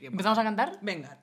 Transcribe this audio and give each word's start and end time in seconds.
¿qué 0.00 0.06
pasa? 0.06 0.12
¿Empezamos 0.12 0.38
a 0.38 0.44
cantar? 0.44 0.78
Venga. 0.80 1.18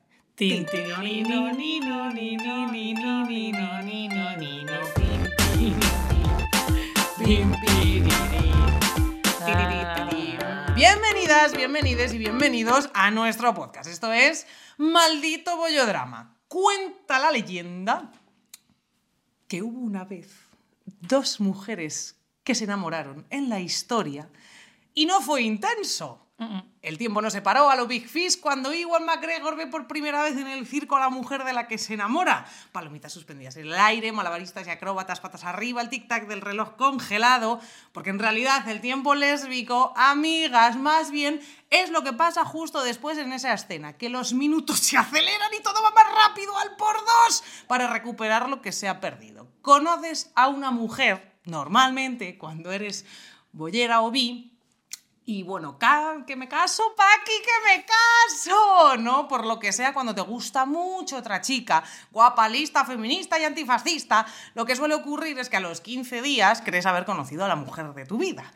Bienvenidas, 10.76 11.56
bienvenides 11.56 12.14
y 12.14 12.18
bienvenidos 12.18 12.88
a 12.94 13.10
nuestro 13.10 13.52
podcast. 13.52 13.90
Esto 13.90 14.12
es 14.12 14.46
Maldito 14.76 15.56
Bollodrama. 15.56 16.36
Cuenta 16.46 17.18
la 17.18 17.32
leyenda 17.32 18.12
que 19.48 19.62
hubo 19.62 19.80
una 19.80 20.04
vez 20.04 20.32
dos 21.00 21.40
mujeres 21.40 22.20
que 22.44 22.54
se 22.54 22.64
enamoraron 22.64 23.26
en 23.30 23.48
la 23.48 23.58
historia 23.58 24.30
y 24.94 25.06
no 25.06 25.20
fue 25.20 25.42
intenso. 25.42 26.27
El 26.82 26.98
tiempo 26.98 27.20
no 27.20 27.30
se 27.30 27.42
paró 27.42 27.68
a 27.68 27.74
lo 27.74 27.88
Big 27.88 28.08
Fish 28.08 28.40
cuando 28.40 28.72
Iwan 28.72 29.04
McGregor 29.04 29.56
ve 29.56 29.66
por 29.66 29.88
primera 29.88 30.22
vez 30.22 30.36
en 30.36 30.46
el 30.46 30.68
circo 30.68 30.96
a 30.96 31.00
la 31.00 31.10
mujer 31.10 31.42
de 31.42 31.52
la 31.52 31.66
que 31.66 31.78
se 31.78 31.94
enamora. 31.94 32.46
Palomitas 32.70 33.12
suspendidas 33.12 33.56
en 33.56 33.66
el 33.66 33.74
aire, 33.74 34.12
malabaristas 34.12 34.64
y 34.66 34.70
acróbatas 34.70 35.18
patas 35.18 35.42
arriba, 35.42 35.82
el 35.82 35.90
tic-tac 35.90 36.28
del 36.28 36.40
reloj 36.40 36.76
congelado, 36.76 37.60
porque 37.92 38.10
en 38.10 38.20
realidad 38.20 38.68
el 38.68 38.80
tiempo 38.80 39.16
lésbico, 39.16 39.92
amigas, 39.96 40.76
más 40.76 41.10
bien 41.10 41.40
es 41.70 41.90
lo 41.90 42.04
que 42.04 42.12
pasa 42.12 42.44
justo 42.44 42.84
después 42.84 43.18
en 43.18 43.32
esa 43.32 43.52
escena, 43.52 43.94
que 43.94 44.08
los 44.08 44.32
minutos 44.32 44.78
se 44.78 44.96
aceleran 44.96 45.50
y 45.58 45.62
todo 45.62 45.82
va 45.82 45.90
más 45.90 46.06
rápido 46.28 46.56
al 46.56 46.76
por 46.76 46.94
dos 46.94 47.42
para 47.66 47.88
recuperar 47.88 48.48
lo 48.48 48.62
que 48.62 48.70
se 48.70 48.86
ha 48.86 49.00
perdido. 49.00 49.48
Conoces 49.60 50.30
a 50.36 50.46
una 50.46 50.70
mujer, 50.70 51.40
normalmente, 51.44 52.38
cuando 52.38 52.70
eres 52.70 53.04
bollera 53.50 54.02
o 54.02 54.12
bi, 54.12 54.57
y 55.28 55.42
bueno, 55.42 55.76
que 56.26 56.36
me 56.36 56.48
caso, 56.48 56.94
Paqui, 56.96 57.32
que 57.42 57.76
me 57.76 57.84
caso, 57.84 58.96
¿no? 58.96 59.28
Por 59.28 59.44
lo 59.44 59.58
que 59.58 59.74
sea, 59.74 59.92
cuando 59.92 60.14
te 60.14 60.22
gusta 60.22 60.64
mucho 60.64 61.18
otra 61.18 61.42
chica, 61.42 61.84
guapa, 62.10 62.48
lista, 62.48 62.86
feminista 62.86 63.38
y 63.38 63.44
antifascista, 63.44 64.24
lo 64.54 64.64
que 64.64 64.74
suele 64.74 64.94
ocurrir 64.94 65.38
es 65.38 65.50
que 65.50 65.58
a 65.58 65.60
los 65.60 65.82
15 65.82 66.22
días 66.22 66.62
crees 66.64 66.86
haber 66.86 67.04
conocido 67.04 67.44
a 67.44 67.48
la 67.48 67.56
mujer 67.56 67.92
de 67.92 68.06
tu 68.06 68.16
vida 68.16 68.50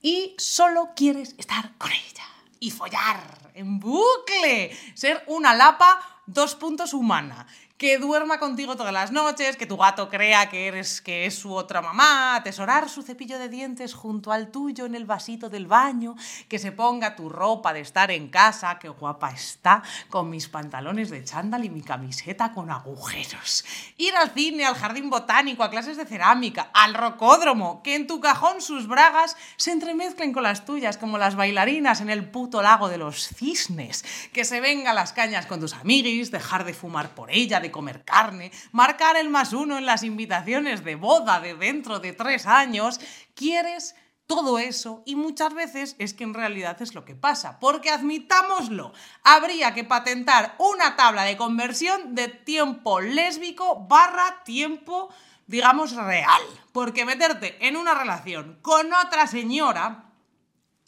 y 0.00 0.34
solo 0.38 0.92
quieres 0.96 1.34
estar 1.36 1.76
con 1.76 1.92
ella 1.92 2.24
y 2.58 2.70
follar 2.70 3.50
en 3.52 3.78
bucle, 3.78 4.74
ser 4.94 5.24
una 5.26 5.54
lapa 5.54 6.22
dos 6.24 6.54
puntos 6.54 6.94
humana, 6.94 7.46
que 7.76 7.98
duerma 7.98 8.38
contigo 8.38 8.76
todas 8.76 8.92
las 8.92 9.10
noches, 9.10 9.56
que 9.56 9.66
tu 9.66 9.76
gato 9.76 10.08
crea 10.08 10.48
que 10.48 10.68
eres 10.68 11.00
que 11.00 11.26
es 11.26 11.34
su 11.34 11.52
otra 11.52 11.82
mamá, 11.82 12.36
atesorar 12.36 12.88
su 12.88 13.02
cepillo 13.02 13.36
de 13.36 13.48
dientes 13.48 13.94
junto 13.94 14.30
al 14.30 14.52
tuyo 14.52 14.86
en 14.86 14.94
el 14.94 15.06
vasito 15.06 15.50
del 15.50 15.66
baño, 15.66 16.14
que 16.48 16.60
se 16.60 16.70
ponga 16.70 17.16
tu 17.16 17.28
ropa 17.28 17.72
de 17.72 17.80
estar 17.80 18.12
en 18.12 18.28
casa, 18.28 18.78
que 18.78 18.88
guapa 18.88 19.30
está, 19.30 19.82
con 20.08 20.30
mis 20.30 20.48
pantalones 20.48 21.10
de 21.10 21.24
chándal 21.24 21.64
y 21.64 21.70
mi 21.70 21.82
camiseta 21.82 22.52
con 22.52 22.70
agujeros. 22.70 23.64
Ir 23.96 24.14
al 24.14 24.30
cine, 24.30 24.64
al 24.64 24.76
jardín 24.76 25.10
botánico, 25.10 25.64
a 25.64 25.70
clases 25.70 25.96
de 25.96 26.06
cerámica, 26.06 26.70
al 26.74 26.94
rocódromo, 26.94 27.82
que 27.82 27.96
en 27.96 28.06
tu 28.06 28.20
cajón 28.20 28.60
sus 28.60 28.86
bragas 28.86 29.36
se 29.56 29.72
entremezclen 29.72 30.32
con 30.32 30.44
las 30.44 30.64
tuyas 30.64 30.96
como 30.96 31.18
las 31.18 31.34
bailarinas 31.34 32.00
en 32.00 32.10
el 32.10 32.30
puto 32.30 32.62
lago 32.62 32.88
de 32.88 32.98
los 32.98 33.26
cisnes, 33.28 34.04
que 34.32 34.44
se 34.44 34.60
venga 34.60 34.94
las 34.94 35.12
cañas 35.12 35.46
con 35.46 35.58
tus 35.58 35.74
amiguis, 35.74 36.30
dejar 36.30 36.64
de 36.64 36.72
fumar 36.72 37.16
por 37.16 37.32
ella, 37.32 37.63
de 37.64 37.72
comer 37.72 38.04
carne, 38.04 38.52
marcar 38.70 39.16
el 39.16 39.30
más 39.30 39.52
uno 39.52 39.78
en 39.78 39.86
las 39.86 40.02
invitaciones 40.02 40.84
de 40.84 40.94
boda 40.94 41.40
de 41.40 41.54
dentro 41.54 41.98
de 41.98 42.12
tres 42.12 42.46
años, 42.46 43.00
quieres 43.34 43.96
todo 44.26 44.58
eso 44.58 45.02
y 45.06 45.16
muchas 45.16 45.54
veces 45.54 45.96
es 45.98 46.12
que 46.12 46.24
en 46.24 46.34
realidad 46.34 46.80
es 46.82 46.94
lo 46.94 47.04
que 47.04 47.14
pasa, 47.14 47.58
porque 47.58 47.90
admitámoslo, 47.90 48.92
habría 49.22 49.74
que 49.74 49.84
patentar 49.84 50.54
una 50.58 50.96
tabla 50.96 51.24
de 51.24 51.36
conversión 51.36 52.14
de 52.14 52.28
tiempo 52.28 53.00
lésbico 53.00 53.86
barra 53.88 54.42
tiempo 54.44 55.08
digamos 55.46 55.92
real, 55.92 56.42
porque 56.72 57.04
meterte 57.04 57.66
en 57.66 57.76
una 57.76 57.94
relación 57.94 58.58
con 58.62 58.92
otra 58.92 59.26
señora 59.26 60.10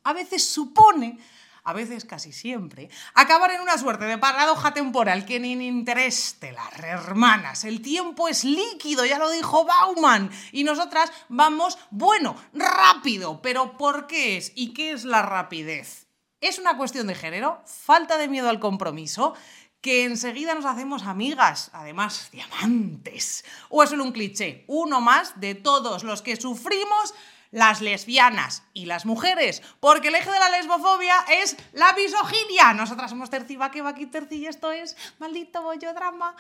a 0.05 0.13
veces 0.13 0.49
supone, 0.49 1.19
a 1.67 1.73
veces 1.73 2.05
casi 2.05 2.33
siempre, 2.33 2.89
acabar 3.13 3.51
en 3.51 3.61
una 3.61 3.77
suerte 3.77 4.05
de 4.05 4.19
paradoja 4.19 4.73
temporal 4.73 5.27
que 5.27 5.41
ni 5.41 5.53
Interestelar, 5.67 6.85
hermanas, 6.85 7.65
el 7.65 7.83
tiempo 7.83 8.29
es 8.29 8.45
líquido, 8.45 9.05
ya 9.05 9.19
lo 9.19 9.29
dijo 9.31 9.65
Bauman, 9.65 10.31
y 10.53 10.63
nosotras 10.63 11.11
vamos, 11.29 11.77
bueno, 11.91 12.37
rápido, 12.53 13.43
pero 13.43 13.77
¿por 13.77 14.07
qué 14.07 14.37
es? 14.37 14.53
¿Y 14.55 14.75
qué 14.75 14.93
es 14.93 15.05
la 15.05 15.23
rapidez? 15.23 16.07
¿Es 16.41 16.61
una 16.61 16.77
cuestión 16.77 17.09
de 17.09 17.17
género? 17.17 17.61
¿Falta 17.67 18.17
de 18.17 18.29
miedo 18.29 18.49
al 18.49 18.61
compromiso? 18.61 19.35
que 19.81 20.05
enseguida 20.05 20.53
nos 20.55 20.65
hacemos 20.65 21.05
amigas, 21.05 21.71
además 21.73 22.31
diamantes. 22.33 23.45
¿O 23.69 23.85
es 23.85 23.91
solo 23.91 24.03
un 24.03 24.11
cliché? 24.11 24.65
Uno 24.67 25.01
más 25.01 25.39
de 25.39 25.55
todos 25.55 26.03
los 26.03 26.23
que 26.23 26.35
sufrimos 26.35 27.15
las 27.51 27.81
lesbianas 27.81 28.65
y 28.73 28.87
las 28.87 29.07
mujeres, 29.07 29.63
porque 29.81 30.09
el 30.09 30.15
eje 30.15 30.31
de 30.31 30.39
la 30.39 30.51
lesbofobia 30.51 31.15
es 31.43 31.57
la 31.73 31.93
misoginia. 31.93 32.73
Nosotras 32.75 33.11
somos 33.11 33.31
Terci 33.31 33.57
Vaque, 33.57 33.83
Vaqui 33.83 34.07
Terci, 34.07 34.37
y 34.37 34.47
esto 34.47 34.73
es 34.73 34.97
maldito 35.19 35.63
bollodrama. 35.63 36.35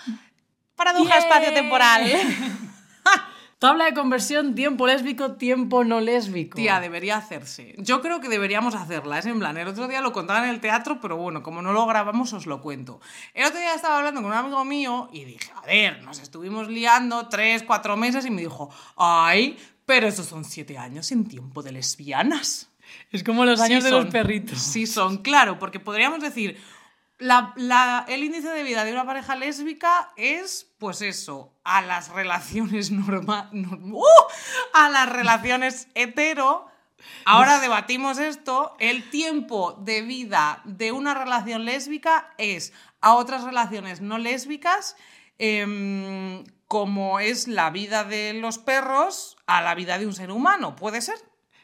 Paradoja 0.75 1.17
Bien. 1.17 1.19
espacio-temporal. 1.19 2.12
Tabla 3.59 3.87
de 3.87 3.94
conversión, 3.94 4.55
tiempo 4.55 4.87
lésbico, 4.87 5.37
tiempo 5.37 5.83
no 5.83 6.00
lésbico. 6.00 6.56
Tía, 6.56 6.78
debería 6.78 7.17
hacerse. 7.17 7.75
Yo 7.78 8.03
creo 8.03 8.21
que 8.21 8.28
deberíamos 8.28 8.75
hacerla. 8.75 9.19
Es 9.19 9.25
en 9.25 9.38
plan, 9.38 9.56
el 9.56 9.67
otro 9.67 9.88
día 9.88 10.03
lo 10.03 10.12
contaba 10.12 10.44
en 10.44 10.50
el 10.50 10.61
teatro, 10.61 11.00
pero 11.00 11.17
bueno, 11.17 11.43
como 11.43 11.62
no 11.62 11.73
lo 11.73 11.87
grabamos, 11.87 12.34
os 12.34 12.44
lo 12.44 12.61
cuento. 12.61 13.00
El 13.33 13.47
otro 13.47 13.59
día 13.59 13.75
estaba 13.75 13.97
hablando 13.97 14.21
con 14.21 14.31
un 14.31 14.37
amigo 14.37 14.62
mío 14.67 15.09
y 15.11 15.25
dije, 15.25 15.50
a 15.56 15.62
ver, 15.65 16.03
nos 16.03 16.19
estuvimos 16.19 16.69
liando 16.69 17.28
tres, 17.28 17.62
cuatro 17.62 17.97
meses 17.97 18.27
y 18.27 18.31
me 18.31 18.43
dijo, 18.43 18.69
ay, 18.94 19.56
pero 19.86 20.06
esos 20.08 20.26
son 20.26 20.44
siete 20.44 20.76
años 20.76 21.10
en 21.12 21.26
tiempo 21.26 21.62
de 21.62 21.72
lesbianas. 21.72 22.69
Es 23.10 23.24
como 23.24 23.44
los 23.44 23.60
años 23.60 23.82
Sí 23.82 23.91
de 23.91 23.97
los 23.97 24.06
perritos. 24.06 24.58
Sí 24.60 24.86
son, 24.86 25.19
claro, 25.19 25.58
porque 25.58 25.80
podríamos 25.80 26.20
decir, 26.20 26.60
la- 27.19 27.52
la- 27.56 28.04
el 28.08 28.22
índice 28.22 28.48
de 28.50 28.62
vida 28.62 28.84
de 28.84 28.92
una 28.92 29.06
pareja 29.06 29.34
lésbica 29.36 30.12
es, 30.16 30.70
pues 30.78 31.00
eso, 31.02 31.52
a 31.64 31.80
las 31.82 32.10
relaciones 32.10 32.91
normales, 32.91 33.50
a 34.75 34.88
las 34.91 35.08
relaciones 35.08 35.88
hetero. 35.94 36.66
Ahora 37.25 37.60
debatimos 37.60 38.19
esto, 38.19 38.75
el 38.80 39.08
tiempo 39.10 39.72
de 39.80 40.02
vida 40.02 40.60
de 40.64 40.92
una 40.92 41.14
relación 41.14 41.64
lésbica 41.64 42.32
es 42.38 42.72
a 43.00 43.14
otras 43.14 43.44
relaciones 43.44 44.00
no 44.00 44.19
lésbicas, 44.19 44.96
em, 45.38 46.44
como 46.69 47.21
es 47.21 47.49
la 47.49 47.71
vida 47.71 48.04
de 48.04 48.32
los 48.34 48.59
perros 48.59 49.37
a 49.47 49.62
la 49.62 49.75
vida 49.75 49.99
de 49.99 50.06
un 50.06 50.15
ser 50.15 50.31
humano, 50.31 50.77
¿puede 50.77 51.00
ser? 51.00 51.16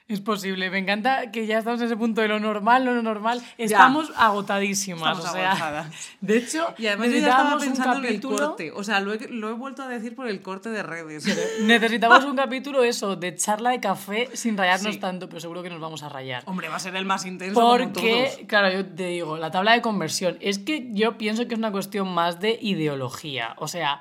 Es 0.09 0.21
posible, 0.21 0.69
me 0.69 0.79
encanta 0.79 1.31
que 1.31 1.47
ya 1.47 1.59
estamos 1.59 1.81
en 1.81 1.87
ese 1.87 1.97
punto 1.97 2.21
de 2.21 2.29
lo 2.29 2.39
normal, 2.39 2.85
lo 2.85 2.93
no 2.93 3.03
normal. 3.03 3.41
Estamos 3.57 4.13
agotadísimas. 4.17 5.17
Estamos 5.17 5.25
o 5.31 5.33
sea, 5.33 5.51
agotadas. 5.53 5.87
De 6.21 6.37
hecho, 6.37 6.75
Y 6.77 6.89
además 6.89 7.07
yo 7.09 7.19
ya 7.19 7.31
estaba 7.31 7.55
un 7.55 7.61
pensando 7.61 7.99
en 8.07 8.15
el 8.15 8.21
corte. 8.21 8.73
O 8.73 8.85
sea, 8.85 9.01
lo 9.01 9.15
he, 9.15 9.29
lo 9.29 9.49
he 9.49 9.53
vuelto 9.55 9.83
a 9.83 9.89
decir 9.89 10.15
por 10.15 10.29
el 10.29 10.43
corte 10.43 10.69
de 10.71 10.83
redes. 10.83 11.25
Necesitamos 11.63 12.25
un 12.25 12.37
capítulo 12.37 12.83
eso, 12.83 13.17
de 13.17 13.37
charla 13.37 13.71
de 13.71 13.81
café 13.81 14.29
sin 14.35 14.59
rayarnos 14.59 14.95
Sí. 14.95 15.01
tanto, 15.01 15.29
pero 15.29 15.41
seguro 15.41 15.63
que 15.63 15.71
nos 15.71 15.81
vamos 15.81 16.03
a 16.03 16.11
rayar. 16.11 16.43
Hombre, 16.47 16.69
va 16.69 16.77
a 16.77 16.81
ser 16.81 16.95
el 16.97 17.07
más 17.07 17.25
intenso 17.25 17.59
como 17.59 17.71
Porque, 17.79 18.35
todos. 18.35 18.47
claro, 18.49 18.71
yo 18.71 18.85
te 18.85 19.07
digo, 19.07 19.39
la 19.39 19.51
tabla 19.51 19.73
de 19.73 19.81
conversión, 19.81 20.37
es 20.41 20.59
que 20.59 20.89
yo 20.93 21.17
pienso 21.17 21.47
que 21.49 21.55
es 21.55 21.59
una 21.59 21.73
cuestión 21.73 22.13
más 22.13 22.39
de 22.41 22.59
ideología. 22.61 23.55
O 23.59 23.69
sea, 23.69 24.01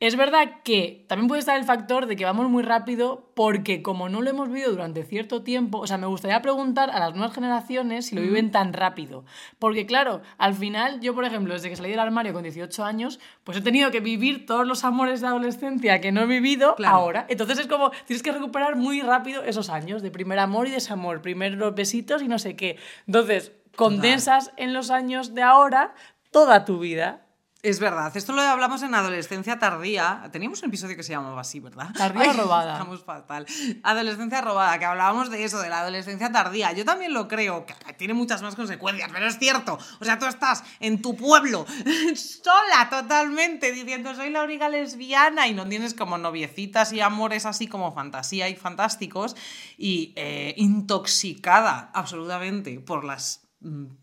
es 0.00 0.16
verdad 0.16 0.62
que 0.64 1.04
también 1.08 1.28
puede 1.28 1.40
estar 1.40 1.58
el 1.58 1.64
factor 1.64 2.06
de 2.06 2.16
que 2.16 2.24
vamos 2.24 2.48
muy 2.48 2.62
rápido 2.62 3.30
porque 3.34 3.82
como 3.82 4.08
no 4.08 4.22
lo 4.22 4.30
hemos 4.30 4.48
vivido 4.48 4.70
durante 4.70 5.04
cierto 5.04 5.42
tiempo, 5.42 5.78
o 5.78 5.86
sea, 5.86 5.98
me 5.98 6.06
gustaría 6.06 6.40
preguntar 6.40 6.90
a 6.90 6.98
las 6.98 7.14
nuevas 7.14 7.34
generaciones 7.34 8.06
si 8.06 8.16
lo 8.16 8.22
viven 8.22 8.50
tan 8.50 8.72
rápido. 8.72 9.26
Porque 9.58 9.84
claro, 9.84 10.22
al 10.38 10.54
final 10.54 11.00
yo, 11.00 11.14
por 11.14 11.26
ejemplo, 11.26 11.52
desde 11.52 11.68
que 11.68 11.76
salí 11.76 11.90
del 11.90 12.00
armario 12.00 12.32
con 12.32 12.42
18 12.42 12.82
años, 12.82 13.20
pues 13.44 13.58
he 13.58 13.60
tenido 13.60 13.90
que 13.90 14.00
vivir 14.00 14.46
todos 14.46 14.66
los 14.66 14.84
amores 14.84 15.20
de 15.20 15.26
adolescencia 15.26 16.00
que 16.00 16.12
no 16.12 16.22
he 16.22 16.26
vivido 16.26 16.76
Claro. 16.76 16.96
ahora. 16.96 17.26
Entonces 17.28 17.58
es 17.58 17.66
como, 17.66 17.90
tienes 18.06 18.22
que 18.22 18.32
recuperar 18.32 18.76
muy 18.76 19.02
rápido 19.02 19.42
esos 19.44 19.68
años 19.68 20.00
de 20.00 20.10
primer 20.10 20.38
amor 20.38 20.66
y 20.66 20.70
desamor, 20.70 21.20
primeros 21.20 21.74
besitos 21.74 22.22
y 22.22 22.28
no 22.28 22.38
sé 22.38 22.56
qué. 22.56 22.78
Entonces, 23.06 23.52
condensas 23.76 24.52
en 24.56 24.72
los 24.72 24.90
años 24.90 25.34
de 25.34 25.42
ahora 25.42 25.94
toda 26.30 26.64
tu 26.64 26.78
vida. 26.78 27.26
Es 27.62 27.78
verdad, 27.78 28.16
esto 28.16 28.32
lo 28.32 28.40
hablamos 28.40 28.82
en 28.82 28.94
adolescencia 28.94 29.58
tardía. 29.58 30.26
Teníamos 30.32 30.62
un 30.62 30.70
episodio 30.70 30.96
que 30.96 31.02
se 31.02 31.12
llamaba 31.12 31.42
así, 31.42 31.60
¿verdad? 31.60 31.90
Tardía 31.94 32.32
robada. 32.32 32.72
Estamos 32.72 33.04
fatal. 33.04 33.44
Adolescencia 33.82 34.40
robada, 34.40 34.78
que 34.78 34.86
hablábamos 34.86 35.30
de 35.30 35.44
eso, 35.44 35.60
de 35.60 35.68
la 35.68 35.80
adolescencia 35.80 36.32
tardía. 36.32 36.72
Yo 36.72 36.86
también 36.86 37.12
lo 37.12 37.28
creo, 37.28 37.66
que 37.66 37.74
tiene 37.98 38.14
muchas 38.14 38.40
más 38.40 38.54
consecuencias, 38.54 39.10
pero 39.12 39.26
es 39.26 39.38
cierto. 39.38 39.78
O 40.00 40.04
sea, 40.06 40.18
tú 40.18 40.24
estás 40.24 40.64
en 40.80 41.02
tu 41.02 41.14
pueblo, 41.16 41.66
sola 42.14 42.88
totalmente, 42.88 43.72
diciendo 43.72 44.14
soy 44.14 44.30
la 44.30 44.42
única 44.42 44.70
lesbiana 44.70 45.46
y 45.46 45.52
no 45.52 45.66
tienes 45.68 45.92
como 45.92 46.16
noviecitas 46.16 46.94
y 46.94 47.00
amores 47.00 47.44
así 47.44 47.66
como 47.66 47.92
fantasía 47.92 48.48
y 48.48 48.56
fantásticos 48.56 49.36
y 49.76 50.14
eh, 50.16 50.54
intoxicada 50.56 51.90
absolutamente 51.92 52.80
por 52.80 53.04
las 53.04 53.49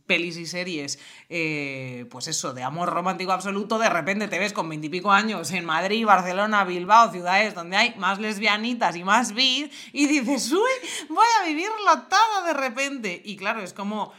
pelis 0.06 0.38
y 0.38 0.46
series, 0.46 1.00
eh, 1.30 2.06
pues 2.12 2.28
eso, 2.28 2.54
de 2.54 2.64
amor 2.64 2.90
romántico 2.90 3.32
absoluto, 3.32 3.80
de 3.80 3.90
repente 3.90 4.28
te 4.28 4.38
ves 4.38 4.54
con 4.54 4.70
veintipico 4.70 5.12
años 5.12 5.52
en 5.52 5.66
Madrid, 5.66 6.06
Barcelona, 6.06 6.64
Bilbao, 6.64 7.12
ciudades 7.12 7.56
donde 7.56 7.78
hay 7.78 7.96
más 7.98 8.20
lesbianitas 8.20 8.96
y 8.96 9.04
más 9.04 9.34
bis, 9.34 9.70
y 9.94 10.06
dices, 10.08 10.52
uy, 10.52 11.08
voy 11.10 11.26
a 11.42 11.48
vivirlo 11.48 12.04
todo 12.08 12.46
de 12.46 12.54
repente. 12.54 13.22
Y 13.26 13.36
claro, 13.36 13.62
es 13.62 13.74
como 13.74 14.14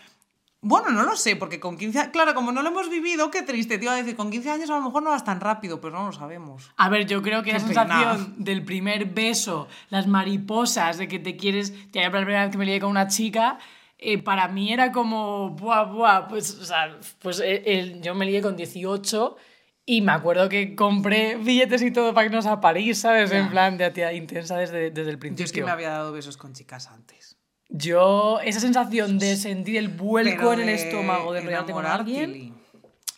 bueno, 0.60 0.90
no 0.90 1.04
lo 1.04 1.14
sé, 1.14 1.36
porque 1.36 1.60
con 1.60 1.78
15 1.78 1.98
años, 2.00 2.12
claro, 2.12 2.34
como 2.34 2.50
no 2.50 2.62
lo 2.62 2.70
hemos 2.70 2.90
vivido, 2.90 3.30
qué 3.30 3.42
triste, 3.42 3.78
te 3.78 3.84
iba 3.84 3.92
a 3.92 3.96
decir, 3.96 4.16
con 4.16 4.28
15 4.28 4.50
años 4.50 4.70
a 4.70 4.74
lo 4.74 4.82
mejor 4.82 5.04
no 5.04 5.10
vas 5.10 5.22
tan 5.22 5.40
rápido, 5.40 5.80
pero 5.80 5.96
no 5.96 6.06
lo 6.06 6.12
sabemos. 6.12 6.72
A 6.76 6.88
ver, 6.88 7.06
yo 7.06 7.22
creo 7.22 7.44
que 7.44 7.52
la 7.52 7.60
sensación 7.60 8.34
del 8.38 8.64
primer 8.64 9.06
beso, 9.06 9.68
las 9.88 10.08
mariposas, 10.08 10.98
de 10.98 11.06
que 11.06 11.20
te 11.20 11.36
quieres, 11.36 11.72
que 11.92 12.00
la 12.00 12.10
primera 12.10 12.42
vez 12.42 12.50
que 12.50 12.58
me 12.58 12.66
lié 12.66 12.80
con 12.80 12.90
una 12.90 13.06
chica, 13.06 13.58
eh, 13.98 14.18
para 14.22 14.48
mí 14.48 14.72
era 14.72 14.92
como, 14.92 15.50
buah, 15.50 15.84
buah, 15.84 16.28
pues, 16.28 16.54
o 16.54 16.64
sea, 16.64 16.96
pues 17.20 17.40
eh, 17.40 17.62
el- 17.66 18.00
yo 18.00 18.14
me 18.14 18.24
lié 18.26 18.40
con 18.40 18.56
18 18.56 19.36
y 19.84 20.02
me 20.02 20.12
acuerdo 20.12 20.48
que 20.48 20.74
compré 20.76 21.36
billetes 21.36 21.82
y 21.82 21.90
todo 21.90 22.14
para 22.14 22.26
irnos 22.26 22.46
a 22.46 22.60
París, 22.60 22.98
¿sabes? 22.98 23.30
En 23.32 23.48
plan 23.50 23.76
de 23.78 23.90
tía 23.90 24.12
intensa 24.12 24.56
desde, 24.56 24.90
desde 24.90 25.10
el 25.10 25.16
Yo 25.16 25.20
principio. 25.20 25.44
es 25.46 25.52
que 25.52 25.64
me 25.64 25.70
había 25.70 25.90
dado 25.90 26.12
besos 26.12 26.36
con 26.36 26.52
chicas 26.52 26.88
antes. 26.88 27.36
Yo, 27.70 28.38
esa 28.44 28.60
sensación 28.60 29.18
de 29.18 29.36
sentir 29.36 29.76
el 29.76 29.88
vuelco 29.88 30.50
Pero 30.50 30.52
en 30.54 30.60
el 30.60 30.68
estómago 30.70 31.32
de 31.32 31.40
con 31.42 31.48
enamorarte, 31.50 32.22
alguien. 32.24 32.54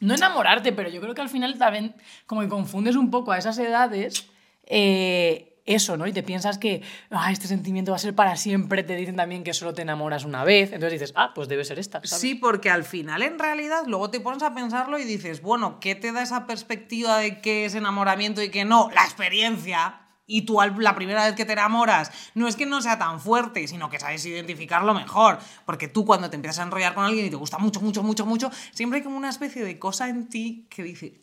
No 0.00 0.14
enamorarte, 0.14 0.72
pero 0.72 0.88
yo 0.88 1.00
creo 1.00 1.14
que 1.14 1.20
al 1.20 1.28
final 1.28 1.58
también 1.58 1.94
como 2.26 2.40
que 2.40 2.48
confundes 2.48 2.96
un 2.96 3.10
poco 3.10 3.32
a 3.32 3.38
esas 3.38 3.58
edades 3.58 4.26
eh, 4.64 5.49
eso, 5.66 5.96
¿no? 5.96 6.06
Y 6.06 6.12
te 6.12 6.22
piensas 6.22 6.58
que 6.58 6.82
ah, 7.10 7.30
este 7.32 7.48
sentimiento 7.48 7.92
va 7.92 7.96
a 7.96 8.00
ser 8.00 8.14
para 8.14 8.36
siempre, 8.36 8.82
te 8.82 8.96
dicen 8.96 9.16
también 9.16 9.44
que 9.44 9.54
solo 9.54 9.74
te 9.74 9.82
enamoras 9.82 10.24
una 10.24 10.44
vez, 10.44 10.72
entonces 10.72 11.00
dices, 11.00 11.12
ah, 11.16 11.32
pues 11.34 11.48
debe 11.48 11.64
ser 11.64 11.78
esta. 11.78 12.00
¿sabes? 12.04 12.20
Sí, 12.20 12.34
porque 12.34 12.70
al 12.70 12.84
final, 12.84 13.22
en 13.22 13.38
realidad, 13.38 13.84
luego 13.86 14.10
te 14.10 14.20
pones 14.20 14.42
a 14.42 14.54
pensarlo 14.54 14.98
y 14.98 15.04
dices, 15.04 15.42
bueno, 15.42 15.80
¿qué 15.80 15.94
te 15.94 16.12
da 16.12 16.22
esa 16.22 16.46
perspectiva 16.46 17.18
de 17.18 17.40
qué 17.40 17.64
es 17.64 17.74
enamoramiento 17.74 18.42
y 18.42 18.50
qué 18.50 18.64
no? 18.64 18.90
La 18.94 19.04
experiencia. 19.04 20.00
Y 20.32 20.42
tú 20.42 20.60
la 20.78 20.94
primera 20.94 21.26
vez 21.26 21.34
que 21.34 21.44
te 21.44 21.54
enamoras, 21.54 22.12
no 22.34 22.46
es 22.46 22.54
que 22.54 22.64
no 22.64 22.80
sea 22.80 23.00
tan 23.00 23.18
fuerte, 23.20 23.66
sino 23.66 23.90
que 23.90 23.98
sabes 23.98 24.24
identificarlo 24.24 24.94
mejor. 24.94 25.40
Porque 25.66 25.88
tú 25.88 26.04
cuando 26.04 26.30
te 26.30 26.36
empiezas 26.36 26.60
a 26.60 26.62
enrollar 26.62 26.94
con 26.94 27.04
alguien 27.04 27.26
y 27.26 27.30
te 27.30 27.36
gusta 27.36 27.58
mucho, 27.58 27.80
mucho, 27.80 28.04
mucho, 28.04 28.24
mucho, 28.24 28.48
siempre 28.70 28.98
hay 28.98 29.02
como 29.02 29.16
una 29.16 29.28
especie 29.28 29.64
de 29.64 29.76
cosa 29.80 30.08
en 30.08 30.28
ti 30.28 30.68
que 30.70 30.84
dice, 30.84 31.20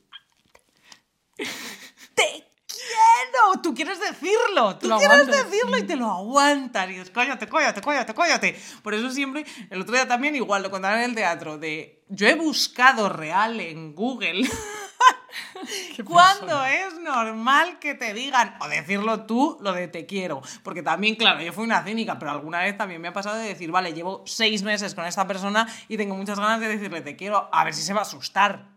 te 2.15 2.46
quiero, 2.87 3.61
tú 3.61 3.73
quieres 3.73 3.99
decirlo, 3.99 4.77
tú 4.77 4.87
Lo 4.87 4.97
quieres 4.97 5.19
aguantas. 5.21 5.51
decirlo 5.51 5.77
y 5.77 5.83
te 5.83 5.95
lo 5.95 6.09
aguantas 6.09 6.89
y 6.89 6.93
dices, 6.93 7.09
cállate, 7.11 7.47
cállate, 7.47 7.81
cállate, 7.81 8.13
cállate. 8.13 8.59
Por 8.83 8.93
eso 8.93 9.09
siempre, 9.11 9.45
el 9.69 9.81
otro 9.81 9.93
día 9.93 10.07
también 10.07 10.35
igual 10.35 10.63
lo 10.63 10.71
contaba 10.71 10.97
en 11.03 11.09
el 11.09 11.15
teatro, 11.15 11.57
de 11.57 12.03
yo 12.09 12.27
he 12.27 12.35
buscado 12.35 13.09
real 13.09 13.59
en 13.59 13.93
Google 13.95 14.47
cuándo 16.05 16.63
es 16.65 16.97
normal 16.99 17.79
que 17.79 17.95
te 17.95 18.13
digan, 18.13 18.55
o 18.61 18.67
decirlo 18.67 19.25
tú, 19.25 19.57
lo 19.61 19.73
de 19.73 19.87
te 19.87 20.05
quiero. 20.05 20.41
Porque 20.63 20.83
también, 20.83 21.15
claro, 21.15 21.41
yo 21.41 21.53
fui 21.53 21.63
una 21.63 21.83
cínica, 21.83 22.17
pero 22.19 22.31
alguna 22.31 22.61
vez 22.61 22.77
también 22.77 23.01
me 23.01 23.09
ha 23.09 23.13
pasado 23.13 23.37
de 23.37 23.47
decir, 23.47 23.71
vale, 23.71 23.93
llevo 23.93 24.23
seis 24.25 24.63
meses 24.63 24.95
con 24.95 25.05
esta 25.05 25.27
persona 25.27 25.67
y 25.87 25.97
tengo 25.97 26.15
muchas 26.15 26.39
ganas 26.39 26.59
de 26.59 26.67
decirle 26.67 27.01
te 27.01 27.15
quiero, 27.15 27.49
a 27.51 27.63
ver 27.63 27.73
si 27.73 27.81
se 27.81 27.93
va 27.93 27.99
a 27.99 28.03
asustar. 28.03 28.69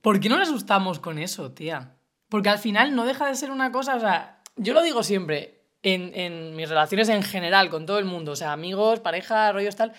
¿Por 0.00 0.18
qué 0.18 0.28
no 0.28 0.38
nos 0.38 0.48
asustamos 0.48 0.98
con 0.98 1.18
eso, 1.18 1.52
tía? 1.52 1.96
Porque 2.30 2.48
al 2.48 2.58
final 2.58 2.96
no 2.96 3.04
deja 3.04 3.26
de 3.26 3.34
ser 3.34 3.50
una 3.50 3.70
cosa, 3.70 3.96
o 3.96 4.00
sea, 4.00 4.40
yo 4.56 4.72
lo 4.72 4.82
digo 4.82 5.02
siempre, 5.02 5.60
en, 5.82 6.12
en 6.14 6.56
mis 6.56 6.68
relaciones 6.68 7.10
en 7.10 7.22
general, 7.22 7.68
con 7.68 7.84
todo 7.84 7.98
el 7.98 8.06
mundo, 8.06 8.32
o 8.32 8.36
sea, 8.36 8.52
amigos, 8.52 9.00
pareja, 9.00 9.52
rollos 9.52 9.76
tal, 9.76 9.92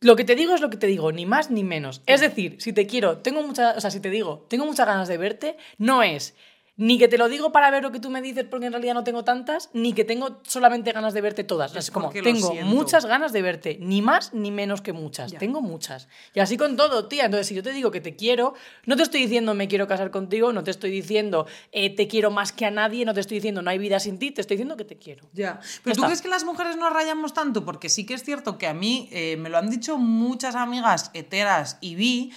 lo 0.00 0.16
que 0.16 0.24
te 0.24 0.34
digo 0.34 0.54
es 0.54 0.60
lo 0.60 0.70
que 0.70 0.76
te 0.76 0.86
digo, 0.86 1.12
ni 1.12 1.26
más 1.26 1.50
ni 1.50 1.64
menos. 1.64 2.02
Es 2.06 2.20
decir, 2.20 2.56
si 2.60 2.72
te 2.72 2.86
quiero, 2.86 3.18
tengo 3.18 3.42
muchas, 3.42 3.76
o 3.76 3.80
sea, 3.80 3.90
si 3.90 4.00
te 4.00 4.10
digo, 4.10 4.46
tengo 4.48 4.64
muchas 4.64 4.86
ganas 4.86 5.08
de 5.08 5.18
verte, 5.18 5.56
no 5.78 6.02
es 6.02 6.34
ni 6.76 6.98
que 6.98 7.08
te 7.08 7.16
lo 7.16 7.28
digo 7.28 7.52
para 7.52 7.70
ver 7.70 7.82
lo 7.82 7.90
que 7.90 8.00
tú 8.00 8.10
me 8.10 8.20
dices 8.20 8.44
porque 8.44 8.66
en 8.66 8.72
realidad 8.72 8.94
no 8.94 9.02
tengo 9.02 9.24
tantas, 9.24 9.70
ni 9.72 9.94
que 9.94 10.04
tengo 10.04 10.40
solamente 10.42 10.92
ganas 10.92 11.14
de 11.14 11.20
verte 11.22 11.42
todas. 11.42 11.72
Es 11.72 11.86
Es 11.86 11.90
como, 11.90 12.10
tengo 12.10 12.54
muchas 12.64 13.06
ganas 13.06 13.32
de 13.32 13.42
verte, 13.42 13.78
ni 13.80 14.02
más 14.02 14.34
ni 14.34 14.50
menos 14.50 14.82
que 14.82 14.92
muchas. 14.92 15.32
Ya. 15.32 15.38
Tengo 15.38 15.62
muchas. 15.62 16.08
Y 16.34 16.40
así 16.40 16.56
con 16.56 16.76
todo, 16.76 17.06
tía. 17.06 17.24
Entonces, 17.24 17.46
si 17.46 17.54
yo 17.54 17.62
te 17.62 17.72
digo 17.72 17.90
que 17.90 18.00
te 18.00 18.14
quiero, 18.14 18.54
no 18.84 18.96
te 18.96 19.02
estoy 19.02 19.22
diciendo 19.22 19.54
me 19.54 19.68
quiero 19.68 19.86
casar 19.86 20.10
contigo, 20.10 20.52
no 20.52 20.64
te 20.64 20.70
estoy 20.70 20.90
diciendo 20.90 21.46
eh, 21.72 21.94
te 21.94 22.08
quiero 22.08 22.30
más 22.30 22.52
que 22.52 22.66
a 22.66 22.70
nadie, 22.70 23.04
no 23.04 23.14
te 23.14 23.20
estoy 23.20 23.38
diciendo 23.38 23.62
no 23.62 23.70
hay 23.70 23.78
vida 23.78 23.98
sin 23.98 24.18
ti, 24.18 24.30
te 24.30 24.42
estoy 24.42 24.56
diciendo 24.56 24.76
que 24.76 24.84
te 24.84 24.96
quiero. 24.98 25.28
Ya. 25.32 25.60
Pero 25.82 25.94
¿tú 25.94 26.02
está. 26.02 26.06
crees 26.06 26.22
que 26.22 26.28
las 26.28 26.44
mujeres 26.44 26.76
no 26.76 26.90
rayamos 26.90 27.32
tanto? 27.32 27.64
Porque 27.64 27.88
sí 27.88 28.04
que 28.04 28.14
es 28.14 28.22
cierto 28.22 28.58
que 28.58 28.66
a 28.66 28.74
mí 28.74 29.08
eh, 29.12 29.36
me 29.38 29.48
lo 29.48 29.56
han 29.56 29.70
dicho 29.70 29.96
muchas 29.96 30.54
amigas 30.54 31.10
heteras 31.14 31.78
y 31.80 31.94
vi 31.94 32.32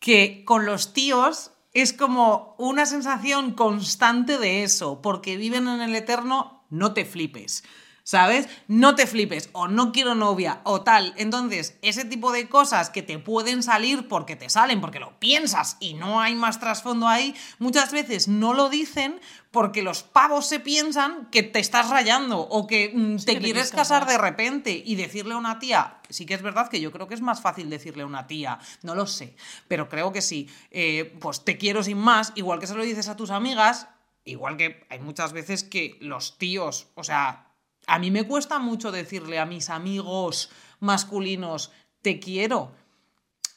que 0.00 0.44
con 0.44 0.66
los 0.66 0.92
tíos 0.92 1.52
es 1.72 1.92
como 1.92 2.54
una 2.58 2.86
sensación 2.86 3.52
constante 3.52 4.38
de 4.38 4.62
eso, 4.64 5.00
porque 5.02 5.36
viven 5.36 5.68
en 5.68 5.80
el 5.80 5.94
eterno, 5.94 6.64
no 6.70 6.92
te 6.92 7.04
flipes. 7.04 7.64
¿Sabes? 8.10 8.48
No 8.66 8.96
te 8.96 9.06
flipes, 9.06 9.50
o 9.52 9.68
no 9.68 9.92
quiero 9.92 10.16
novia, 10.16 10.62
o 10.64 10.80
tal. 10.80 11.14
Entonces, 11.16 11.78
ese 11.80 12.04
tipo 12.04 12.32
de 12.32 12.48
cosas 12.48 12.90
que 12.90 13.02
te 13.02 13.20
pueden 13.20 13.62
salir 13.62 14.08
porque 14.08 14.34
te 14.34 14.50
salen, 14.50 14.80
porque 14.80 14.98
lo 14.98 15.16
piensas 15.20 15.76
y 15.78 15.94
no 15.94 16.20
hay 16.20 16.34
más 16.34 16.58
trasfondo 16.58 17.06
ahí, 17.06 17.36
muchas 17.60 17.92
veces 17.92 18.26
no 18.26 18.52
lo 18.52 18.68
dicen 18.68 19.20
porque 19.52 19.82
los 19.82 20.02
pavos 20.02 20.48
se 20.48 20.58
piensan 20.58 21.28
que 21.30 21.44
te 21.44 21.60
estás 21.60 21.88
rayando 21.88 22.40
o 22.40 22.66
que 22.66 22.90
mm, 22.92 23.18
Sí, 23.20 23.26
te 23.26 23.34
que 23.34 23.42
quieres 23.42 23.70
casar. 23.70 24.08
de 24.08 24.18
repente 24.18 24.82
y 24.84 24.96
decirle 24.96 25.34
a 25.34 25.36
una 25.36 25.60
tía, 25.60 26.00
sí 26.08 26.26
que 26.26 26.34
es 26.34 26.42
verdad 26.42 26.68
que 26.68 26.80
yo 26.80 26.90
creo 26.90 27.06
que 27.06 27.14
es 27.14 27.20
más 27.20 27.40
fácil 27.40 27.70
decirle 27.70 28.02
a 28.02 28.06
una 28.06 28.26
tía, 28.26 28.58
no 28.82 28.96
lo 28.96 29.06
sé, 29.06 29.36
pero 29.68 29.88
creo 29.88 30.12
que 30.12 30.20
sí, 30.20 30.48
eh, 30.72 31.16
pues 31.20 31.44
te 31.44 31.56
quiero 31.56 31.84
sin 31.84 31.98
más, 31.98 32.32
igual 32.34 32.58
que 32.58 32.66
se 32.66 32.74
lo 32.74 32.82
dices 32.82 33.06
a 33.06 33.14
tus 33.14 33.30
amigas, 33.30 33.86
igual 34.24 34.56
que 34.56 34.84
hay 34.90 34.98
muchas 34.98 35.32
veces 35.32 35.62
que 35.62 35.96
los 36.00 36.38
tíos, 36.38 36.88
o 36.96 37.04
sea, 37.04 37.46
a 37.86 37.98
mí 37.98 38.10
me 38.10 38.24
cuesta 38.26 38.58
mucho 38.58 38.92
decirle 38.92 39.38
a 39.38 39.46
mis 39.46 39.70
amigos 39.70 40.50
masculinos, 40.80 41.72
te 42.02 42.18
quiero, 42.20 42.72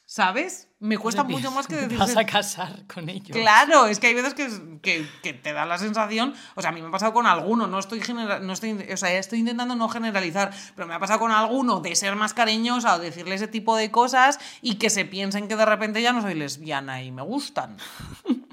¿sabes? 0.06 0.68
Me 0.78 0.98
cuesta 0.98 1.24
mucho 1.24 1.50
más 1.50 1.66
que 1.66 1.74
Te 1.76 1.80
decirle... 1.82 1.98
vas 2.04 2.16
a 2.16 2.26
casar 2.26 2.86
con 2.92 3.08
ellos. 3.08 3.30
Claro, 3.36 3.86
es 3.86 3.98
que 3.98 4.08
hay 4.08 4.14
veces 4.14 4.34
que, 4.34 4.48
que, 4.82 5.08
que 5.22 5.32
te 5.32 5.52
da 5.54 5.64
la 5.64 5.78
sensación, 5.78 6.34
o 6.54 6.60
sea, 6.60 6.70
a 6.70 6.72
mí 6.74 6.82
me 6.82 6.88
ha 6.88 6.90
pasado 6.90 7.12
con 7.14 7.26
alguno, 7.26 7.66
no 7.66 7.78
estoy, 7.78 8.00
genera- 8.02 8.38
no 8.40 8.52
estoy, 8.52 8.72
o 8.92 8.96
sea, 8.96 9.12
estoy 9.18 9.38
intentando 9.38 9.74
no 9.76 9.88
generalizar, 9.88 10.50
pero 10.76 10.86
me 10.86 10.94
ha 10.94 10.98
pasado 11.00 11.20
con 11.20 11.32
alguno 11.32 11.80
de 11.80 11.96
ser 11.96 12.16
más 12.16 12.34
cariñosa 12.34 12.94
o 12.94 12.98
decirle 12.98 13.34
ese 13.36 13.48
tipo 13.48 13.76
de 13.76 13.90
cosas 13.90 14.38
y 14.60 14.74
que 14.74 14.90
se 14.90 15.04
piensen 15.06 15.48
que 15.48 15.56
de 15.56 15.64
repente 15.64 16.02
ya 16.02 16.12
no 16.12 16.20
soy 16.20 16.34
lesbiana 16.34 17.02
y 17.02 17.10
me 17.12 17.22
gustan. 17.22 17.76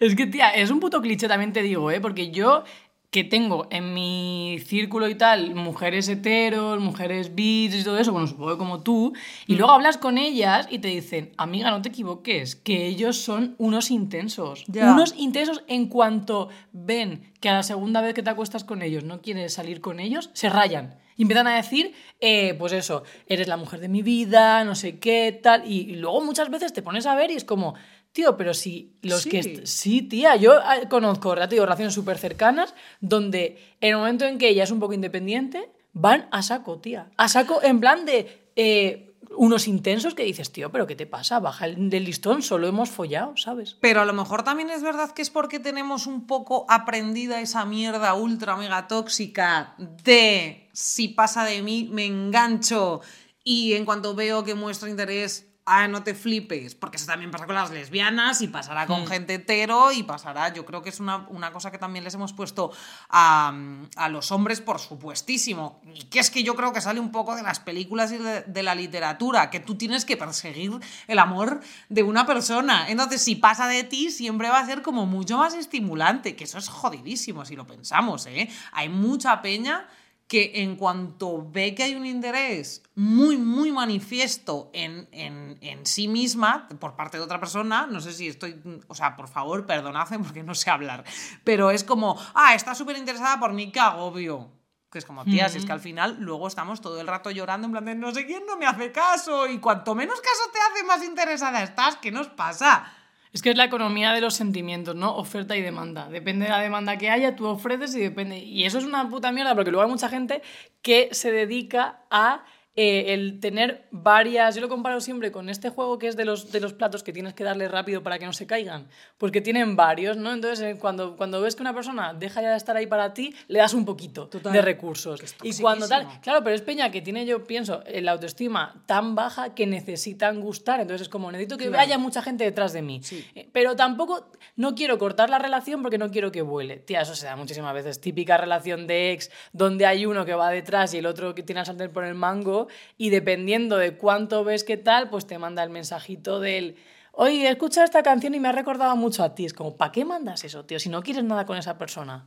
Es 0.00 0.14
que, 0.14 0.26
tía, 0.26 0.48
es 0.48 0.70
un 0.70 0.80
puto 0.80 1.02
cliché, 1.02 1.28
también 1.28 1.52
te 1.52 1.60
digo, 1.60 1.90
¿eh? 1.90 2.00
Porque 2.00 2.30
yo, 2.30 2.64
que 3.10 3.24
tengo 3.24 3.66
en 3.70 3.94
mi 3.94 4.58
círculo 4.66 5.08
y 5.08 5.14
tal, 5.14 5.54
mujeres 5.54 6.08
heteros, 6.08 6.78
mujeres 6.80 7.34
bis 7.34 7.74
y 7.74 7.82
todo 7.82 7.98
eso, 7.98 8.12
bueno, 8.12 8.26
supongo 8.26 8.50
que 8.52 8.58
como 8.58 8.82
tú, 8.82 9.14
y 9.46 9.54
luego 9.54 9.72
hablas 9.72 9.96
con 9.96 10.18
ellas 10.18 10.68
y 10.70 10.78
te 10.80 10.88
dicen, 10.88 11.32
amiga, 11.38 11.70
no 11.70 11.80
te 11.80 11.88
equivoques, 11.88 12.56
que 12.56 12.86
ellos 12.86 13.16
son 13.16 13.54
unos 13.58 13.90
intensos. 13.90 14.64
Ya. 14.66 14.92
Unos 14.92 15.14
intensos 15.16 15.64
en 15.68 15.86
cuanto 15.86 16.50
ven 16.72 17.32
que 17.40 17.48
a 17.48 17.54
la 17.54 17.62
segunda 17.62 18.02
vez 18.02 18.12
que 18.12 18.22
te 18.22 18.30
acuestas 18.30 18.64
con 18.64 18.82
ellos 18.82 19.04
no 19.04 19.22
quieres 19.22 19.54
salir 19.54 19.80
con 19.80 20.00
ellos, 20.00 20.30
se 20.34 20.50
rayan. 20.50 20.98
Y 21.18 21.22
empiezan 21.22 21.48
a 21.48 21.56
decir, 21.56 21.92
eh, 22.20 22.54
pues 22.58 22.72
eso, 22.72 23.02
eres 23.26 23.46
la 23.48 23.58
mujer 23.58 23.80
de 23.80 23.88
mi 23.88 24.00
vida, 24.02 24.64
no 24.64 24.74
sé 24.74 24.98
qué, 24.98 25.38
tal. 25.42 25.70
Y, 25.70 25.80
y 25.80 25.96
luego 25.96 26.22
muchas 26.24 26.48
veces 26.48 26.72
te 26.72 26.80
pones 26.80 27.04
a 27.04 27.14
ver 27.14 27.30
y 27.30 27.34
es 27.34 27.44
como, 27.44 27.74
tío, 28.12 28.36
pero 28.38 28.54
si 28.54 28.96
los 29.02 29.22
Sí. 29.22 29.28
que... 29.30 29.66
Sí, 29.66 30.00
tía, 30.02 30.36
yo 30.36 30.54
ah, 30.62 30.88
conozco, 30.88 31.34
digo, 31.48 31.64
relaciones 31.66 31.92
súper 31.92 32.16
cercanas 32.18 32.72
donde 33.00 33.58
en 33.80 33.90
el 33.90 33.96
momento 33.96 34.24
en 34.24 34.38
que 34.38 34.48
ella 34.48 34.64
es 34.64 34.70
un 34.70 34.80
poco 34.80 34.94
independiente, 34.94 35.68
van 35.92 36.28
a 36.30 36.40
saco, 36.42 36.78
tía. 36.78 37.10
A 37.18 37.28
saco 37.28 37.60
en 37.62 37.80
plan 37.80 38.06
de... 38.06 38.50
eh, 38.56 39.07
unos 39.36 39.68
intensos 39.68 40.14
que 40.14 40.24
dices, 40.24 40.52
tío, 40.52 40.70
pero 40.70 40.86
¿qué 40.86 40.96
te 40.96 41.06
pasa? 41.06 41.40
Baja 41.40 41.66
el 41.66 41.90
del 41.90 42.04
listón, 42.04 42.42
solo 42.42 42.66
hemos 42.66 42.90
follado, 42.90 43.36
¿sabes? 43.36 43.76
Pero 43.80 44.00
a 44.00 44.04
lo 44.04 44.12
mejor 44.12 44.42
también 44.42 44.70
es 44.70 44.82
verdad 44.82 45.12
que 45.12 45.22
es 45.22 45.30
porque 45.30 45.58
tenemos 45.60 46.06
un 46.06 46.26
poco 46.26 46.66
aprendida 46.68 47.40
esa 47.40 47.64
mierda 47.64 48.14
ultra 48.14 48.56
mega 48.56 48.86
tóxica 48.88 49.74
de 49.78 50.68
si 50.72 51.08
pasa 51.08 51.44
de 51.44 51.62
mí, 51.62 51.88
me 51.92 52.06
engancho 52.06 53.00
y 53.44 53.74
en 53.74 53.84
cuanto 53.84 54.14
veo 54.14 54.44
que 54.44 54.54
muestra 54.54 54.90
interés, 54.90 55.47
ah, 55.68 55.86
no 55.86 56.02
te 56.02 56.14
flipes, 56.14 56.74
porque 56.74 56.96
eso 56.96 57.06
también 57.06 57.30
pasa 57.30 57.46
con 57.46 57.54
las 57.54 57.70
lesbianas 57.70 58.40
y 58.40 58.48
pasará 58.48 58.86
con 58.86 59.06
gente 59.06 59.34
hetero 59.34 59.92
y 59.92 60.02
pasará, 60.02 60.52
yo 60.52 60.64
creo 60.64 60.82
que 60.82 60.88
es 60.88 60.98
una, 60.98 61.26
una 61.28 61.52
cosa 61.52 61.70
que 61.70 61.78
también 61.78 62.04
les 62.04 62.14
hemos 62.14 62.32
puesto 62.32 62.72
a, 63.08 63.52
a 63.96 64.08
los 64.08 64.32
hombres, 64.32 64.60
por 64.60 64.78
supuestísimo, 64.78 65.80
y 65.94 66.04
que 66.04 66.18
es 66.18 66.30
que 66.30 66.42
yo 66.42 66.54
creo 66.56 66.72
que 66.72 66.80
sale 66.80 67.00
un 67.00 67.12
poco 67.12 67.36
de 67.36 67.42
las 67.42 67.60
películas 67.60 68.10
y 68.12 68.18
de, 68.18 68.42
de 68.42 68.62
la 68.62 68.74
literatura, 68.74 69.50
que 69.50 69.60
tú 69.60 69.76
tienes 69.76 70.04
que 70.04 70.16
perseguir 70.16 70.72
el 71.06 71.18
amor 71.18 71.60
de 71.88 72.02
una 72.02 72.26
persona, 72.26 72.88
entonces 72.88 73.22
si 73.22 73.36
pasa 73.36 73.68
de 73.68 73.84
ti 73.84 74.10
siempre 74.10 74.48
va 74.48 74.60
a 74.60 74.66
ser 74.66 74.82
como 74.82 75.06
mucho 75.06 75.38
más 75.38 75.54
estimulante, 75.54 76.34
que 76.34 76.44
eso 76.44 76.58
es 76.58 76.68
jodidísimo 76.68 77.44
si 77.44 77.56
lo 77.56 77.66
pensamos, 77.66 78.26
¿eh? 78.26 78.48
Hay 78.72 78.88
mucha 78.88 79.42
peña 79.42 79.86
que 80.28 80.52
en 80.56 80.76
cuanto 80.76 81.50
ve 81.50 81.74
que 81.74 81.82
hay 81.82 81.94
un 81.94 82.04
interés 82.04 82.82
muy, 82.94 83.38
muy 83.38 83.72
manifiesto 83.72 84.70
en, 84.74 85.08
en, 85.10 85.56
en, 85.62 85.86
sí 85.86 86.06
misma 86.06 86.68
por 86.78 86.96
parte 86.96 87.16
de 87.16 87.24
otra 87.24 87.40
persona, 87.40 87.86
no 87.86 88.02
sé 88.02 88.12
si 88.12 88.28
estoy, 88.28 88.60
o 88.88 88.94
sea, 88.94 89.16
por 89.16 89.28
favor, 89.28 89.64
perdonadme 89.64 90.18
porque 90.18 90.42
no 90.42 90.54
sé 90.54 90.68
hablar, 90.68 91.02
pero 91.44 91.70
es 91.70 91.82
como, 91.82 92.20
ah, 92.34 92.54
está 92.54 92.74
súper 92.74 92.98
interesada 92.98 93.40
por 93.40 93.54
mí, 93.54 93.72
qué 93.72 93.80
agobio. 93.80 94.52
Que 94.90 94.98
es 94.98 95.04
como, 95.04 95.22
tía, 95.22 95.50
si 95.50 95.58
es 95.58 95.66
que 95.66 95.72
al 95.72 95.80
final 95.80 96.16
luego 96.18 96.48
estamos 96.48 96.80
todo 96.80 96.98
el 96.98 97.06
rato 97.06 97.30
llorando 97.30 97.66
en 97.66 97.72
plan 97.72 97.84
de 97.84 97.94
no 97.94 98.10
sé 98.10 98.24
quién 98.24 98.46
no 98.46 98.56
me 98.56 98.64
hace 98.64 98.90
caso 98.90 99.46
y 99.46 99.58
cuanto 99.58 99.94
menos 99.94 100.18
caso 100.18 100.50
te 100.50 100.58
hace, 100.58 100.86
más 100.86 101.04
interesada 101.04 101.62
estás, 101.62 101.96
¿qué 101.96 102.10
nos 102.10 102.28
pasa? 102.28 102.90
Es 103.32 103.42
que 103.42 103.50
es 103.50 103.56
la 103.56 103.64
economía 103.64 104.12
de 104.12 104.20
los 104.20 104.34
sentimientos, 104.34 104.94
¿no? 104.94 105.14
Oferta 105.16 105.56
y 105.56 105.62
demanda. 105.62 106.08
Depende 106.08 106.46
de 106.46 106.50
la 106.50 106.60
demanda 106.60 106.96
que 106.96 107.10
haya, 107.10 107.36
tú 107.36 107.46
ofreces 107.46 107.94
y 107.94 108.00
depende. 108.00 108.38
Y 108.38 108.64
eso 108.64 108.78
es 108.78 108.84
una 108.84 109.08
puta 109.08 109.32
mierda 109.32 109.54
porque 109.54 109.70
luego 109.70 109.84
hay 109.84 109.90
mucha 109.90 110.08
gente 110.08 110.42
que 110.82 111.08
se 111.12 111.30
dedica 111.30 112.00
a 112.10 112.44
eh, 112.80 113.12
el 113.12 113.40
tener 113.40 113.88
varias. 113.90 114.54
Yo 114.54 114.60
lo 114.60 114.68
comparo 114.68 115.00
siempre 115.00 115.32
con 115.32 115.48
este 115.48 115.68
juego 115.68 115.98
que 115.98 116.06
es 116.06 116.16
de 116.16 116.24
los, 116.24 116.52
de 116.52 116.60
los 116.60 116.74
platos 116.74 117.02
que 117.02 117.12
tienes 117.12 117.34
que 117.34 117.42
darle 117.42 117.66
rápido 117.66 118.04
para 118.04 118.20
que 118.20 118.24
no 118.24 118.32
se 118.32 118.46
caigan. 118.46 118.86
Porque 119.18 119.40
tienen 119.40 119.74
varios, 119.74 120.16
¿no? 120.16 120.32
Entonces, 120.32 120.60
eh, 120.60 120.78
cuando, 120.78 121.16
cuando 121.16 121.40
ves 121.40 121.56
que 121.56 121.62
una 121.62 121.74
persona 121.74 122.14
deja 122.14 122.40
ya 122.40 122.52
de 122.52 122.56
estar 122.56 122.76
ahí 122.76 122.86
para 122.86 123.12
ti, 123.14 123.34
le 123.48 123.58
das 123.58 123.74
un 123.74 123.84
poquito 123.84 124.26
de 124.26 124.62
recursos. 124.62 125.20
y 125.42 125.60
cuando 125.60 125.88
tal. 125.88 126.06
Claro, 126.22 126.44
pero 126.44 126.54
es 126.54 126.62
Peña 126.62 126.92
que 126.92 127.02
tiene, 127.02 127.26
yo 127.26 127.42
pienso, 127.42 127.82
la 127.92 128.12
autoestima 128.12 128.84
tan 128.86 129.16
baja 129.16 129.56
que 129.56 129.66
necesitan 129.66 130.40
gustar. 130.40 130.78
Entonces 130.78 131.06
es 131.06 131.08
como, 131.08 131.32
necesito 131.32 131.56
que 131.56 131.76
haya 131.76 131.98
mucha 131.98 132.22
gente 132.22 132.44
detrás 132.44 132.72
de 132.72 132.82
mí. 132.82 133.00
Eh, 133.34 133.48
pero 133.52 133.74
tampoco 133.74 134.30
no 134.54 134.76
quiero 134.76 134.98
cortar 134.98 135.30
la 135.30 135.40
relación 135.40 135.82
porque 135.82 135.98
no 135.98 136.12
quiero 136.12 136.30
que 136.30 136.42
vuele. 136.42 136.76
Tía, 136.76 137.00
eso 137.00 137.16
se 137.16 137.26
da 137.26 137.34
muchísimas 137.34 137.74
veces. 137.74 138.00
Típica 138.00 138.36
relación 138.36 138.86
de 138.86 139.10
ex 139.10 139.32
donde 139.52 139.84
hay 139.84 140.06
uno 140.06 140.24
que 140.24 140.34
va 140.34 140.50
detrás 140.50 140.94
y 140.94 140.98
el 140.98 141.06
otro 141.06 141.34
que 141.34 141.42
tiene 141.42 141.58
al 141.58 141.66
sartén 141.66 141.90
por 141.90 142.04
el 142.04 142.14
mango 142.14 142.67
y 142.96 143.10
dependiendo 143.10 143.76
de 143.76 143.96
cuánto 143.96 144.44
ves 144.44 144.64
que 144.64 144.76
tal, 144.76 145.10
pues 145.10 145.26
te 145.26 145.38
manda 145.38 145.62
el 145.62 145.70
mensajito 145.70 146.40
del, 146.40 146.76
oye, 147.12 147.46
he 147.46 147.50
escuchado 147.50 147.84
esta 147.84 148.02
canción 148.02 148.34
y 148.34 148.40
me 148.40 148.48
ha 148.48 148.52
recordado 148.52 148.96
mucho 148.96 149.22
a 149.24 149.34
ti. 149.34 149.44
Es 149.44 149.52
como, 149.52 149.76
¿para 149.76 149.92
qué 149.92 150.04
mandas 150.04 150.44
eso, 150.44 150.64
tío? 150.64 150.78
Si 150.78 150.88
no 150.88 151.02
quieres 151.02 151.24
nada 151.24 151.46
con 151.46 151.56
esa 151.56 151.78
persona. 151.78 152.26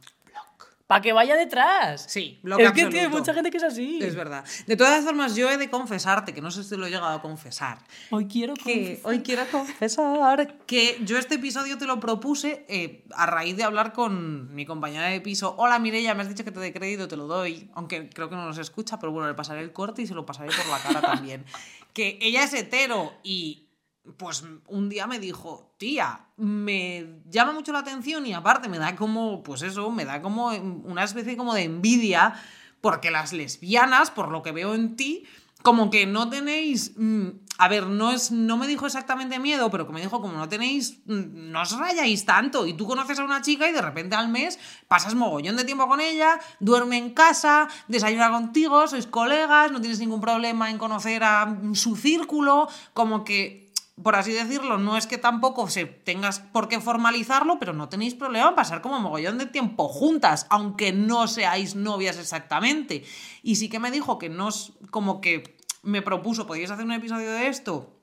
Para 0.92 1.02
que 1.02 1.14
vaya 1.14 1.38
detrás. 1.38 2.04
Sí, 2.10 2.38
bloque 2.44 2.66
Es 2.66 2.72
que 2.74 2.86
tiene 2.88 3.08
mucha 3.08 3.34
gente 3.34 3.50
que 3.50 3.56
es 3.56 3.64
así. 3.64 4.00
Es 4.02 4.14
verdad. 4.14 4.44
De 4.68 4.76
todas 4.76 5.06
formas, 5.06 5.38
yo 5.38 5.50
he 5.50 5.56
de 5.56 5.70
confesarte, 5.70 6.34
que 6.34 6.42
no 6.42 6.52
sé 6.52 6.66
si 6.66 6.76
lo 6.76 6.86
he 6.86 6.90
llegado 6.90 7.14
a 7.16 7.22
confesar. 7.22 7.78
Hoy 8.10 8.26
quiero 8.26 8.56
que 8.56 9.00
Hoy 9.04 9.22
quiero 9.22 9.44
confesar 9.50 10.58
que 10.66 11.00
yo 11.06 11.18
este 11.18 11.36
episodio 11.36 11.78
te 11.78 11.86
lo 11.86 12.02
propuse 12.02 12.66
eh, 12.68 13.06
a 13.16 13.26
raíz 13.26 13.56
de 13.56 13.64
hablar 13.64 13.94
con 13.94 14.54
mi 14.54 14.66
compañera 14.66 15.08
de 15.08 15.22
piso. 15.22 15.56
Hola 15.58 15.80
Mireia, 15.80 16.14
me 16.14 16.24
has 16.24 16.28
dicho 16.28 16.44
que 16.44 16.52
te 16.52 16.60
dé 16.60 16.74
crédito, 16.74 17.08
te 17.08 17.16
lo 17.16 17.26
doy. 17.26 17.70
Aunque 17.74 18.10
creo 18.10 18.28
que 18.28 18.36
no 18.36 18.44
nos 18.44 18.58
escucha, 18.58 19.00
pero 19.00 19.14
bueno, 19.14 19.30
le 19.30 19.34
pasaré 19.34 19.62
el 19.62 19.72
corte 19.72 20.02
y 20.02 20.08
se 20.08 20.14
lo 20.14 20.26
pasaré 20.26 20.50
por 20.50 20.68
la 20.68 20.78
cara 20.80 21.00
también. 21.00 21.46
que 21.94 22.20
ella 22.22 22.44
es 22.44 22.54
hetero 22.54 23.14
y 23.24 23.70
pues 24.18 24.44
un 24.68 24.90
día 24.90 25.08
me 25.08 25.20
dijo, 25.20 25.74
tía, 25.78 26.26
me 26.38 27.22
llama 27.30 27.54
mucho 27.54 27.72
la 27.72 27.80
atención 27.80 28.26
y 28.26 28.34
aparte 28.34 28.68
me 28.68 28.80
da 28.80 28.96
como, 28.96 29.44
pues 29.44 29.62
eso, 29.62 29.92
me 29.92 30.06
da 30.06 30.22
como 30.22 30.48
una 30.48 31.04
especie 31.04 31.38
como 31.38 31.54
de 31.54 31.64
envidia, 31.64 32.34
porque 32.82 33.12
las 33.12 33.32
lesbianas, 33.32 34.10
por 34.10 34.30
lo 34.30 34.42
que 34.42 34.52
veo 34.52 34.74
en 34.74 34.96
ti, 34.96 35.26
como 35.62 35.92
que 35.92 36.08
no 36.08 36.30
tenéis, 36.30 36.94
mm, 36.98 37.28
a 37.60 37.68
ver, 37.68 37.86
no 37.86 38.12
es, 38.12 38.32
no 38.32 38.58
me 38.58 38.66
dijo 38.66 38.88
exactamente 38.88 39.38
miedo, 39.38 39.70
pero 39.70 39.86
que 39.86 39.94
me 39.94 40.02
dijo 40.02 40.20
como 40.20 40.36
no 40.36 40.50
tenéis, 40.50 40.98
mm, 41.06 41.52
no 41.52 41.62
os 41.62 41.78
rayáis 41.78 42.26
tanto 42.26 42.66
y 42.66 42.74
tú 42.74 42.88
conoces 42.88 43.20
a 43.20 43.24
una 43.24 43.42
chica 43.42 43.70
y 43.70 43.72
de 43.72 43.82
repente 43.82 44.16
al 44.16 44.30
mes 44.30 44.58
pasas 44.88 45.14
mogollón 45.14 45.58
de 45.58 45.64
tiempo 45.64 45.88
con 45.88 46.02
ella, 46.02 46.40
duerme 46.60 46.98
en 46.98 47.14
casa, 47.14 47.68
desayuna 47.88 48.32
contigo, 48.32 48.88
sois 48.88 49.06
colegas, 49.06 49.72
no 49.72 49.80
tienes 49.80 50.00
ningún 50.00 50.22
problema 50.22 50.72
en 50.72 50.80
conocer 50.80 51.24
a 51.24 51.56
su 51.74 51.96
círculo, 51.96 52.68
como 52.94 53.24
que 53.24 53.71
por 54.04 54.16
así 54.16 54.32
decirlo, 54.32 54.78
no 54.78 54.98
es 54.98 55.08
que 55.08 55.18
tampoco 55.18 55.70
se 55.70 55.86
tengas 55.86 56.40
por 56.40 56.68
qué 56.68 56.80
formalizarlo, 56.80 57.60
pero 57.60 57.74
no 57.74 57.90
tenéis 57.90 58.16
problema 58.16 58.50
en 58.50 58.56
pasar 58.56 58.82
como 58.82 59.00
mogollón 59.00 59.38
de 59.38 59.46
tiempo 59.46 59.88
juntas, 59.88 60.48
aunque 60.50 60.92
no 60.92 61.28
seáis 61.28 61.76
novias 61.76 62.18
exactamente. 62.18 63.04
Y 63.44 63.56
sí 63.56 63.70
que 63.70 63.80
me 63.80 63.92
dijo 63.92 64.18
que 64.18 64.30
no 64.30 64.50
como 64.90 65.22
que 65.22 65.58
me 65.84 66.02
propuso, 66.02 66.48
podíais 66.48 66.72
hacer 66.72 66.86
un 66.86 66.92
episodio 66.92 67.32
de 67.32 67.48
esto, 67.48 67.98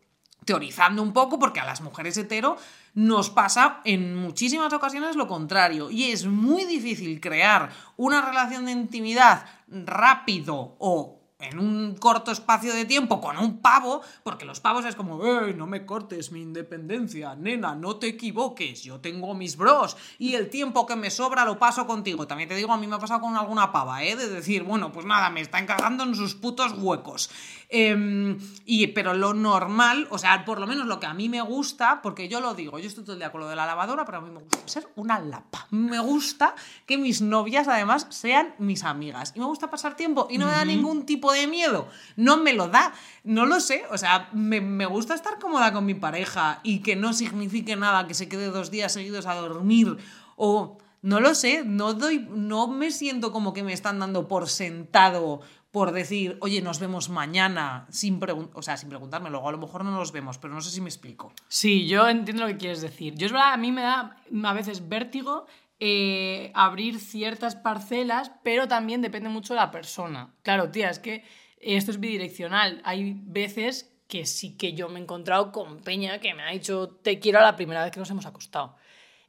teorizando 0.45 1.03
un 1.03 1.13
poco, 1.13 1.39
porque 1.39 1.61
a 1.61 1.65
las 1.65 1.81
mujeres 1.81 2.17
hetero 2.17 2.57
nos 2.95 3.31
pasa 3.31 3.81
en 3.85 4.17
muchísimas 4.17 4.73
ocasiones 4.73 5.15
lo 5.15 5.29
contrario. 5.29 5.91
Y 5.91 6.11
es 6.11 6.27
muy 6.27 6.65
difícil 6.65 7.21
crear 7.21 7.71
una 7.97 8.23
relación 8.23 8.65
de 8.65 8.73
intimidad 8.73 9.45
rápido 9.69 10.77
o 10.79 11.18
en 11.41 11.61
un 11.61 11.95
corto 11.95 12.33
espacio 12.33 12.75
de 12.75 12.85
tiempo 12.85 13.21
con 13.21 13.39
un 13.39 13.59
pavo, 13.59 14.03
porque 14.25 14.45
los 14.45 14.59
pavos 14.59 14.85
es 14.85 14.97
como, 14.97 15.25
¡Ey, 15.25 15.55
no 15.55 15.69
me 15.69 15.87
cortes 15.87 16.33
mi 16.33 16.43
independencia, 16.43 17.37
nena, 17.37 17.77
no 17.77 17.97
te 17.97 18.09
equivoques, 18.09 18.83
yo 18.83 19.01
tengo 19.01 19.35
mis 19.35 19.57
bros 19.57 19.97
y 20.19 20.35
el 20.35 20.51
tiempo 20.51 20.85
que 20.85 20.97
me 20.97 21.11
sobra 21.11 21.45
lo 21.45 21.59
paso 21.59 21.87
contigo. 21.87 22.27
También 22.27 22.49
te 22.49 22.57
digo, 22.57 22.73
a 22.73 22.77
mí 22.77 22.89
me 22.89 22.97
ha 22.97 22.99
pasado 22.99 23.21
con 23.21 23.37
alguna 23.37 23.71
pava, 23.71 24.03
¿eh? 24.03 24.17
De 24.17 24.29
decir, 24.29 24.65
bueno, 24.65 24.91
pues 24.91 25.07
nada, 25.07 25.31
me 25.31 25.41
está 25.41 25.61
encagando 25.61 26.03
en 26.03 26.17
sus 26.17 26.35
putos 26.35 26.73
huecos. 26.77 27.31
Em, 27.69 28.39
y, 28.65 28.89
pero 28.89 29.15
lo 29.15 29.33
normal, 29.35 30.09
o 30.11 30.19
sea, 30.19 30.45
por 30.45 30.59
lo 30.59 30.67
menos 30.67 30.87
lo 30.87 30.99
que 30.99 31.07
a 31.07 31.15
mí 31.15 31.29
me 31.29 31.43
gusta, 31.43 32.01
porque 32.03 32.29
yo 32.29 32.41
lo 32.41 32.55
digo, 32.55 32.79
yo 32.79 32.89
estoy 32.89 33.05
todo 33.05 33.13
el 33.13 33.21
día 33.21 33.31
con 33.31 33.43
lo 33.43 33.49
de 33.49 33.55
la 33.55 33.67
lavadora, 33.67 34.05
pero 34.05 34.19
a 34.19 34.21
mí 34.23 34.31
me 34.31 34.41
gusta 34.41 34.59
ser 34.67 34.89
una 34.97 35.21
lapa. 35.21 35.69
Me 35.71 36.01
gusta 36.01 36.55
que 36.87 36.99
mis 36.99 37.23
novias 37.23 37.69
además 37.69 38.09
sean 38.11 38.55
mis 38.59 38.83
amigas. 38.83 39.33
Y 39.37 39.41
me 39.41 39.47
gusta 39.47 39.71
pasar 39.71 39.95
tiempo 39.95 40.27
y 40.31 40.39
no 40.39 40.47
me 40.47 40.53
da 40.53 40.65
ningún 40.65 41.07
tipo 41.07 41.28
de 41.33 41.47
miedo. 41.47 41.89
No 42.17 42.37
me 42.37 42.53
lo 42.53 42.69
da. 42.69 42.93
No 43.25 43.47
lo 43.47 43.61
sé. 43.61 43.85
O 43.91 43.99
sea, 43.99 44.29
me, 44.33 44.61
me 44.61 44.87
gusta 44.87 45.15
estar 45.15 45.39
cómoda 45.39 45.73
con 45.73 45.87
mi 45.87 45.95
pareja 45.95 46.61
y 46.63 46.81
que 46.81 46.97
no 46.97 47.13
signifique 47.13 47.77
nada 47.77 48.07
que 48.07 48.15
se 48.15 48.29
quede 48.29 48.47
dos 48.51 48.71
días 48.71 48.93
seguidos 48.93 49.27
a 49.27 49.35
dormir 49.35 49.97
o 50.37 50.79
no 51.01 51.21
lo 51.21 51.35
sé, 51.35 51.63
no 51.65 51.95
doy, 51.95 52.27
no 52.31 52.67
me 52.67 52.91
siento 52.91 53.31
como 53.31 53.53
que 53.53 53.63
me 53.63 53.73
están 53.73 54.01
dando 54.01 54.27
por 54.27 54.49
sentado 54.49 55.41
por 55.71 55.93
decir, 55.93 56.39
oye, 56.41 56.63
nos 56.63 56.81
vemos 56.81 57.11
mañana, 57.11 57.87
sin, 57.91 58.19
o 58.55 58.63
sea, 58.63 58.77
sin 58.77 58.89
preguntarme, 58.89 59.31
luego 59.31 59.49
a 59.49 59.53
lo 59.53 59.59
mejor 59.59 59.85
no 59.85 59.91
nos 59.91 60.13
vemos, 60.13 60.39
pero 60.39 60.55
no 60.55 60.61
sé 60.61 60.71
si 60.71 60.81
me 60.81 60.89
explico. 60.89 61.33
Sí, 61.47 61.87
yo 61.87 62.09
entiendo 62.09 62.45
lo 62.45 62.49
que 62.49 62.57
quieres 62.57 62.81
decir. 62.81 63.15
Yo 63.15 63.27
es 63.27 63.33
verdad, 63.33 63.53
a 63.53 63.59
mí 63.59 63.71
me 63.71 63.83
da 63.83 64.17
a 64.45 64.53
veces 64.55 64.89
vértigo 64.89 65.47
eh, 65.81 66.51
abrir 66.55 66.99
ciertas 66.99 67.57
parcelas, 67.57 68.33
pero 68.43 68.69
también 68.69 69.03
depende 69.03 69.29
mucho 69.29 69.55
de 69.55 69.61
la 69.61 69.71
persona. 69.71 70.35
Claro, 70.43 70.71
tía, 70.71 70.91
es 70.91 70.99
que 70.99 71.25
esto 71.61 71.91
es 71.91 72.01
bidireccional. 72.01 72.81
Hay 72.85 73.15
veces 73.25 73.95
que 74.09 74.27
sí 74.27 74.57
que 74.57 74.73
yo 74.73 74.89
me 74.89 74.99
he 74.99 75.03
encontrado 75.03 75.53
con 75.53 75.81
Peña 75.81 76.19
que 76.19 76.35
me 76.35 76.43
ha 76.43 76.51
dicho 76.51 76.89
te 77.03 77.19
quiero 77.19 77.39
a 77.39 77.43
la 77.43 77.57
primera 77.57 77.85
vez 77.85 77.93
que 77.93 78.01
nos 78.01 78.11
hemos 78.11 78.27
acostado. 78.27 78.77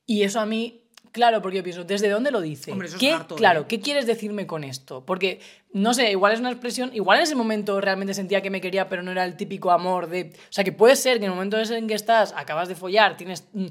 Y 0.06 0.24
eso 0.24 0.40
a 0.40 0.46
mí 0.46 0.90
Claro, 1.12 1.42
porque 1.42 1.58
yo 1.58 1.64
pienso, 1.64 1.84
¿desde 1.84 2.10
dónde 2.10 2.30
lo 2.30 2.40
dice? 2.40 2.74
¿Qué, 3.00 3.18
claro. 3.36 3.68
¿qué 3.68 3.80
quieres 3.80 4.06
decirme 4.06 4.46
con 4.46 4.64
esto? 4.64 5.06
Porque, 5.06 5.40
no 5.74 5.94
sé, 5.94 6.12
igual 6.12 6.34
es 6.34 6.40
una 6.40 6.52
expresión, 6.52 6.92
igual 6.94 7.18
en 7.18 7.24
ese 7.24 7.36
momento 7.36 7.82
realmente 7.82 8.14
sentía 8.14 8.42
que 8.42 8.52
me 8.52 8.62
quería, 8.62 8.90
pero 8.90 9.02
no 9.02 9.12
era 9.12 9.26
el 9.26 9.36
típico 9.36 9.72
amor 9.72 10.08
de... 10.08 10.34
O 10.36 10.52
sea, 10.52 10.64
que 10.64 10.72
puede 10.72 10.96
ser 10.96 11.18
que 11.18 11.26
en 11.26 11.32
el 11.32 11.36
momento 11.36 11.58
en 11.58 11.88
que 11.88 11.96
estás, 11.96 12.34
acabas 12.36 12.68
de 12.68 12.76
follar, 12.76 13.18
tienes... 13.18 13.48
Mm, 13.54 13.68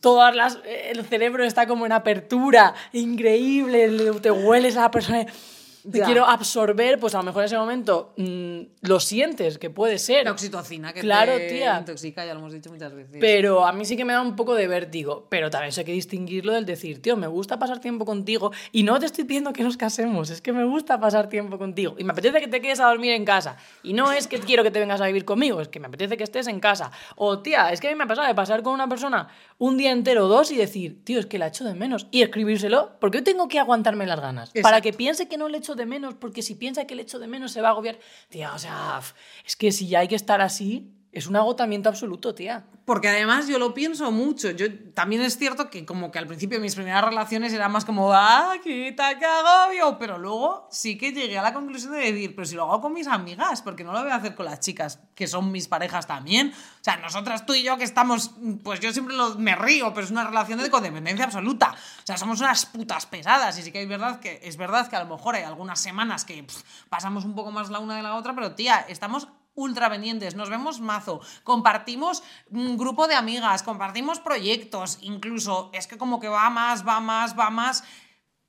todas 0.00 0.34
las... 0.34 0.58
El 0.64 1.04
cerebro 1.04 1.44
está 1.44 1.66
como 1.66 1.86
en 1.86 1.92
apertura, 1.92 2.74
increíble, 2.92 3.90
te 4.20 4.30
hueles 4.30 4.76
a 4.76 4.82
la 4.82 4.90
persona 4.90 5.26
te 5.90 6.02
quiero 6.02 6.26
absorber, 6.26 6.98
pues 6.98 7.14
a 7.14 7.18
lo 7.18 7.24
mejor 7.24 7.42
en 7.42 7.46
ese 7.46 7.56
momento 7.56 8.12
mm, 8.16 8.60
lo 8.82 9.00
sientes, 9.00 9.58
que 9.58 9.70
puede 9.70 9.98
ser. 9.98 10.24
La 10.24 10.32
oxitocina 10.32 10.92
que 10.92 11.00
claro, 11.00 11.36
te 11.36 11.48
tía. 11.48 11.78
intoxica, 11.78 12.24
ya 12.24 12.34
lo 12.34 12.40
hemos 12.40 12.52
dicho 12.52 12.70
muchas 12.70 12.94
veces. 12.94 13.16
Pero 13.20 13.66
a 13.66 13.72
mí 13.72 13.84
sí 13.84 13.96
que 13.96 14.04
me 14.04 14.12
da 14.12 14.20
un 14.20 14.36
poco 14.36 14.54
de 14.54 14.68
vértigo. 14.68 15.26
Pero 15.28 15.50
también 15.50 15.72
hay 15.76 15.84
que 15.84 15.92
distinguirlo 15.92 16.52
del 16.52 16.66
decir, 16.66 17.00
tío, 17.00 17.16
me 17.16 17.26
gusta 17.26 17.58
pasar 17.58 17.80
tiempo 17.80 18.04
contigo 18.04 18.52
y 18.72 18.82
no 18.82 18.98
te 18.98 19.06
estoy 19.06 19.24
pidiendo 19.24 19.52
que 19.52 19.62
nos 19.62 19.76
casemos, 19.76 20.30
es 20.30 20.40
que 20.40 20.52
me 20.52 20.64
gusta 20.64 20.98
pasar 21.00 21.28
tiempo 21.28 21.58
contigo. 21.58 21.94
Y 21.98 22.04
me 22.04 22.12
apetece 22.12 22.40
que 22.40 22.48
te 22.48 22.60
quedes 22.60 22.80
a 22.80 22.86
dormir 22.86 23.12
en 23.12 23.24
casa. 23.24 23.56
Y 23.82 23.92
no 23.92 24.12
es 24.12 24.26
que 24.26 24.38
quiero 24.40 24.62
que 24.62 24.70
te 24.70 24.80
vengas 24.80 25.00
a 25.00 25.06
vivir 25.06 25.24
conmigo, 25.24 25.60
es 25.60 25.68
que 25.68 25.80
me 25.80 25.86
apetece 25.86 26.16
que 26.16 26.24
estés 26.24 26.46
en 26.48 26.60
casa. 26.60 26.90
O, 27.16 27.40
tía, 27.40 27.72
es 27.72 27.80
que 27.80 27.88
a 27.88 27.90
mí 27.90 27.96
me 27.96 28.04
ha 28.04 28.06
pasado 28.06 28.26
de 28.26 28.34
pasar 28.34 28.62
con 28.62 28.74
una 28.74 28.88
persona 28.88 29.28
un 29.58 29.76
día 29.76 29.92
entero 29.92 30.26
o 30.26 30.28
dos 30.28 30.50
y 30.50 30.56
decir, 30.56 31.04
tío, 31.04 31.18
es 31.18 31.26
que 31.26 31.38
la 31.38 31.48
echo 31.48 31.64
de 31.64 31.74
menos. 31.74 32.06
Y 32.10 32.22
escribírselo, 32.22 32.96
porque 33.00 33.18
yo 33.18 33.24
tengo 33.24 33.48
que 33.48 33.58
aguantarme 33.58 34.06
las 34.06 34.20
ganas. 34.20 34.52
Para 34.62 34.80
que 34.80 34.92
piense 34.92 35.28
que 35.28 35.38
no 35.38 35.48
le 35.48 35.58
echo 35.58 35.75
de 35.76 35.86
menos, 35.86 36.14
porque 36.14 36.42
si 36.42 36.54
piensa 36.54 36.86
que 36.86 36.94
el 36.94 37.00
hecho 37.00 37.18
de 37.18 37.26
menos 37.26 37.52
se 37.52 37.60
va 37.60 37.68
a 37.68 37.70
agobiar, 37.72 37.98
tío, 38.28 38.48
o 38.54 38.58
sea, 38.58 39.00
es 39.44 39.56
que 39.56 39.72
si 39.72 39.88
ya 39.88 40.00
hay 40.00 40.08
que 40.08 40.16
estar 40.16 40.40
así, 40.40 40.95
es 41.18 41.26
un 41.26 41.36
agotamiento 41.36 41.88
absoluto, 41.88 42.34
tía. 42.34 42.66
Porque 42.84 43.08
además 43.08 43.48
yo 43.48 43.58
lo 43.58 43.72
pienso 43.72 44.12
mucho. 44.12 44.50
Yo 44.50 44.66
también 44.92 45.22
es 45.22 45.38
cierto 45.38 45.70
que 45.70 45.86
como 45.86 46.10
que 46.10 46.18
al 46.18 46.26
principio 46.26 46.60
mis 46.60 46.74
primeras 46.74 47.02
relaciones 47.02 47.54
eran 47.54 47.72
más 47.72 47.86
como, 47.86 48.12
ah, 48.12 48.52
quita, 48.62 49.18
qué 49.18 49.24
agobio. 49.24 49.98
Pero 49.98 50.18
luego 50.18 50.68
sí 50.70 50.98
que 50.98 51.12
llegué 51.12 51.38
a 51.38 51.42
la 51.42 51.54
conclusión 51.54 51.92
de 51.94 52.00
decir, 52.00 52.34
pero 52.36 52.44
si 52.44 52.54
lo 52.54 52.64
hago 52.64 52.82
con 52.82 52.92
mis 52.92 53.06
amigas, 53.06 53.62
porque 53.62 53.82
no 53.82 53.92
lo 53.92 54.02
voy 54.02 54.10
a 54.10 54.16
hacer 54.16 54.34
con 54.34 54.44
las 54.44 54.60
chicas 54.60 55.00
que 55.14 55.26
son 55.26 55.50
mis 55.50 55.68
parejas 55.68 56.06
también. 56.06 56.52
O 56.52 56.84
sea, 56.84 56.98
nosotras 56.98 57.46
tú 57.46 57.54
y 57.54 57.62
yo 57.62 57.78
que 57.78 57.84
estamos, 57.84 58.32
pues 58.62 58.80
yo 58.80 58.92
siempre 58.92 59.16
lo, 59.16 59.36
me 59.36 59.56
río, 59.56 59.94
pero 59.94 60.04
es 60.04 60.10
una 60.10 60.24
relación 60.24 60.58
de 60.58 60.68
codependencia 60.68 61.24
absoluta. 61.24 61.72
O 61.72 62.06
sea, 62.06 62.18
somos 62.18 62.40
unas 62.40 62.66
putas 62.66 63.06
pesadas. 63.06 63.58
Y 63.58 63.62
sí 63.62 63.72
que 63.72 63.80
es 63.80 63.88
verdad 63.88 64.20
que, 64.20 64.38
es 64.42 64.58
verdad 64.58 64.86
que 64.88 64.96
a 64.96 65.02
lo 65.02 65.16
mejor 65.16 65.34
hay 65.34 65.44
algunas 65.44 65.80
semanas 65.80 66.26
que 66.26 66.46
pasamos 66.90 67.24
un 67.24 67.34
poco 67.34 67.50
más 67.52 67.70
la 67.70 67.78
una 67.78 67.96
de 67.96 68.02
la 68.02 68.16
otra, 68.16 68.34
pero 68.34 68.54
tía, 68.54 68.84
estamos 68.86 69.28
ultra 69.56 69.90
pendientes, 69.90 70.36
nos 70.36 70.48
vemos 70.48 70.80
mazo, 70.80 71.20
compartimos 71.42 72.22
un 72.50 72.76
grupo 72.76 73.08
de 73.08 73.14
amigas, 73.14 73.64
compartimos 73.64 74.20
proyectos, 74.20 74.98
incluso 75.02 75.70
es 75.72 75.88
que 75.88 75.98
como 75.98 76.20
que 76.20 76.28
va 76.28 76.48
más, 76.50 76.86
va 76.86 77.00
más, 77.00 77.36
va 77.36 77.50
más. 77.50 77.82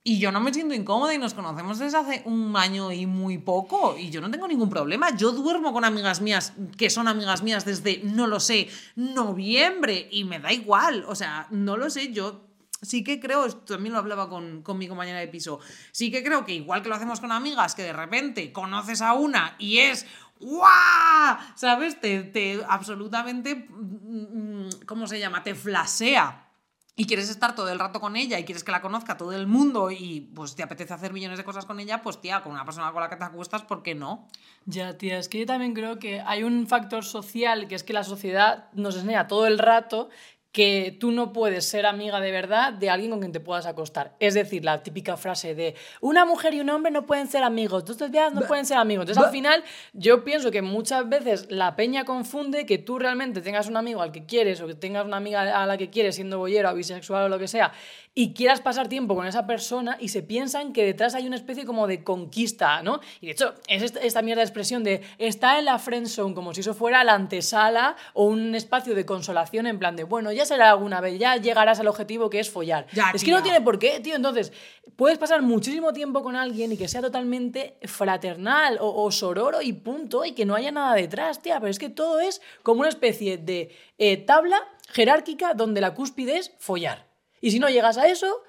Y 0.04 0.20
yo 0.20 0.32
no 0.32 0.40
me 0.40 0.54
siento 0.54 0.74
incómoda 0.74 1.12
y 1.12 1.18
nos 1.18 1.34
conocemos 1.34 1.78
desde 1.78 1.98
hace 1.98 2.22
un 2.24 2.56
año 2.56 2.92
y 2.92 3.04
muy 3.04 3.36
poco 3.36 3.98
y 3.98 4.08
yo 4.08 4.22
no 4.22 4.30
tengo 4.30 4.48
ningún 4.48 4.70
problema. 4.70 5.14
Yo 5.14 5.32
duermo 5.32 5.72
con 5.72 5.84
amigas 5.84 6.20
mías 6.20 6.54
que 6.78 6.88
son 6.88 7.08
amigas 7.08 7.42
mías 7.42 7.64
desde, 7.64 8.00
no 8.04 8.26
lo 8.26 8.40
sé, 8.40 8.68
noviembre 8.96 10.08
y 10.10 10.24
me 10.24 10.38
da 10.38 10.52
igual. 10.52 11.04
O 11.08 11.14
sea, 11.14 11.46
no 11.50 11.76
lo 11.76 11.90
sé, 11.90 12.12
yo 12.12 12.48
sí 12.80 13.04
que 13.04 13.20
creo, 13.20 13.44
esto 13.44 13.74
también 13.74 13.92
lo 13.92 13.98
hablaba 13.98 14.28
con, 14.28 14.62
con, 14.62 14.78
mi 14.78 14.88
compañera 14.88 15.18
de 15.18 15.28
piso, 15.28 15.60
sí 15.92 16.10
que 16.10 16.22
creo 16.22 16.44
que 16.44 16.54
igual 16.54 16.82
que 16.82 16.88
lo 16.88 16.94
hacemos 16.94 17.20
con 17.20 17.32
amigas, 17.32 17.74
que 17.74 17.82
de 17.82 17.92
repente 17.92 18.52
conoces 18.52 19.02
a 19.02 19.14
una 19.14 19.56
y 19.58 19.78
es 19.78 20.06
¡guau! 20.40 21.36
¿Sabes? 21.54 22.00
Te, 22.00 22.22
te 22.22 22.60
absolutamente, 22.68 23.54
mm, 23.54 24.66
mm, 24.66 24.70
¿cómo 24.86 25.06
se 25.06 25.18
llama? 25.18 25.42
Te 25.42 25.54
flasea 25.54 26.48
y 26.98 27.06
quieres 27.06 27.30
estar 27.30 27.54
todo 27.54 27.68
el 27.68 27.78
rato 27.78 28.00
con 28.00 28.16
ella 28.16 28.40
y 28.40 28.44
quieres 28.44 28.64
que 28.64 28.72
la 28.72 28.82
conozca 28.82 29.16
todo 29.16 29.32
el 29.32 29.46
mundo 29.46 29.92
y 29.92 30.32
pues 30.34 30.56
te 30.56 30.64
apetece 30.64 30.92
hacer 30.92 31.12
millones 31.12 31.38
de 31.38 31.44
cosas 31.44 31.64
con 31.64 31.78
ella, 31.78 32.02
pues 32.02 32.20
tía, 32.20 32.42
con 32.42 32.50
una 32.50 32.64
persona 32.64 32.90
con 32.90 33.00
la 33.00 33.08
que 33.08 33.14
te 33.14 33.22
acuestas, 33.22 33.62
¿por 33.62 33.84
qué 33.84 33.94
no? 33.94 34.26
Ya, 34.64 34.98
tía, 34.98 35.18
es 35.18 35.28
que 35.28 35.38
yo 35.38 35.46
también 35.46 35.74
creo 35.74 36.00
que 36.00 36.20
hay 36.20 36.42
un 36.42 36.66
factor 36.66 37.04
social 37.04 37.68
que 37.68 37.76
es 37.76 37.84
que 37.84 37.92
la 37.92 38.02
sociedad 38.02 38.68
nos 38.72 38.96
enseña 38.96 39.28
todo 39.28 39.46
el 39.46 39.60
rato 39.60 40.08
que 40.52 40.96
tú 40.98 41.10
no 41.10 41.32
puedes 41.32 41.66
ser 41.66 41.84
amiga 41.84 42.20
de 42.20 42.32
verdad 42.32 42.72
de 42.72 42.88
alguien 42.88 43.10
con 43.10 43.20
quien 43.20 43.32
te 43.32 43.40
puedas 43.40 43.66
acostar. 43.66 44.16
Es 44.18 44.34
decir, 44.34 44.64
la 44.64 44.82
típica 44.82 45.16
frase 45.16 45.54
de 45.54 45.74
una 46.00 46.24
mujer 46.24 46.54
y 46.54 46.60
un 46.60 46.70
hombre 46.70 46.90
no 46.90 47.06
pueden 47.06 47.26
ser 47.26 47.44
amigos, 47.44 47.84
dos 47.84 48.10
días 48.10 48.32
no 48.32 48.42
pueden 48.42 48.64
ser 48.64 48.78
amigos. 48.78 49.02
Entonces, 49.02 49.24
al 49.24 49.32
final, 49.32 49.62
yo 49.92 50.24
pienso 50.24 50.50
que 50.50 50.62
muchas 50.62 51.08
veces 51.08 51.50
la 51.50 51.76
peña 51.76 52.04
confunde 52.04 52.64
que 52.66 52.78
tú 52.78 52.98
realmente 52.98 53.42
tengas 53.42 53.68
un 53.68 53.76
amigo 53.76 54.00
al 54.00 54.10
que 54.10 54.24
quieres 54.24 54.60
o 54.60 54.66
que 54.66 54.74
tengas 54.74 55.04
una 55.04 55.18
amiga 55.18 55.62
a 55.62 55.66
la 55.66 55.76
que 55.76 55.90
quieres 55.90 56.14
siendo 56.14 56.38
bollero 56.38 56.70
o 56.70 56.74
bisexual 56.74 57.24
o 57.24 57.28
lo 57.28 57.38
que 57.38 57.48
sea 57.48 57.72
y 58.18 58.32
quieras 58.32 58.60
pasar 58.60 58.88
tiempo 58.88 59.14
con 59.14 59.28
esa 59.28 59.46
persona 59.46 59.96
y 60.00 60.08
se 60.08 60.24
piensan 60.24 60.72
que 60.72 60.84
detrás 60.84 61.14
hay 61.14 61.28
una 61.28 61.36
especie 61.36 61.64
como 61.64 61.86
de 61.86 62.02
conquista, 62.02 62.82
¿no? 62.82 62.98
Y 63.20 63.26
de 63.26 63.32
hecho, 63.32 63.54
es 63.68 63.80
esta, 63.80 64.22
mierda 64.22 64.40
de 64.40 64.46
expresión 64.46 64.82
de 64.82 65.02
está 65.18 65.56
en 65.60 65.66
la 65.66 65.78
friend 65.78 66.08
zone 66.08 66.34
como 66.34 66.52
si 66.52 66.62
eso 66.62 66.74
fuera 66.74 67.04
la 67.04 67.14
antesala 67.14 67.94
o 68.14 68.24
un 68.24 68.56
espacio 68.56 68.96
de 68.96 69.06
consolación 69.06 69.68
en 69.68 69.78
plan 69.78 69.94
de, 69.94 70.02
bueno, 70.02 70.32
ya 70.32 70.44
será 70.46 70.72
alguna 70.72 71.00
vez, 71.00 71.16
ya 71.16 71.36
llegarás 71.36 71.78
al 71.78 71.86
objetivo 71.86 72.28
que 72.28 72.40
es 72.40 72.50
follar. 72.50 72.88
es 73.14 73.22
que 73.22 73.30
no 73.30 73.40
tiene 73.40 73.60
por 73.60 73.78
qué, 73.78 74.00
tío. 74.00 74.16
Entonces, 74.16 74.52
puedes 74.96 75.16
pasar 75.16 75.40
muchísimo 75.42 75.92
tiempo 75.92 76.24
con 76.24 76.34
alguien 76.34 76.72
y 76.72 76.76
que 76.76 76.88
sea 76.88 77.00
totalmente 77.00 77.76
fraternal 77.84 78.78
o, 78.80 79.08
sororo 79.12 79.62
y 79.62 79.74
punto, 79.74 80.24
y 80.24 80.32
que 80.32 80.44
no 80.44 80.56
haya 80.56 80.72
nada 80.72 80.96
detrás, 80.96 81.40
tía. 81.40 81.60
Pero 81.60 81.70
es 81.70 81.78
que 81.78 81.88
todo 81.88 82.18
es 82.18 82.42
como 82.64 82.80
una 82.80 82.88
especie 82.88 83.38
de 83.38 83.70
eh, 83.96 84.16
tabla 84.16 84.58
jerárquica 84.90 85.54
donde 85.54 85.80
la 85.80 85.94
cúspide 85.94 86.38
es 86.38 86.50
follar. 86.58 87.07
Y 87.40 87.50
si 87.50 87.58
no 87.58 87.68
llegas 87.68 87.98
a 87.98 88.08
eso, 88.08 88.42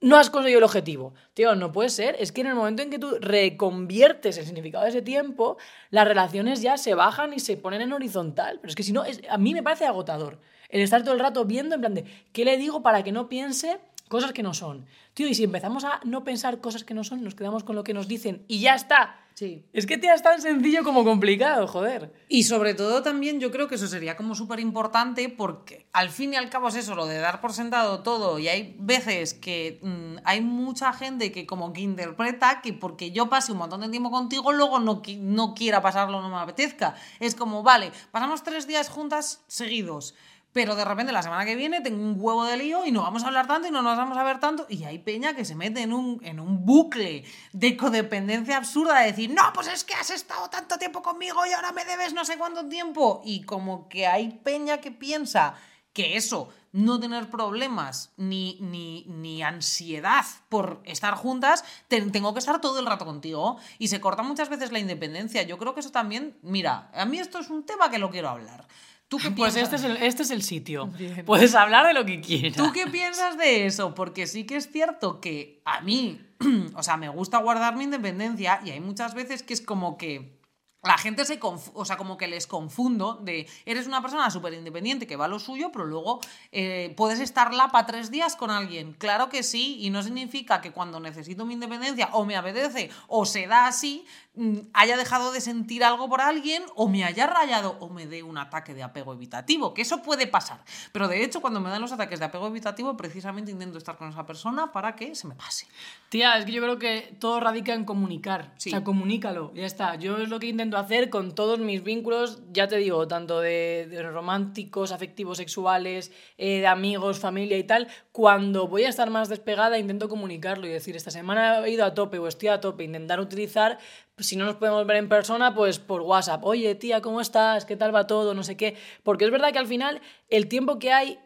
no 0.00 0.16
has 0.16 0.30
conseguido 0.30 0.58
el 0.58 0.64
objetivo. 0.64 1.14
Tío, 1.34 1.54
no 1.54 1.72
puede 1.72 1.90
ser. 1.90 2.16
Es 2.18 2.32
que 2.32 2.40
en 2.40 2.48
el 2.48 2.54
momento 2.54 2.82
en 2.82 2.90
que 2.90 2.98
tú 2.98 3.16
reconviertes 3.20 4.38
el 4.38 4.46
significado 4.46 4.84
de 4.84 4.90
ese 4.90 5.02
tiempo, 5.02 5.58
las 5.90 6.08
relaciones 6.08 6.62
ya 6.62 6.78
se 6.78 6.94
bajan 6.94 7.34
y 7.34 7.40
se 7.40 7.56
ponen 7.56 7.82
en 7.82 7.92
horizontal. 7.92 8.58
Pero 8.60 8.70
es 8.70 8.76
que 8.76 8.82
si 8.82 8.92
no, 8.92 9.04
a 9.28 9.38
mí 9.38 9.52
me 9.52 9.62
parece 9.62 9.86
agotador. 9.86 10.40
El 10.70 10.80
estar 10.80 11.02
todo 11.02 11.14
el 11.14 11.20
rato 11.20 11.44
viendo 11.44 11.74
en 11.74 11.80
plan 11.80 11.94
de, 11.94 12.04
¿qué 12.32 12.44
le 12.44 12.56
digo 12.56 12.82
para 12.82 13.02
que 13.02 13.12
no 13.12 13.28
piense 13.28 13.78
cosas 14.10 14.32
que 14.32 14.42
no 14.42 14.52
son? 14.52 14.86
Tío, 15.14 15.28
y 15.28 15.34
si 15.34 15.44
empezamos 15.44 15.84
a 15.84 16.00
no 16.04 16.24
pensar 16.24 16.60
cosas 16.60 16.82
que 16.82 16.94
no 16.94 17.04
son, 17.04 17.22
nos 17.22 17.36
quedamos 17.36 17.62
con 17.62 17.76
lo 17.76 17.84
que 17.84 17.94
nos 17.94 18.08
dicen 18.08 18.44
y 18.48 18.58
ya 18.60 18.74
está. 18.74 19.16
Sí. 19.34 19.64
Es 19.72 19.86
que 19.86 19.96
te 19.96 20.12
es 20.12 20.22
tan 20.22 20.42
sencillo 20.42 20.82
como 20.82 21.04
complicado, 21.04 21.66
joder. 21.66 22.12
Y 22.28 22.42
sobre 22.42 22.74
todo 22.74 23.02
también 23.02 23.40
yo 23.40 23.50
creo 23.50 23.68
que 23.68 23.76
eso 23.76 23.86
sería 23.86 24.16
como 24.16 24.34
súper 24.34 24.60
importante 24.60 25.28
porque 25.28 25.86
al 25.92 26.10
fin 26.10 26.34
y 26.34 26.36
al 26.36 26.50
cabo 26.50 26.68
es 26.68 26.74
eso, 26.74 26.94
lo 26.94 27.06
de 27.06 27.18
dar 27.18 27.40
por 27.40 27.52
sentado 27.52 28.02
todo 28.02 28.38
y 28.38 28.48
hay 28.48 28.76
veces 28.80 29.32
que 29.32 29.78
mm, 29.80 30.16
hay 30.24 30.40
mucha 30.40 30.92
gente 30.92 31.32
que 31.32 31.46
como 31.46 31.72
que 31.72 31.80
interpreta 31.80 32.60
que 32.60 32.72
porque 32.72 33.12
yo 33.12 33.30
pase 33.30 33.52
un 33.52 33.58
montón 33.58 33.80
de 33.80 33.88
tiempo 33.88 34.10
contigo 34.10 34.52
luego 34.52 34.80
no, 34.80 35.00
no 35.20 35.54
quiera 35.54 35.80
pasarlo, 35.80 36.20
no 36.20 36.28
me 36.28 36.36
apetezca. 36.36 36.96
Es 37.20 37.36
como, 37.36 37.62
vale, 37.62 37.92
pasamos 38.10 38.42
tres 38.42 38.66
días 38.66 38.88
juntas 38.88 39.44
seguidos 39.46 40.14
pero 40.52 40.74
de 40.74 40.84
repente 40.84 41.12
la 41.12 41.22
semana 41.22 41.44
que 41.44 41.54
viene 41.54 41.80
tengo 41.80 42.02
un 42.02 42.16
huevo 42.18 42.44
de 42.44 42.56
lío 42.56 42.84
y 42.84 42.90
no 42.90 43.02
vamos 43.02 43.22
a 43.22 43.28
hablar 43.28 43.46
tanto 43.46 43.68
y 43.68 43.70
no 43.70 43.82
nos 43.82 43.96
vamos 43.96 44.18
a 44.18 44.24
ver 44.24 44.40
tanto. 44.40 44.66
Y 44.68 44.84
hay 44.84 44.98
peña 44.98 45.34
que 45.34 45.44
se 45.44 45.54
mete 45.54 45.82
en 45.82 45.92
un, 45.92 46.20
en 46.24 46.40
un 46.40 46.64
bucle 46.64 47.24
de 47.52 47.76
codependencia 47.76 48.56
absurda 48.56 49.00
de 49.00 49.06
decir, 49.06 49.30
no, 49.30 49.52
pues 49.52 49.68
es 49.68 49.84
que 49.84 49.94
has 49.94 50.10
estado 50.10 50.50
tanto 50.50 50.78
tiempo 50.78 51.02
conmigo 51.02 51.46
y 51.46 51.52
ahora 51.52 51.72
me 51.72 51.84
debes 51.84 52.12
no 52.12 52.24
sé 52.24 52.36
cuánto 52.36 52.66
tiempo. 52.66 53.22
Y 53.24 53.42
como 53.42 53.88
que 53.88 54.06
hay 54.06 54.40
peña 54.42 54.78
que 54.78 54.90
piensa 54.90 55.54
que 55.92 56.16
eso, 56.16 56.48
no 56.72 57.00
tener 57.00 57.28
problemas 57.30 58.12
ni, 58.16 58.58
ni, 58.60 59.04
ni 59.08 59.42
ansiedad 59.42 60.24
por 60.48 60.80
estar 60.84 61.14
juntas, 61.14 61.64
tengo 61.88 62.32
que 62.32 62.38
estar 62.38 62.60
todo 62.60 62.78
el 62.78 62.86
rato 62.86 63.04
contigo. 63.04 63.58
Y 63.78 63.88
se 63.88 64.00
corta 64.00 64.22
muchas 64.22 64.48
veces 64.48 64.72
la 64.72 64.78
independencia. 64.78 65.42
Yo 65.42 65.58
creo 65.58 65.74
que 65.74 65.80
eso 65.80 65.90
también, 65.90 66.36
mira, 66.42 66.90
a 66.94 67.04
mí 67.04 67.18
esto 67.18 67.38
es 67.38 67.50
un 67.50 67.64
tema 67.64 67.90
que 67.90 67.98
lo 67.98 68.10
quiero 68.10 68.28
hablar. 68.28 68.66
¿Tú 69.10 69.18
qué 69.18 69.32
pues 69.32 69.56
este 69.56 69.74
es, 69.74 69.82
el, 69.82 69.96
este 69.96 70.22
es 70.22 70.30
el 70.30 70.40
sitio. 70.40 70.88
Puedes 71.26 71.56
hablar 71.56 71.84
de 71.84 71.94
lo 71.94 72.04
que 72.04 72.20
quieras. 72.20 72.56
¿Tú 72.56 72.70
qué 72.72 72.86
piensas 72.86 73.36
de 73.36 73.66
eso? 73.66 73.92
Porque 73.92 74.28
sí 74.28 74.44
que 74.44 74.54
es 74.54 74.70
cierto 74.70 75.20
que 75.20 75.60
a 75.64 75.80
mí, 75.80 76.20
o 76.76 76.82
sea, 76.84 76.96
me 76.96 77.08
gusta 77.08 77.38
guardar 77.38 77.74
mi 77.74 77.82
independencia 77.82 78.60
y 78.64 78.70
hay 78.70 78.78
muchas 78.78 79.14
veces 79.14 79.42
que 79.42 79.52
es 79.52 79.62
como 79.62 79.98
que 79.98 80.38
la 80.82 80.96
gente 80.96 81.24
se 81.24 81.38
o 81.42 81.84
sea, 81.84 81.96
como 81.96 82.16
que 82.16 82.26
les 82.26 82.46
confundo 82.46 83.14
de 83.14 83.46
eres 83.66 83.86
una 83.86 84.00
persona 84.00 84.30
súper 84.30 84.54
independiente 84.54 85.06
que 85.06 85.16
va 85.16 85.26
a 85.26 85.28
lo 85.28 85.38
suyo, 85.38 85.70
pero 85.72 85.84
luego 85.84 86.20
eh, 86.52 86.94
puedes 86.96 87.20
estar 87.20 87.50
para 87.70 87.86
tres 87.86 88.10
días 88.10 88.36
con 88.36 88.50
alguien. 88.50 88.92
Claro 88.94 89.28
que 89.28 89.42
sí, 89.42 89.78
y 89.80 89.90
no 89.90 90.02
significa 90.02 90.60
que 90.60 90.72
cuando 90.72 91.00
necesito 91.00 91.44
mi 91.44 91.54
independencia 91.54 92.08
o 92.12 92.24
me 92.24 92.36
apetece 92.36 92.90
o 93.08 93.26
se 93.26 93.46
da 93.46 93.66
así, 93.66 94.06
Mm, 94.36 94.58
haya 94.74 94.96
dejado 94.96 95.32
de 95.32 95.40
sentir 95.40 95.82
algo 95.82 96.08
por 96.08 96.20
alguien 96.20 96.62
o 96.76 96.88
me 96.88 97.04
haya 97.04 97.26
rayado 97.26 97.76
o 97.80 97.88
me 97.88 98.06
dé 98.06 98.22
un 98.22 98.38
ataque 98.38 98.74
de 98.74 98.82
apego 98.84 99.12
evitativo, 99.12 99.74
que 99.74 99.82
eso 99.82 100.02
puede 100.02 100.28
pasar. 100.28 100.64
Pero 100.92 101.08
de 101.08 101.24
hecho, 101.24 101.40
cuando 101.40 101.60
me 101.60 101.68
dan 101.68 101.82
los 101.82 101.90
ataques 101.90 102.20
de 102.20 102.26
apego 102.26 102.46
evitativo, 102.46 102.96
precisamente 102.96 103.50
intento 103.50 103.76
estar 103.76 103.96
con 103.96 104.08
esa 104.08 104.24
persona 104.24 104.70
para 104.70 104.94
que 104.94 105.16
se 105.16 105.26
me 105.26 105.34
pase. 105.34 105.66
Tía, 106.10 106.38
es 106.38 106.44
que 106.44 106.52
yo 106.52 106.62
creo 106.62 106.78
que 106.78 107.16
todo 107.18 107.40
radica 107.40 107.74
en 107.74 107.84
comunicar. 107.84 108.54
O 108.56 108.60
sea, 108.60 108.84
comunícalo, 108.84 109.52
ya 109.52 109.66
está. 109.66 109.96
Yo 109.96 110.18
es 110.18 110.28
lo 110.28 110.38
que 110.38 110.46
intento 110.46 110.69
hacer 110.76 111.10
con 111.10 111.34
todos 111.34 111.58
mis 111.58 111.82
vínculos, 111.82 112.42
ya 112.52 112.68
te 112.68 112.76
digo, 112.76 113.06
tanto 113.08 113.40
de, 113.40 113.88
románticos, 114.12 114.92
afectivos, 114.92 115.38
sexuales, 115.38 116.12
eh, 116.38 116.60
de 116.60 116.66
amigos, 116.66 117.18
familia 117.18 117.58
y 117.58 117.64
tal. 117.64 117.88
Cuando 118.12 118.68
voy 118.68 118.84
a 118.84 118.88
estar 118.88 119.10
más 119.10 119.28
despegada, 119.28 119.78
intento 119.78 120.08
comunicarlo 120.08 120.66
y 120.66 120.70
decir, 120.70 120.96
esta 120.96 121.10
semana 121.10 121.64
he 121.66 121.70
ido 121.70 121.84
a 121.84 121.94
tope 121.94 122.18
o 122.18 122.26
estoy 122.26 122.48
a 122.48 122.60
tope, 122.60 122.84
intentar 122.84 123.20
utilizar 123.20 123.78
si 124.18 124.36
no 124.36 124.44
nos 124.44 124.56
podemos 124.56 124.86
ver 124.86 124.96
en 124.98 125.08
persona, 125.08 125.54
pues 125.54 125.78
por 125.78 126.02
WhatsApp. 126.02 126.44
Oye, 126.44 126.74
tía, 126.74 127.00
¿cómo 127.00 127.20
estás? 127.20 127.64
¿Qué 127.64 127.76
tal 127.76 127.94
va 127.94 128.06
todo? 128.06 128.34
No 128.34 128.42
sé 128.42 128.56
qué. 128.56 128.76
Porque 129.02 129.24
es 129.24 129.30
verdad 129.30 129.52
que 129.52 129.58
al 129.58 129.66
final 129.66 130.00
el 130.28 130.48
tiempo 130.48 130.78
que 130.78 130.92
hay 130.92 131.18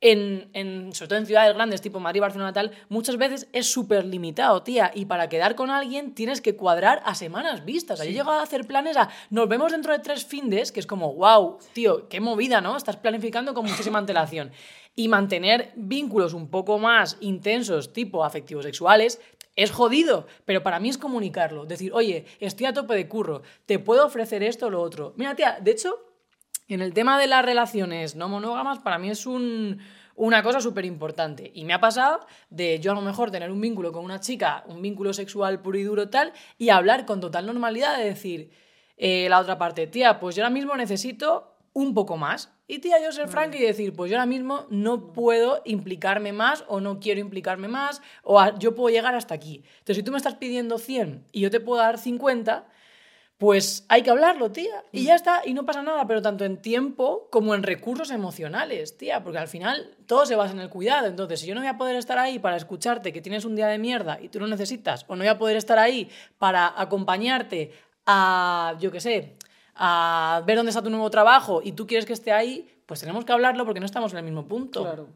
en, 0.00 0.48
en, 0.54 0.92
sobre 0.94 1.08
todo 1.08 1.18
en 1.18 1.26
ciudades 1.26 1.54
grandes 1.54 1.80
tipo 1.80 2.00
Madrid, 2.00 2.20
Barcelona, 2.20 2.52
tal, 2.52 2.72
muchas 2.88 3.16
veces 3.16 3.48
es 3.52 3.70
súper 3.70 4.04
limitado, 4.04 4.62
tía. 4.62 4.90
Y 4.94 5.04
para 5.04 5.28
quedar 5.28 5.54
con 5.54 5.70
alguien 5.70 6.14
tienes 6.14 6.40
que 6.40 6.56
cuadrar 6.56 7.02
a 7.04 7.14
semanas 7.14 7.64
vistas. 7.64 7.98
Sí. 7.98 8.06
Yo 8.06 8.10
he 8.10 8.14
llegado 8.14 8.40
a 8.40 8.42
hacer 8.42 8.66
planes 8.66 8.96
a 8.96 9.10
nos 9.28 9.48
vemos 9.48 9.72
dentro 9.72 9.92
de 9.92 9.98
tres 9.98 10.24
findes, 10.24 10.72
que 10.72 10.80
es 10.80 10.86
como, 10.86 11.14
wow, 11.14 11.58
tío, 11.72 12.08
qué 12.08 12.20
movida, 12.20 12.60
¿no? 12.60 12.76
Estás 12.76 12.96
planificando 12.96 13.54
con 13.54 13.66
muchísima 13.66 13.98
antelación. 14.00 14.50
Y 14.96 15.08
mantener 15.08 15.72
vínculos 15.76 16.34
un 16.34 16.48
poco 16.48 16.78
más 16.78 17.16
intensos, 17.20 17.92
tipo 17.92 18.24
afectivos 18.24 18.64
sexuales, 18.64 19.20
es 19.56 19.70
jodido, 19.70 20.26
pero 20.44 20.62
para 20.62 20.80
mí 20.80 20.88
es 20.88 20.98
comunicarlo. 20.98 21.66
Decir, 21.66 21.92
oye, 21.92 22.24
estoy 22.40 22.66
a 22.66 22.72
tope 22.72 22.94
de 22.94 23.08
curro, 23.08 23.42
te 23.66 23.78
puedo 23.78 24.06
ofrecer 24.06 24.42
esto 24.42 24.66
o 24.66 24.70
lo 24.70 24.80
otro. 24.80 25.12
Mira, 25.16 25.34
tía, 25.36 25.58
de 25.60 25.70
hecho, 25.72 26.09
en 26.74 26.82
el 26.82 26.92
tema 26.94 27.18
de 27.18 27.26
las 27.26 27.44
relaciones 27.44 28.16
no 28.16 28.28
monógamas, 28.28 28.78
para 28.80 28.98
mí 28.98 29.10
es 29.10 29.26
una 29.26 30.42
cosa 30.42 30.60
súper 30.60 30.84
importante. 30.84 31.50
Y 31.54 31.64
me 31.64 31.72
ha 31.72 31.80
pasado 31.80 32.26
de 32.50 32.78
yo 32.80 32.92
a 32.92 32.94
lo 32.94 33.00
mejor 33.00 33.30
tener 33.30 33.50
un 33.50 33.60
vínculo 33.60 33.92
con 33.92 34.04
una 34.04 34.20
chica, 34.20 34.64
un 34.66 34.82
vínculo 34.82 35.12
sexual 35.12 35.60
puro 35.62 35.78
y 35.78 35.82
duro 35.84 36.08
tal, 36.10 36.32
y 36.58 36.68
hablar 36.70 37.06
con 37.06 37.20
total 37.20 37.46
normalidad 37.46 37.96
de 37.98 38.04
decir, 38.04 38.50
eh, 38.96 39.28
la 39.30 39.38
otra 39.40 39.56
parte, 39.58 39.86
tía, 39.86 40.20
pues 40.20 40.36
yo 40.36 40.42
ahora 40.42 40.52
mismo 40.52 40.76
necesito 40.76 41.56
un 41.72 41.94
poco 41.94 42.16
más. 42.16 42.52
Y 42.66 42.78
tía, 42.80 43.02
yo 43.02 43.10
ser 43.12 43.28
franca 43.28 43.56
y 43.56 43.62
decir, 43.62 43.92
pues 43.94 44.10
yo 44.10 44.16
ahora 44.16 44.26
mismo 44.26 44.66
no 44.70 45.12
puedo 45.12 45.62
implicarme 45.64 46.32
más 46.32 46.64
o 46.68 46.80
no 46.80 47.00
quiero 47.00 47.20
implicarme 47.20 47.66
más 47.68 48.02
o 48.22 48.38
a- 48.38 48.56
yo 48.58 48.74
puedo 48.74 48.94
llegar 48.94 49.14
hasta 49.14 49.34
aquí. 49.34 49.62
Entonces, 49.78 49.96
si 49.96 50.02
tú 50.02 50.10
me 50.12 50.18
estás 50.18 50.34
pidiendo 50.34 50.78
100 50.78 51.24
y 51.32 51.40
yo 51.40 51.50
te 51.50 51.60
puedo 51.60 51.80
dar 51.80 51.98
50, 51.98 52.66
pues 53.40 53.86
hay 53.88 54.02
que 54.02 54.10
hablarlo, 54.10 54.52
tía. 54.52 54.84
Y 54.92 55.04
ya 55.04 55.14
está, 55.14 55.40
y 55.46 55.54
no 55.54 55.64
pasa 55.64 55.82
nada, 55.82 56.06
pero 56.06 56.20
tanto 56.20 56.44
en 56.44 56.58
tiempo 56.58 57.26
como 57.30 57.54
en 57.54 57.62
recursos 57.62 58.10
emocionales, 58.10 58.98
tía, 58.98 59.24
porque 59.24 59.38
al 59.38 59.48
final 59.48 59.96
todo 60.04 60.26
se 60.26 60.36
basa 60.36 60.52
en 60.52 60.60
el 60.60 60.68
cuidado. 60.68 61.06
Entonces, 61.06 61.40
si 61.40 61.46
yo 61.46 61.54
no 61.54 61.62
voy 61.62 61.68
a 61.68 61.78
poder 61.78 61.96
estar 61.96 62.18
ahí 62.18 62.38
para 62.38 62.56
escucharte 62.56 63.14
que 63.14 63.22
tienes 63.22 63.46
un 63.46 63.56
día 63.56 63.68
de 63.68 63.78
mierda 63.78 64.20
y 64.20 64.28
tú 64.28 64.40
lo 64.40 64.46
necesitas, 64.46 65.06
o 65.08 65.16
no 65.16 65.20
voy 65.20 65.28
a 65.28 65.38
poder 65.38 65.56
estar 65.56 65.78
ahí 65.78 66.10
para 66.36 66.78
acompañarte 66.78 67.72
a, 68.04 68.76
yo 68.78 68.92
qué 68.92 69.00
sé, 69.00 69.38
a 69.74 70.42
ver 70.44 70.58
dónde 70.58 70.68
está 70.68 70.82
tu 70.82 70.90
nuevo 70.90 71.08
trabajo 71.08 71.62
y 71.64 71.72
tú 71.72 71.86
quieres 71.86 72.04
que 72.04 72.12
esté 72.12 72.32
ahí, 72.32 72.68
pues 72.84 73.00
tenemos 73.00 73.24
que 73.24 73.32
hablarlo 73.32 73.64
porque 73.64 73.80
no 73.80 73.86
estamos 73.86 74.12
en 74.12 74.18
el 74.18 74.24
mismo 74.24 74.44
punto. 74.44 75.08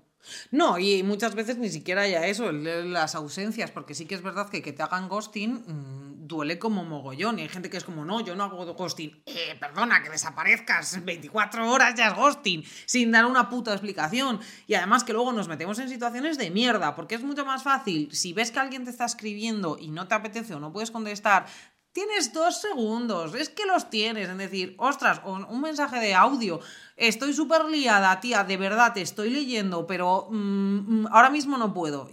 No, 0.51 0.79
y 0.79 1.03
muchas 1.03 1.35
veces 1.35 1.59
ni 1.59 1.69
siquiera 1.69 2.07
ya 2.09 2.27
eso, 2.27 2.53
las 2.53 3.15
ausencias, 3.15 3.71
porque 3.71 3.95
sí 3.95 4.07
que 4.07 4.15
es 4.15 4.23
verdad 4.23 4.49
que 4.49 4.63
que 4.63 4.73
te 4.73 4.83
hagan 4.83 5.09
ghosting 5.09 5.63
mm, 5.67 6.27
duele 6.27 6.59
como 6.59 6.85
mogollón. 6.85 7.39
Y 7.39 7.43
hay 7.43 7.49
gente 7.49 7.71
que 7.71 7.77
es 7.77 7.85
como, 7.85 8.05
no, 8.05 8.21
yo 8.21 8.35
no 8.35 8.45
hago 8.45 8.65
ghosting. 8.75 9.23
Eh, 9.27 9.57
perdona, 9.61 10.03
que 10.03 10.11
desaparezcas 10.11 11.05
24 11.05 11.71
horas 11.71 11.95
ya 11.95 12.09
es 12.09 12.15
ghosting, 12.15 12.65
sin 12.87 13.13
dar 13.13 13.27
una 13.27 13.49
puta 13.49 13.73
explicación. 13.73 14.41
Y 14.67 14.75
además 14.75 15.05
que 15.05 15.13
luego 15.13 15.33
nos 15.33 15.49
metemos 15.49 15.79
en 15.79 15.89
situaciones 15.89 16.39
de 16.39 16.51
mierda, 16.51 16.95
porque 16.95 17.15
es 17.15 17.23
mucho 17.23 17.45
más 17.45 17.63
fácil, 17.63 18.09
si 18.13 18.33
ves 18.33 18.51
que 18.51 18.59
alguien 18.59 18.85
te 18.85 18.91
está 18.91 19.05
escribiendo 19.05 19.77
y 19.79 19.91
no 19.91 20.09
te 20.09 20.15
apetece 20.15 20.55
o 20.55 20.61
no 20.61 20.73
puedes 20.73 20.91
contestar, 20.91 21.47
Tienes 21.95 22.33
dos 22.33 22.61
segundos, 22.61 23.37
es 23.37 23.49
que 23.49 23.67
los 23.67 23.89
tienes, 23.89 24.29
en 24.29 24.39
decir, 24.39 24.75
ostras, 24.79 25.21
un 25.25 25.61
mensaje 25.61 26.01
de 26.01 26.13
audio, 26.13 26.59
estoy 26.97 27.33
súper 27.33 27.67
liada, 27.67 28.19
tía, 28.19 28.43
de 28.43 28.57
verdad 28.57 28.93
te 28.93 29.01
estoy 29.01 29.31
leyendo, 29.31 29.87
pero 29.87 30.27
mm, 30.29 31.03
mm, 31.03 31.07
ahora 31.13 31.31
mismo 31.31 31.57
no 31.57 31.73
puedo. 31.73 32.11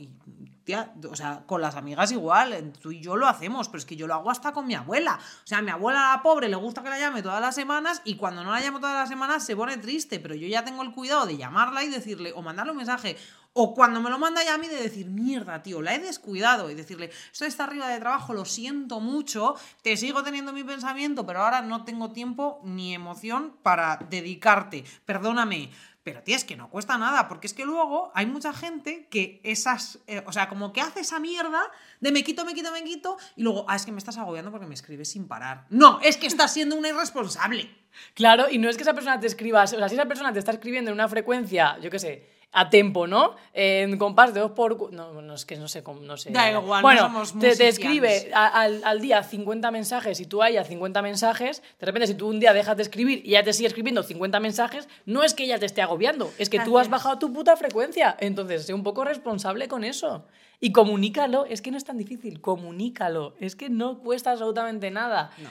O 1.10 1.15
sea, 1.15 1.43
con 1.45 1.62
las 1.62 1.76
amigas 1.76 2.12
igual, 2.12 2.74
tú 2.82 2.91
y 2.91 3.02
yo 3.02 3.15
lo 3.15 3.28
hacemos, 3.28 3.67
pero 3.67 3.80
es 3.80 3.86
que 3.86 3.95
yo 3.95 4.08
lo 4.08 4.13
hago 4.13 4.32
hasta 4.32 4.52
con 4.52 4.67
mi 4.67 4.76
abuela. 4.76 5.19
O 5.19 5.47
sea, 5.47 5.62
mi 5.62 5.71
abuela, 5.71 6.12
la 6.12 6.24
pobre, 6.24 6.50
le 6.50 6.56
gusta 6.56 6.84
que 6.84 6.89
la 6.89 7.00
llame 7.00 7.21
todas 7.21 7.41
las 7.41 7.56
semanas 7.56 8.02
y 8.06 8.15
cuando 8.15 8.43
no 8.43 8.52
la 8.52 8.62
llamo 8.62 8.80
todas 8.80 8.95
las 8.95 9.10
semanas 9.10 9.45
se 9.45 9.56
pone 9.56 9.78
triste, 9.78 10.19
pero 10.19 10.36
yo 10.36 10.47
ya 10.47 10.63
tengo 10.63 10.84
el 10.84 10.91
cuidado 10.91 11.26
de 11.26 11.38
llamarla 11.38 11.84
y 11.84 11.89
decirle, 11.89 12.34
o 12.34 12.41
mandarle 12.41 12.71
un 12.71 12.78
mensaje, 12.78 13.17
o 13.54 13.74
cuando 13.74 14.00
me 14.00 14.10
lo 14.10 14.17
manda 14.17 14.43
ya 14.43 14.54
a 14.54 14.58
mí 14.58 14.67
de 14.67 14.82
decir, 14.82 15.08
mierda, 15.08 15.62
tío, 15.62 15.82
la 15.82 15.93
he 15.93 16.00
descuidado. 16.00 16.69
Y 16.69 16.76
decirle, 16.76 17.12
esto 17.32 17.45
está 17.45 17.65
arriba 17.65 17.89
de 17.89 18.00
trabajo, 18.00 18.34
lo 18.34 18.45
siento 18.45 19.02
mucho, 19.02 19.56
te 19.82 19.97
sigo 19.97 20.24
teniendo 20.24 20.54
mi 20.54 20.63
pensamiento, 20.63 21.26
pero 21.26 21.41
ahora 21.43 21.62
no 21.62 21.84
tengo 21.84 22.12
tiempo 22.12 22.62
ni 22.63 22.93
emoción 22.93 23.58
para 23.62 23.97
dedicarte. 24.10 24.86
Perdóname. 25.06 25.69
Pero, 26.04 26.24
tía, 26.24 26.36
es 26.36 26.44
que 26.44 26.56
no 26.56 26.70
cuesta 26.70 26.98
nada, 26.98 27.28
porque 27.28 27.46
es 27.46 27.54
que 27.54 27.64
luego 27.64 28.12
hay 28.16 28.26
mucha 28.26 28.54
gente 28.54 29.08
que 29.12 29.40
esas, 29.44 30.00
eh, 30.08 30.24
o 30.26 30.32
sea, 30.32 30.50
como 30.50 30.74
que 30.74 30.82
hace 30.82 31.02
esa 31.02 31.20
mierda 31.20 31.62
de 32.00 32.12
me 32.12 32.24
quito, 32.24 32.44
me 32.44 32.56
quito, 32.56 32.72
me 32.72 32.84
quito, 32.84 33.18
y 33.36 33.44
luego, 33.44 33.66
ah, 33.70 33.76
es 33.76 33.86
que 33.86 33.92
me 33.92 34.00
estás 34.00 34.18
agobiando 34.18 34.50
porque 34.50 34.66
me 34.66 34.74
escribes 34.74 35.10
sin 35.10 35.28
parar. 35.28 35.68
No, 35.70 36.00
es 36.02 36.18
que 36.18 36.26
estás 36.26 36.54
siendo 36.54 36.76
una 36.76 36.90
irresponsable. 36.90 37.70
Claro, 38.16 38.50
y 38.50 38.58
no 38.58 38.70
es 38.70 38.78
que 38.78 38.84
esa 38.84 38.94
persona 38.94 39.20
te 39.20 39.28
escriba, 39.28 39.64
o 39.64 39.68
sea, 39.68 39.90
si 39.90 39.96
esa 39.96 40.08
persona 40.08 40.34
te 40.34 40.40
está 40.40 40.52
escribiendo 40.52 40.90
en 40.90 40.96
una 40.96 41.08
frecuencia, 41.08 41.78
yo 41.80 41.92
qué 41.92 42.00
sé, 42.00 42.40
a 42.54 42.70
tempo, 42.70 43.08
¿no? 43.08 43.36
En 43.54 43.98
compás 43.98 44.34
de 44.34 44.42
dos 44.42 44.52
por... 44.52 44.76
cu- 44.78 44.90
No, 44.92 45.22
no, 45.22 45.34
es 45.36 45.46
que 45.46 45.56
no 45.56 45.68
sé 45.70 45.84
cómo, 45.84 46.02
no 46.02 46.18
sé. 46.18 46.32
Da 46.32 46.52
igual, 46.52 46.82
no 46.82 46.88
bueno, 46.88 47.02
somos 47.04 47.40
te, 47.40 47.56
te 47.56 47.68
escribe 47.70 48.30
al, 48.34 48.82
al 48.84 49.00
día 49.00 49.24
50 49.24 49.72
mensajes 49.72 50.20
y 50.20 50.26
tú 50.26 50.42
a 50.44 50.50
ella 50.50 50.64
50 50.66 51.02
mensajes, 51.02 51.64
de 51.80 51.86
repente 51.86 52.08
si 52.08 52.14
tú 52.16 52.28
un 52.28 52.40
día 52.42 52.52
dejas 52.54 52.76
de 52.76 52.84
escribir 52.84 53.22
y 53.26 53.30
ella 53.30 53.44
te 53.44 53.54
sigue 53.54 53.68
escribiendo 53.68 54.04
50 54.04 54.40
mensajes, 54.42 54.90
no 55.06 55.24
es 55.24 55.34
que 55.34 55.46
ella 55.46 55.60
te 55.60 55.66
esté 55.66 55.82
agobiando, 55.82 56.30
es 56.38 56.50
que 56.50 56.58
tú 56.60 56.78
has 56.78 56.88
Gracias. 56.88 56.92
bajado 56.92 57.20
tu 57.20 57.32
puta 57.32 57.56
frecuencia. 57.56 58.18
Entonces, 58.20 58.66
sé 58.66 58.74
un 58.74 58.84
poco 58.84 59.06
responsable 59.06 59.68
con 59.70 59.84
eso. 59.86 60.26
Y 60.60 60.74
comunícalo, 60.74 61.46
es 61.46 61.62
que 61.62 61.72
no 61.72 61.78
es 61.78 61.86
tan 61.86 61.98
difícil, 61.98 62.42
comunícalo, 62.42 63.34
es 63.40 63.56
que 63.56 63.70
no 63.70 64.00
cuesta 64.00 64.32
absolutamente 64.32 64.92
nada. 64.92 65.32
No. 65.38 65.50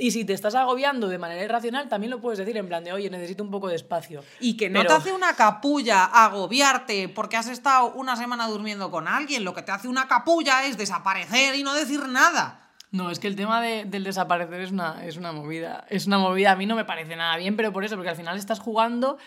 Y 0.00 0.10
si 0.12 0.24
te 0.24 0.32
estás 0.32 0.54
agobiando 0.54 1.08
de 1.08 1.18
manera 1.18 1.42
irracional, 1.44 1.88
también 1.88 2.10
lo 2.10 2.20
puedes 2.20 2.38
decir 2.38 2.56
en 2.56 2.66
plan 2.68 2.82
de, 2.82 2.92
oye, 2.92 3.10
necesito 3.10 3.44
un 3.44 3.50
poco 3.50 3.68
de 3.68 3.76
espacio. 3.76 4.24
Y 4.40 4.56
que 4.56 4.70
no 4.70 4.80
Pero- 4.80 4.88
te 4.88 4.94
hace 4.96 5.12
una 5.12 5.34
capulla 5.34 6.04
agobiarte 6.06 7.08
porque 7.08 7.36
has 7.36 7.48
estado 7.48 7.92
una 7.92 8.16
semana 8.16 8.48
durmiendo 8.48 8.90
con 8.90 9.06
alguien. 9.08 9.44
Lo 9.44 9.54
que 9.54 9.62
te 9.62 9.72
hace 9.72 9.88
una 9.88 10.08
capulla 10.08 10.64
es 10.64 10.76
desaparecer 10.78 11.54
y 11.54 11.62
no 11.62 11.74
decir 11.74 12.08
nada. 12.08 12.70
No, 12.92 13.10
es 13.10 13.20
que 13.20 13.28
el 13.28 13.36
tema 13.36 13.60
de- 13.60 13.84
del 13.84 14.02
desaparecer 14.02 14.60
es 14.60 14.70
una, 14.72 15.04
es 15.04 15.16
una 15.16 15.32
movida. 15.32 15.84
Es 15.90 16.06
una 16.06 16.18
movida. 16.18 16.52
A 16.52 16.56
mí 16.56 16.66
no 16.66 16.74
me 16.74 16.84
parece 16.84 17.14
nada 17.14 17.36
bien, 17.36 17.56
pero 17.56 17.72
por 17.72 17.84
eso, 17.84 17.94
porque 17.94 18.10
al 18.10 18.16
final 18.16 18.36
estás 18.36 18.58
jugando 18.58 19.18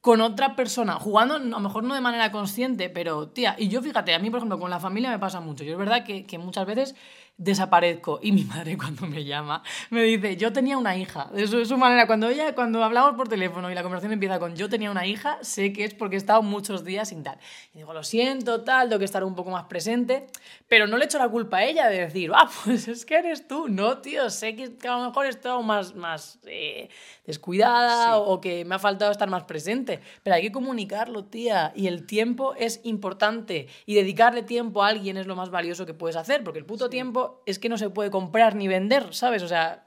con 0.00 0.22
otra 0.22 0.56
persona. 0.56 0.94
Jugando, 0.94 1.34
a 1.34 1.38
lo 1.40 1.60
mejor 1.60 1.82
no 1.84 1.94
de 1.94 2.00
manera 2.00 2.32
consciente, 2.32 2.88
pero, 2.88 3.28
tía, 3.28 3.54
y 3.58 3.68
yo 3.68 3.82
fíjate, 3.82 4.14
a 4.14 4.18
mí, 4.18 4.30
por 4.30 4.38
ejemplo, 4.38 4.58
con 4.58 4.70
la 4.70 4.80
familia 4.80 5.10
me 5.10 5.18
pasa 5.18 5.40
mucho. 5.40 5.62
Yo 5.64 5.72
es 5.72 5.78
verdad 5.78 6.04
que, 6.04 6.24
que 6.24 6.38
muchas 6.38 6.64
veces 6.64 6.94
desaparezco. 7.40 8.20
Y 8.22 8.32
mi 8.32 8.44
madre 8.44 8.76
cuando 8.76 9.06
me 9.06 9.24
llama 9.24 9.62
me 9.88 10.02
dice 10.02 10.36
yo 10.36 10.52
tenía 10.52 10.76
una 10.76 10.96
hija 10.96 11.30
es 11.34 11.50
su 11.50 11.76
manera. 11.78 12.06
Cuando 12.06 12.28
ella 12.28 12.54
cuando 12.54 12.84
hablamos 12.84 13.14
por 13.14 13.28
teléfono 13.28 13.70
y 13.70 13.74
la 13.74 13.82
conversación 13.82 14.12
empieza 14.12 14.38
con 14.38 14.54
yo 14.54 14.68
tenía 14.68 14.90
una 14.90 15.06
hija 15.06 15.38
sé 15.40 15.72
que 15.72 15.84
es 15.84 15.94
porque 15.94 16.16
he 16.16 16.18
estado 16.18 16.42
muchos 16.42 16.84
días 16.84 17.08
sin 17.08 17.22
tal 17.22 17.38
y 17.72 17.78
digo 17.78 17.94
lo 17.94 18.02
siento 18.02 18.62
tal 18.62 18.88
tengo 18.88 18.98
que 18.98 19.06
estar 19.06 19.24
un 19.24 19.34
poco 19.34 19.50
más 19.50 19.64
presente 19.64 20.26
pero 20.68 20.86
no 20.86 20.98
le 20.98 21.06
echo 21.06 21.18
la 21.18 21.28
culpa 21.28 21.58
a 21.58 21.64
ella 21.64 21.88
de 21.88 22.00
decir 22.00 22.30
ah 22.34 22.48
pues 22.64 22.88
es 22.88 23.06
que 23.06 23.16
eres 23.16 23.48
tú 23.48 23.68
no 23.68 23.98
tío 23.98 24.28
sé 24.28 24.54
que 24.54 24.76
a 24.86 24.98
lo 24.98 25.06
mejor 25.06 25.24
he 25.24 25.30
estado 25.30 25.62
más 25.62 25.94
más 25.94 26.38
eh, 26.46 26.90
descuidada 27.30 28.14
Sí. 28.16 28.22
o 28.26 28.40
que 28.40 28.64
me 28.64 28.74
ha 28.74 28.78
faltado 28.78 29.10
estar 29.10 29.30
más 29.30 29.44
presente. 29.44 30.00
Pero 30.22 30.36
hay 30.36 30.42
que 30.42 30.52
comunicarlo 30.52 31.24
tía 31.24 31.72
y 31.74 31.86
el 31.86 32.06
tiempo 32.06 32.54
es 32.56 32.80
importante 32.84 33.68
y 33.86 33.94
dedicarle 33.94 34.42
tiempo 34.42 34.82
a 34.82 34.88
alguien 34.88 35.16
es 35.16 35.26
lo 35.26 35.36
más 35.36 35.50
valioso 35.50 35.86
que 35.86 35.94
puedes 35.94 36.16
hacer 36.16 36.44
porque 36.44 36.58
el 36.58 36.66
puto 36.66 36.88
tiempo 36.90 37.42
es 37.46 37.58
que 37.58 37.68
no 37.68 37.78
se 37.78 37.90
puede 37.90 38.10
comprar 38.10 38.54
ni 38.54 38.68
vender 38.68 39.14
sabes 39.14 39.42
o 39.42 39.48
sea 39.48 39.86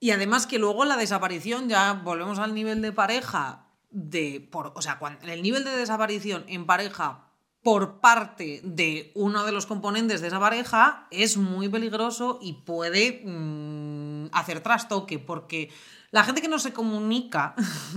Y 0.00 0.12
además 0.12 0.46
que 0.46 0.58
luego 0.60 0.84
la 0.84 0.96
desaparición, 0.96 1.68
ya 1.68 1.92
volvemos 2.04 2.38
al 2.38 2.54
nivel 2.54 2.80
de 2.82 2.92
pareja, 2.92 3.66
de 3.90 4.40
por, 4.52 4.72
o 4.76 4.80
sea, 4.82 4.98
cuan- 5.00 5.18
el 5.26 5.42
nivel 5.42 5.64
de 5.64 5.72
desaparición 5.76 6.44
en 6.46 6.66
pareja 6.66 7.24
por 7.64 7.98
parte 8.00 8.60
de 8.62 9.10
uno 9.16 9.44
de 9.44 9.50
los 9.50 9.66
componentes 9.66 10.20
de 10.20 10.28
esa 10.28 10.38
pareja 10.38 11.08
es 11.10 11.36
muy 11.36 11.68
peligroso 11.68 12.38
y 12.40 12.52
puede 12.64 13.22
mm, 13.24 14.28
hacer 14.32 14.60
trastoque, 14.60 15.18
porque 15.18 15.70
la 16.10 16.24
gente 16.24 16.40
que 16.40 16.48
no 16.48 16.58
se 16.58 16.72
comunica 16.72 17.54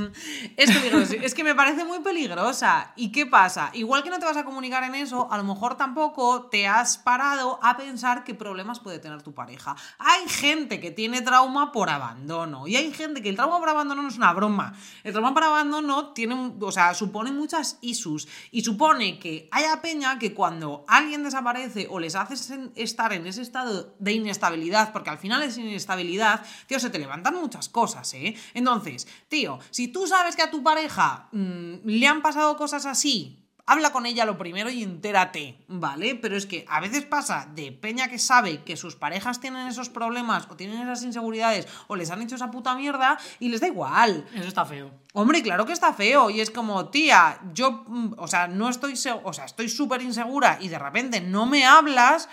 es. 0.58 0.70
Es 1.12 1.34
que 1.34 1.44
me 1.44 1.56
parece 1.56 1.86
muy 1.86 2.00
peligrosa. 2.00 2.92
¿Y 2.96 3.12
qué 3.12 3.26
pasa? 3.26 3.70
Igual 3.74 4.04
que 4.04 4.10
no 4.10 4.20
te 4.20 4.26
vas 4.26 4.38
a 4.38 4.44
comunicar 4.44 4.84
en 4.84 4.96
eso, 4.96 5.32
a 5.32 5.38
lo 5.38 5.44
mejor 5.44 5.76
tampoco 5.78 6.48
te 6.48 6.68
has 6.68 6.98
parado 6.98 7.60
a 7.64 7.78
pensar 7.78 8.24
qué 8.24 8.36
problemas 8.36 8.80
puede 8.80 9.00
tener 9.00 9.22
tu 9.22 9.34
pareja. 9.34 9.76
Hay 10.00 10.28
gente 10.28 10.80
que 10.80 10.92
tiene 10.92 11.22
trauma 11.22 11.72
por 11.72 11.90
abandono 11.90 12.68
y 12.68 12.76
hay 12.76 12.92
gente 12.94 13.22
que 13.22 13.30
el 13.30 13.36
trauma 13.36 13.60
por 13.60 13.70
abandono 13.70 14.02
no 14.02 14.10
es 14.10 14.18
una 14.18 14.34
broma. 14.34 14.74
El 15.04 15.14
trauma 15.14 15.34
por 15.34 15.44
abandono 15.44 16.14
tiene, 16.14 16.54
o 16.60 16.72
sea, 16.72 16.94
supone 16.94 17.32
muchas 17.32 17.78
issues 17.82 18.28
y 18.52 18.62
supone 18.62 19.20
que 19.20 19.48
haya 19.52 19.82
peña 19.82 20.20
que 20.20 20.34
cuando 20.34 20.86
alguien 20.88 21.24
desaparece 21.24 21.88
o 21.90 22.00
les 22.00 22.16
haces 22.16 22.54
estar 22.76 23.14
en 23.14 23.28
ese 23.28 23.42
estado 23.42 23.94
de 24.00 24.12
inestabilidad, 24.14 24.92
porque 24.92 25.10
al 25.10 25.18
final 25.18 25.44
es 25.44 25.58
inestabilidad, 25.58 26.46
tío, 26.68 26.80
se 26.80 26.90
te 26.90 27.00
levantan 27.00 27.36
muchas 27.36 27.70
cosas, 27.70 28.01
¿eh? 28.14 28.36
Entonces, 28.54 29.08
tío, 29.28 29.60
si 29.70 29.88
tú 29.88 30.08
sabes 30.08 30.36
que 30.36 30.42
a 30.42 30.52
tu 30.52 30.64
pareja 30.64 31.30
mm, 31.32 31.76
le 31.86 32.08
han 32.08 32.22
pasado 32.22 32.58
cosas 32.58 32.86
así, 32.86 33.42
habla 33.66 33.92
con 33.92 34.06
ella 34.06 34.26
lo 34.26 34.38
primero 34.38 34.70
y 34.70 34.84
entérate, 34.84 35.64
¿vale? 35.68 36.16
Pero 36.16 36.36
es 36.36 36.46
que 36.46 36.66
a 36.68 36.82
veces 36.82 37.06
pasa 37.06 37.48
de 37.56 37.72
peña 37.72 38.10
que 38.10 38.20
sabe 38.20 38.64
que 38.64 38.76
sus 38.76 38.96
parejas 38.96 39.40
tienen 39.40 39.68
esos 39.68 39.90
problemas 39.90 40.48
o 40.50 40.56
tienen 40.56 40.82
esas 40.82 41.04
inseguridades 41.04 41.68
o 41.88 41.96
les 41.96 42.12
han 42.12 42.22
hecho 42.22 42.36
esa 42.36 42.52
puta 42.52 42.76
mierda 42.76 43.18
y 43.40 43.50
les 43.50 43.62
da 43.62 43.68
igual. 43.68 44.26
eso 44.34 44.48
está 44.48 44.66
feo 44.66 44.92
Hombre, 45.14 45.42
claro 45.42 45.66
que 45.66 45.74
está 45.74 45.94
feo 45.94 46.30
y 46.30 46.42
es 46.42 46.52
como, 46.52 46.90
tía, 46.90 47.40
yo, 47.54 47.86
mm, 47.88 48.16
o 48.18 48.28
sea, 48.28 48.48
no 48.48 48.70
estoy, 48.70 48.94
o 49.24 49.34
sea, 49.34 49.46
estoy 49.46 49.70
súper 49.70 50.02
insegura 50.02 50.58
y 50.60 50.68
de 50.68 50.80
repente 50.80 51.22
no 51.22 51.46
me 51.46 51.66
hablas, 51.66 52.30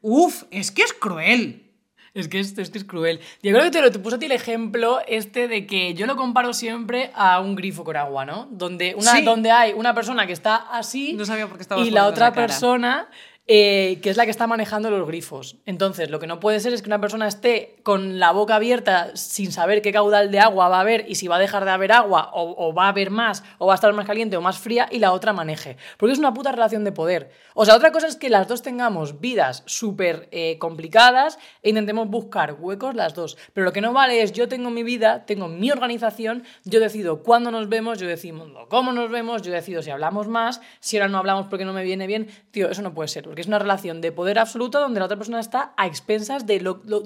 uf, 0.00 0.44
es 0.50 0.70
que 0.70 0.82
es 0.82 0.92
cruel. 0.92 1.67
Es 2.14 2.28
que 2.28 2.40
esto 2.40 2.60
es, 2.62 2.70
que 2.70 2.78
es 2.78 2.84
cruel. 2.84 3.20
Yo 3.42 3.52
creo 3.52 3.64
que 3.64 3.70
te 3.70 3.80
lo 3.82 3.90
te 3.90 3.98
puse 3.98 4.16
a 4.16 4.18
ti 4.18 4.26
el 4.26 4.32
ejemplo 4.32 5.00
este 5.06 5.48
de 5.48 5.66
que 5.66 5.94
yo 5.94 6.06
lo 6.06 6.16
comparo 6.16 6.52
siempre 6.52 7.10
a 7.14 7.40
un 7.40 7.54
grifo 7.54 7.84
con 7.84 7.96
agua, 7.96 8.24
¿no? 8.24 8.48
Donde, 8.50 8.94
una, 8.94 9.12
Sí. 9.12 9.22
donde 9.22 9.50
hay 9.50 9.72
una 9.72 9.94
persona 9.94 10.26
que 10.26 10.32
está 10.32 10.56
así 10.56 11.12
No 11.14 11.24
sabía 11.24 11.46
por 11.46 11.58
qué 11.58 11.64
y 11.82 11.90
la 11.90 12.06
otra 12.06 12.26
la 12.26 12.32
persona 12.32 13.08
eh, 13.50 13.98
que 14.02 14.10
es 14.10 14.18
la 14.18 14.26
que 14.26 14.30
está 14.30 14.46
manejando 14.46 14.90
los 14.90 15.06
grifos. 15.06 15.56
Entonces, 15.64 16.10
lo 16.10 16.20
que 16.20 16.26
no 16.26 16.38
puede 16.38 16.60
ser 16.60 16.74
es 16.74 16.82
que 16.82 16.90
una 16.90 17.00
persona 17.00 17.26
esté 17.26 17.76
con 17.82 18.18
la 18.18 18.30
boca 18.30 18.56
abierta 18.56 19.16
sin 19.16 19.52
saber 19.52 19.80
qué 19.80 19.90
caudal 19.90 20.30
de 20.30 20.38
agua 20.38 20.68
va 20.68 20.76
a 20.76 20.80
haber 20.80 21.06
y 21.08 21.14
si 21.14 21.28
va 21.28 21.36
a 21.36 21.38
dejar 21.38 21.64
de 21.64 21.70
haber 21.70 21.92
agua 21.92 22.30
o, 22.34 22.74
va 22.74 22.84
a 22.84 22.88
haber 22.90 23.10
más 23.10 23.42
o 23.56 23.66
va 23.66 23.72
a 23.72 23.76
estar 23.76 23.90
más 23.94 24.06
caliente 24.06 24.36
o 24.36 24.42
más 24.42 24.58
fría 24.58 24.86
y 24.90 24.98
la 24.98 25.12
otra 25.12 25.32
maneje. 25.32 25.78
Porque 25.96 26.12
es 26.12 26.18
una 26.18 26.34
puta 26.34 26.52
relación 26.52 26.84
de 26.84 26.92
poder. 26.92 27.30
O 27.54 27.64
sea, 27.64 27.74
otra 27.74 27.90
cosa 27.90 28.06
es 28.06 28.16
que 28.16 28.28
las 28.28 28.48
dos 28.48 28.60
tengamos 28.60 29.18
vidas 29.18 29.62
súper 29.64 30.28
eh, 30.30 30.58
complicadas 30.58 31.38
e 31.62 31.70
intentemos 31.70 32.08
buscar 32.08 32.56
huecos 32.60 32.94
las 32.94 33.14
dos. 33.14 33.38
Pero 33.54 33.64
lo 33.64 33.72
que 33.72 33.80
no 33.80 33.94
vale 33.94 34.20
es 34.20 34.32
yo 34.32 34.48
tengo 34.48 34.68
mi 34.68 34.82
vida, 34.82 35.24
tengo 35.24 35.48
mi 35.48 35.70
organización, 35.70 36.44
yo 36.64 36.80
decido 36.80 37.22
cuándo 37.22 37.50
nos 37.50 37.70
vemos, 37.70 37.98
yo 37.98 38.06
decido 38.06 38.68
cómo 38.68 38.92
nos 38.92 39.10
vemos, 39.10 39.40
yo 39.40 39.52
decido 39.52 39.80
si 39.80 39.90
hablamos 39.90 40.28
más, 40.28 40.60
si 40.80 40.98
ahora 40.98 41.08
no 41.08 41.16
hablamos 41.16 41.46
porque 41.46 41.64
no 41.64 41.72
me 41.72 41.82
viene 41.82 42.06
bien. 42.06 42.28
Tío, 42.50 42.70
eso 42.70 42.82
no 42.82 42.92
puede 42.92 43.08
ser, 43.08 43.26
porque 43.38 43.42
es 43.42 43.46
una 43.46 43.60
relación 43.60 44.00
de 44.00 44.10
poder 44.10 44.36
absoluto 44.40 44.80
donde 44.80 44.98
la 44.98 45.06
otra 45.06 45.16
persona 45.16 45.38
está 45.38 45.72
a 45.76 45.86
expensas 45.86 46.44
de 46.44 46.58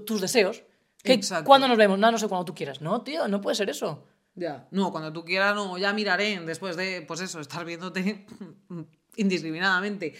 tus 0.06 0.18
deseos. 0.18 0.62
Que. 1.02 1.20
¿Cuándo 1.44 1.68
nos 1.68 1.76
vemos? 1.76 1.98
No, 1.98 2.10
no 2.10 2.16
sé 2.16 2.26
cuándo 2.26 2.46
tú 2.46 2.54
quieras. 2.54 2.80
No, 2.80 3.02
tío, 3.02 3.28
no 3.28 3.42
puede 3.42 3.54
ser 3.54 3.68
eso. 3.68 4.06
Ya. 4.34 4.66
No, 4.70 4.90
cuando 4.92 5.12
tú 5.12 5.26
quieras, 5.26 5.54
no, 5.54 5.76
ya 5.76 5.92
miraré 5.92 6.40
después 6.40 6.74
de, 6.78 7.02
pues 7.02 7.20
eso, 7.20 7.38
estar 7.38 7.66
viéndote 7.66 8.24
indiscriminadamente. 9.16 10.14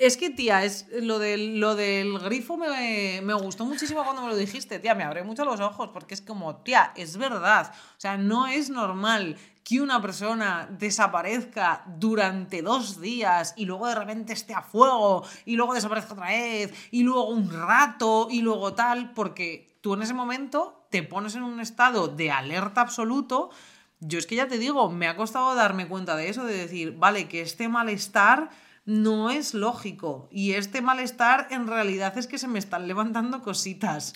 Es 0.00 0.16
que, 0.16 0.30
tía, 0.30 0.64
es 0.64 0.88
lo 1.00 1.20
del, 1.20 1.60
lo 1.60 1.76
del 1.76 2.18
grifo 2.18 2.56
me, 2.56 3.20
me 3.22 3.34
gustó 3.34 3.64
muchísimo 3.64 4.02
cuando 4.02 4.22
me 4.22 4.28
lo 4.30 4.36
dijiste, 4.36 4.80
tía, 4.80 4.96
me 4.96 5.04
abre 5.04 5.22
mucho 5.22 5.44
los 5.44 5.60
ojos 5.60 5.90
porque 5.92 6.14
es 6.14 6.22
como, 6.22 6.56
tía, 6.56 6.92
es 6.96 7.18
verdad. 7.18 7.72
O 7.72 8.00
sea, 8.00 8.16
no 8.16 8.48
es 8.48 8.68
normal 8.68 9.36
que 9.66 9.80
una 9.80 10.00
persona 10.00 10.68
desaparezca 10.70 11.82
durante 11.98 12.62
dos 12.62 13.00
días 13.00 13.52
y 13.56 13.64
luego 13.64 13.88
de 13.88 13.96
repente 13.96 14.32
esté 14.32 14.54
a 14.54 14.62
fuego 14.62 15.24
y 15.44 15.56
luego 15.56 15.74
desaparezca 15.74 16.12
otra 16.12 16.28
vez 16.28 16.72
y 16.92 17.02
luego 17.02 17.28
un 17.30 17.50
rato 17.50 18.28
y 18.30 18.42
luego 18.42 18.74
tal, 18.74 19.10
porque 19.10 19.76
tú 19.80 19.94
en 19.94 20.02
ese 20.02 20.14
momento 20.14 20.86
te 20.88 21.02
pones 21.02 21.34
en 21.34 21.42
un 21.42 21.58
estado 21.58 22.06
de 22.06 22.30
alerta 22.30 22.80
absoluto. 22.80 23.50
Yo 23.98 24.20
es 24.20 24.28
que 24.28 24.36
ya 24.36 24.46
te 24.46 24.58
digo, 24.58 24.88
me 24.88 25.08
ha 25.08 25.16
costado 25.16 25.52
darme 25.56 25.88
cuenta 25.88 26.14
de 26.14 26.28
eso, 26.28 26.44
de 26.44 26.56
decir, 26.56 26.94
vale, 26.96 27.26
que 27.26 27.40
este 27.40 27.68
malestar 27.68 28.50
no 28.84 29.30
es 29.30 29.52
lógico 29.52 30.28
y 30.30 30.52
este 30.52 30.80
malestar 30.80 31.48
en 31.50 31.66
realidad 31.66 32.16
es 32.16 32.28
que 32.28 32.38
se 32.38 32.46
me 32.46 32.60
están 32.60 32.86
levantando 32.86 33.42
cositas. 33.42 34.14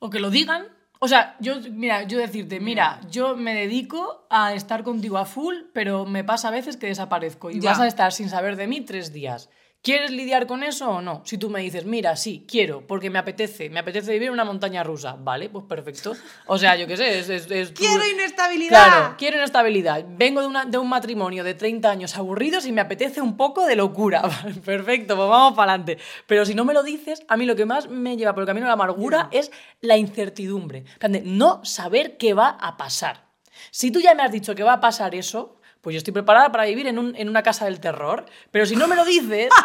O 0.00 0.10
que 0.10 0.18
lo 0.18 0.30
digan. 0.30 0.66
O 1.04 1.08
sea, 1.08 1.36
yo, 1.38 1.56
mira, 1.70 2.04
yo 2.04 2.16
decirte, 2.16 2.60
mira, 2.60 2.98
yo 3.10 3.36
me 3.36 3.54
dedico 3.54 4.26
a 4.30 4.54
estar 4.54 4.82
contigo 4.84 5.18
a 5.18 5.26
full, 5.26 5.54
pero 5.74 6.06
me 6.06 6.24
pasa 6.24 6.48
a 6.48 6.50
veces 6.50 6.78
que 6.78 6.86
desaparezco 6.86 7.50
y 7.50 7.60
Ya. 7.60 7.72
vas 7.72 7.80
a 7.80 7.86
estar 7.86 8.10
sin 8.10 8.30
saber 8.30 8.56
de 8.56 8.66
mí 8.66 8.80
tres 8.80 9.12
días. 9.12 9.50
¿Quieres 9.84 10.10
lidiar 10.12 10.46
con 10.46 10.62
eso 10.62 10.88
o 10.88 11.02
no? 11.02 11.20
Si 11.26 11.36
tú 11.36 11.50
me 11.50 11.60
dices, 11.60 11.84
mira, 11.84 12.16
sí, 12.16 12.46
quiero, 12.48 12.86
porque 12.86 13.10
me 13.10 13.18
apetece, 13.18 13.68
me 13.68 13.80
apetece 13.80 14.12
vivir 14.12 14.28
en 14.28 14.32
una 14.32 14.44
montaña 14.46 14.82
rusa, 14.82 15.14
vale, 15.18 15.50
pues 15.50 15.66
perfecto. 15.66 16.14
O 16.46 16.56
sea, 16.56 16.74
yo 16.76 16.86
qué 16.86 16.96
sé, 16.96 17.18
es, 17.18 17.28
es- 17.28 17.50
es 17.50 17.74
tu- 17.74 17.82
¡Quiero 17.82 18.02
inestabilidad! 18.08 18.70
Claro, 18.70 19.14
quiero 19.18 19.36
inestabilidad. 19.36 20.02
Vengo 20.08 20.40
de, 20.40 20.46
una- 20.46 20.64
de 20.64 20.78
un 20.78 20.88
matrimonio 20.88 21.44
de 21.44 21.52
30 21.52 21.90
años 21.90 22.16
aburridos 22.16 22.64
y 22.64 22.72
me 22.72 22.80
apetece 22.80 23.20
un 23.20 23.36
poco 23.36 23.66
de 23.66 23.76
locura. 23.76 24.22
Vale, 24.42 24.54
Perfecto, 24.54 25.16
pues 25.16 25.28
vamos 25.28 25.52
para 25.54 25.72
adelante. 25.74 25.98
Pero 26.26 26.46
si 26.46 26.54
no 26.54 26.64
me 26.64 26.72
lo 26.72 26.82
dices, 26.82 27.22
a 27.28 27.36
mí 27.36 27.44
lo 27.44 27.54
que 27.54 27.66
más 27.66 27.90
me 27.90 28.16
lleva 28.16 28.32
por 28.32 28.42
el 28.44 28.46
camino 28.46 28.64
de 28.64 28.68
la 28.70 28.74
amargura 28.74 29.28
es 29.32 29.52
la 29.82 29.98
incertidumbre. 29.98 30.84
De 30.98 31.20
no 31.20 31.62
saber 31.62 32.16
qué 32.16 32.32
va 32.32 32.48
a 32.48 32.78
pasar. 32.78 33.26
Si 33.70 33.90
tú 33.90 34.00
ya 34.00 34.14
me 34.14 34.22
has 34.22 34.32
dicho 34.32 34.54
que 34.54 34.62
va 34.62 34.72
a 34.72 34.80
pasar 34.80 35.14
eso, 35.14 35.58
pues 35.84 35.94
yo 35.94 35.98
estoy 35.98 36.12
preparada 36.12 36.50
para 36.50 36.64
vivir 36.64 36.88
en, 36.88 36.98
un- 36.98 37.14
en 37.14 37.28
una 37.28 37.44
casa 37.44 37.66
del 37.66 37.78
terror. 37.78 38.26
Pero 38.50 38.66
si 38.66 38.74
no 38.74 38.88
me 38.88 38.96
lo 38.96 39.04
dices... 39.04 39.50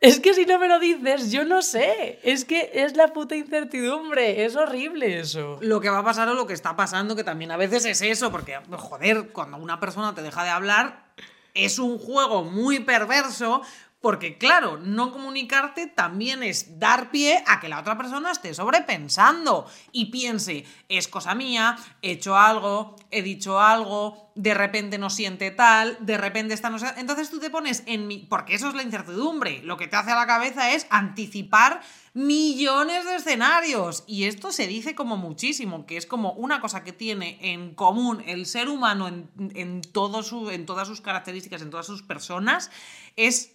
Es 0.00 0.20
que 0.20 0.34
si 0.34 0.44
no 0.44 0.58
me 0.58 0.68
lo 0.68 0.78
dices, 0.78 1.32
yo 1.32 1.46
no 1.46 1.62
sé. 1.62 2.18
Es 2.24 2.44
que 2.44 2.70
es 2.74 2.94
la 2.94 3.08
puta 3.14 3.36
incertidumbre. 3.36 4.44
Es 4.44 4.54
horrible 4.54 5.18
eso. 5.18 5.56
lo 5.62 5.80
que 5.80 5.88
va 5.88 6.00
a 6.00 6.04
pasar 6.04 6.28
o 6.28 6.34
lo 6.34 6.46
que 6.46 6.52
está 6.52 6.76
pasando, 6.76 7.16
que 7.16 7.24
también 7.24 7.50
a 7.52 7.56
veces 7.56 7.86
es 7.86 8.02
eso, 8.02 8.30
porque, 8.30 8.58
joder, 8.70 9.28
cuando 9.30 9.56
una 9.56 9.80
persona 9.80 10.14
te 10.14 10.20
deja 10.20 10.44
de 10.44 10.50
hablar, 10.50 11.06
es 11.54 11.78
un 11.78 11.98
juego 11.98 12.44
muy 12.44 12.80
perverso. 12.80 13.62
Porque, 14.04 14.36
claro, 14.36 14.76
no 14.76 15.12
comunicarte 15.12 15.86
también 15.86 16.42
es 16.42 16.78
dar 16.78 17.10
pie 17.10 17.42
a 17.46 17.58
que 17.58 17.70
la 17.70 17.80
otra 17.80 17.96
persona 17.96 18.32
esté 18.32 18.52
sobrepensando 18.52 19.66
y 19.92 20.10
piense, 20.10 20.66
es 20.90 21.08
cosa 21.08 21.34
mía, 21.34 21.78
he 22.02 22.10
hecho 22.10 22.36
algo, 22.36 22.96
he 23.10 23.22
dicho 23.22 23.58
algo, 23.58 24.30
de 24.34 24.52
repente 24.52 24.98
no 24.98 25.08
siente 25.08 25.50
tal, 25.52 25.96
de 26.00 26.18
repente 26.18 26.52
está 26.52 26.68
no 26.68 26.78
sé. 26.78 26.88
Entonces 26.98 27.30
tú 27.30 27.38
te 27.38 27.48
pones 27.48 27.82
en 27.86 28.06
mi. 28.06 28.18
Porque 28.18 28.54
eso 28.54 28.68
es 28.68 28.74
la 28.74 28.82
incertidumbre. 28.82 29.62
Lo 29.62 29.78
que 29.78 29.86
te 29.86 29.96
hace 29.96 30.10
a 30.10 30.16
la 30.16 30.26
cabeza 30.26 30.72
es 30.72 30.86
anticipar 30.90 31.80
millones 32.12 33.04
de 33.06 33.16
escenarios. 33.16 34.04
Y 34.06 34.24
esto 34.24 34.52
se 34.52 34.66
dice 34.66 34.94
como 34.94 35.16
muchísimo, 35.16 35.86
que 35.86 35.96
es 35.96 36.04
como 36.04 36.32
una 36.32 36.60
cosa 36.60 36.84
que 36.84 36.92
tiene 36.92 37.38
en 37.40 37.74
común 37.74 38.22
el 38.26 38.44
ser 38.44 38.68
humano 38.68 39.08
en, 39.08 39.30
en, 39.54 39.80
todo 39.80 40.22
su, 40.22 40.50
en 40.50 40.66
todas 40.66 40.88
sus 40.88 41.00
características, 41.00 41.62
en 41.62 41.70
todas 41.70 41.86
sus 41.86 42.02
personas, 42.02 42.70
es 43.16 43.53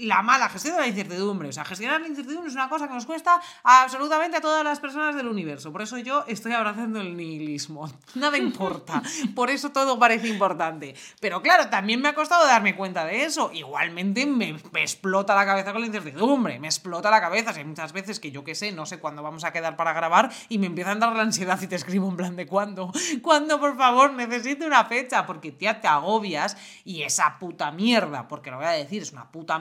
la 0.00 0.22
mala 0.22 0.48
gestión 0.48 0.76
de 0.76 0.82
la 0.82 0.88
incertidumbre. 0.88 1.48
O 1.48 1.52
sea, 1.52 1.64
gestionar 1.64 2.00
la 2.00 2.08
incertidumbre 2.08 2.48
es 2.48 2.54
una 2.54 2.68
cosa 2.68 2.88
que 2.88 2.94
nos 2.94 3.06
cuesta 3.06 3.40
absolutamente 3.62 4.38
a 4.38 4.40
todas 4.40 4.64
las 4.64 4.80
personas 4.80 5.14
del 5.14 5.28
universo. 5.28 5.72
Por 5.72 5.82
eso 5.82 5.98
yo 5.98 6.24
estoy 6.26 6.52
abrazando 6.52 7.00
el 7.00 7.16
nihilismo. 7.16 7.90
Nada 8.14 8.38
importa. 8.38 9.02
Por 9.34 9.50
eso 9.50 9.70
todo 9.70 9.98
parece 9.98 10.28
importante. 10.28 10.94
Pero 11.20 11.42
claro, 11.42 11.68
también 11.68 12.00
me 12.00 12.08
ha 12.08 12.14
costado 12.14 12.46
darme 12.46 12.76
cuenta 12.76 13.04
de 13.04 13.24
eso. 13.24 13.50
Igualmente 13.52 14.26
me, 14.26 14.50
explota 14.74 15.34
la 15.34 15.46
cabeza 15.46 15.72
con 15.72 15.80
la 15.80 15.86
incertidumbre. 15.86 16.58
Me 16.58 16.68
explota 16.68 17.10
la 17.10 17.20
cabeza. 17.20 17.50
O 17.50 17.52
sea, 17.52 17.62
hay 17.62 17.68
muchas 17.68 17.92
veces 17.92 18.20
que 18.20 18.30
yo 18.30 18.44
qué 18.44 18.54
sé, 18.54 18.72
no 18.72 18.86
sé 18.86 18.98
cuándo 18.98 19.22
vamos 19.22 19.44
a 19.44 19.52
quedar 19.52 19.76
para 19.76 19.92
grabar 19.92 20.30
y 20.48 20.58
me 20.58 20.66
empieza 20.66 20.90
a 20.90 20.92
andar 20.94 21.14
la 21.14 21.22
ansiedad 21.22 21.60
y 21.60 21.66
te 21.66 21.76
escribo 21.76 22.08
en 22.08 22.16
plan 22.16 22.36
de 22.36 22.46
cuándo. 22.46 22.92
¿Cuándo, 23.22 23.60
por 23.60 23.76
favor? 23.76 24.12
Necesito 24.12 24.66
una 24.66 24.84
fecha. 24.84 25.26
Porque 25.26 25.52
tía, 25.52 25.80
te 25.80 25.88
agobias 25.88 26.56
y 26.84 27.02
esa 27.02 27.38
puta 27.38 27.70
mierda, 27.70 28.28
porque 28.28 28.50
lo 28.50 28.56
voy 28.56 28.66
a 28.66 28.70
decir, 28.70 29.02
es 29.02 29.12
una 29.12 29.30
puta 29.30 29.58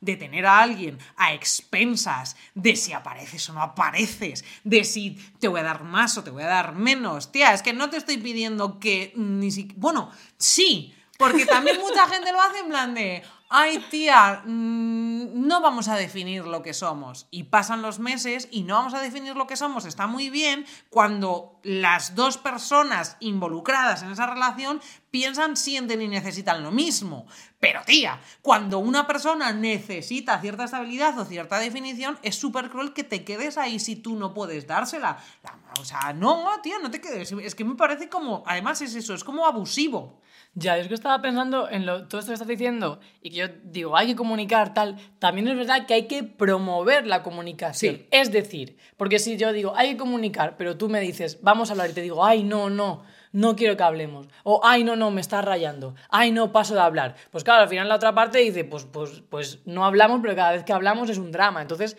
de 0.00 0.16
tener 0.16 0.46
a 0.46 0.60
alguien 0.60 0.98
a 1.16 1.34
expensas 1.34 2.36
de 2.54 2.76
si 2.76 2.92
apareces 2.92 3.48
o 3.48 3.52
no 3.52 3.62
apareces, 3.62 4.44
de 4.64 4.84
si 4.84 5.16
te 5.38 5.48
voy 5.48 5.60
a 5.60 5.64
dar 5.64 5.84
más 5.84 6.16
o 6.18 6.24
te 6.24 6.30
voy 6.30 6.42
a 6.42 6.48
dar 6.48 6.74
menos. 6.74 7.32
Tía, 7.32 7.52
es 7.52 7.62
que 7.62 7.72
no 7.72 7.90
te 7.90 7.96
estoy 7.96 8.18
pidiendo 8.18 8.78
que 8.78 9.12
ni 9.16 9.50
siquiera... 9.50 9.80
Bueno, 9.80 10.10
sí, 10.36 10.94
porque 11.18 11.46
también 11.46 11.80
mucha 11.80 12.06
gente 12.08 12.32
lo 12.32 12.40
hace 12.40 12.58
en 12.58 12.68
plan 12.68 12.94
de, 12.94 13.22
ay 13.56 13.78
tía, 13.88 14.42
mmm, 14.44 15.46
no 15.46 15.60
vamos 15.60 15.86
a 15.86 15.94
definir 15.94 16.44
lo 16.44 16.60
que 16.62 16.74
somos. 16.74 17.28
Y 17.30 17.44
pasan 17.44 17.82
los 17.82 18.00
meses 18.00 18.48
y 18.50 18.62
no 18.64 18.74
vamos 18.74 18.94
a 18.94 19.00
definir 19.00 19.36
lo 19.36 19.46
que 19.46 19.56
somos. 19.56 19.84
Está 19.84 20.08
muy 20.08 20.28
bien 20.28 20.66
cuando 20.90 21.60
las 21.62 22.16
dos 22.16 22.36
personas 22.36 23.16
involucradas 23.20 24.02
en 24.02 24.10
esa 24.10 24.26
relación 24.26 24.80
piensan, 25.12 25.56
sienten 25.56 26.02
y 26.02 26.08
necesitan 26.08 26.64
lo 26.64 26.72
mismo. 26.72 27.26
Pero 27.60 27.82
tía, 27.86 28.20
cuando 28.42 28.80
una 28.80 29.06
persona 29.06 29.52
necesita 29.52 30.40
cierta 30.40 30.64
estabilidad 30.64 31.16
o 31.18 31.24
cierta 31.24 31.58
definición, 31.60 32.18
es 32.22 32.34
súper 32.34 32.70
cruel 32.70 32.92
que 32.92 33.04
te 33.04 33.24
quedes 33.24 33.56
ahí 33.56 33.78
si 33.78 33.94
tú 33.94 34.16
no 34.16 34.34
puedes 34.34 34.66
dársela. 34.66 35.16
La- 35.44 35.58
o 35.80 35.84
sea, 35.84 36.12
no, 36.12 36.44
tía, 36.62 36.76
no 36.82 36.90
te 36.90 37.00
quedes. 37.00 37.30
Es 37.30 37.54
que 37.54 37.64
me 37.64 37.76
parece 37.76 38.08
como, 38.08 38.42
además 38.46 38.82
es 38.82 38.94
eso, 38.96 39.14
es 39.14 39.22
como 39.22 39.46
abusivo. 39.46 40.20
Ya, 40.56 40.78
es 40.78 40.86
que 40.86 40.94
estaba 40.94 41.20
pensando 41.20 41.68
en 41.68 41.84
lo, 41.84 42.06
todo 42.06 42.20
esto 42.20 42.30
que 42.30 42.34
estás 42.34 42.46
diciendo 42.46 43.00
y 43.20 43.30
que 43.30 43.36
yo 43.36 43.46
digo, 43.64 43.96
hay 43.96 44.06
que 44.06 44.16
comunicar 44.16 44.72
tal. 44.72 44.96
También 45.18 45.48
es 45.48 45.56
verdad 45.56 45.86
que 45.86 45.94
hay 45.94 46.06
que 46.06 46.22
promover 46.22 47.06
la 47.06 47.22
comunicación. 47.24 47.96
Sí. 47.96 48.06
Es 48.12 48.30
decir, 48.30 48.76
porque 48.96 49.18
si 49.18 49.36
yo 49.36 49.52
digo, 49.52 49.74
hay 49.76 49.92
que 49.92 49.96
comunicar, 49.96 50.56
pero 50.56 50.76
tú 50.76 50.88
me 50.88 51.00
dices, 51.00 51.40
vamos 51.42 51.68
a 51.68 51.72
hablar 51.72 51.90
y 51.90 51.94
te 51.94 52.02
digo, 52.02 52.24
ay, 52.24 52.44
no, 52.44 52.70
no, 52.70 53.02
no 53.32 53.56
quiero 53.56 53.76
que 53.76 53.82
hablemos. 53.82 54.28
O, 54.44 54.60
ay, 54.62 54.84
no, 54.84 54.94
no, 54.94 55.10
me 55.10 55.20
estás 55.20 55.44
rayando. 55.44 55.96
Ay, 56.08 56.30
no, 56.30 56.52
paso 56.52 56.74
de 56.74 56.80
hablar. 56.80 57.16
Pues 57.32 57.42
claro, 57.42 57.62
al 57.62 57.68
final 57.68 57.88
la 57.88 57.96
otra 57.96 58.14
parte 58.14 58.38
dice, 58.38 58.62
pues, 58.62 58.84
pues, 58.84 59.24
pues 59.28 59.58
no 59.64 59.84
hablamos, 59.84 60.20
pero 60.22 60.36
cada 60.36 60.52
vez 60.52 60.62
que 60.62 60.72
hablamos 60.72 61.10
es 61.10 61.18
un 61.18 61.32
drama. 61.32 61.62
Entonces, 61.62 61.96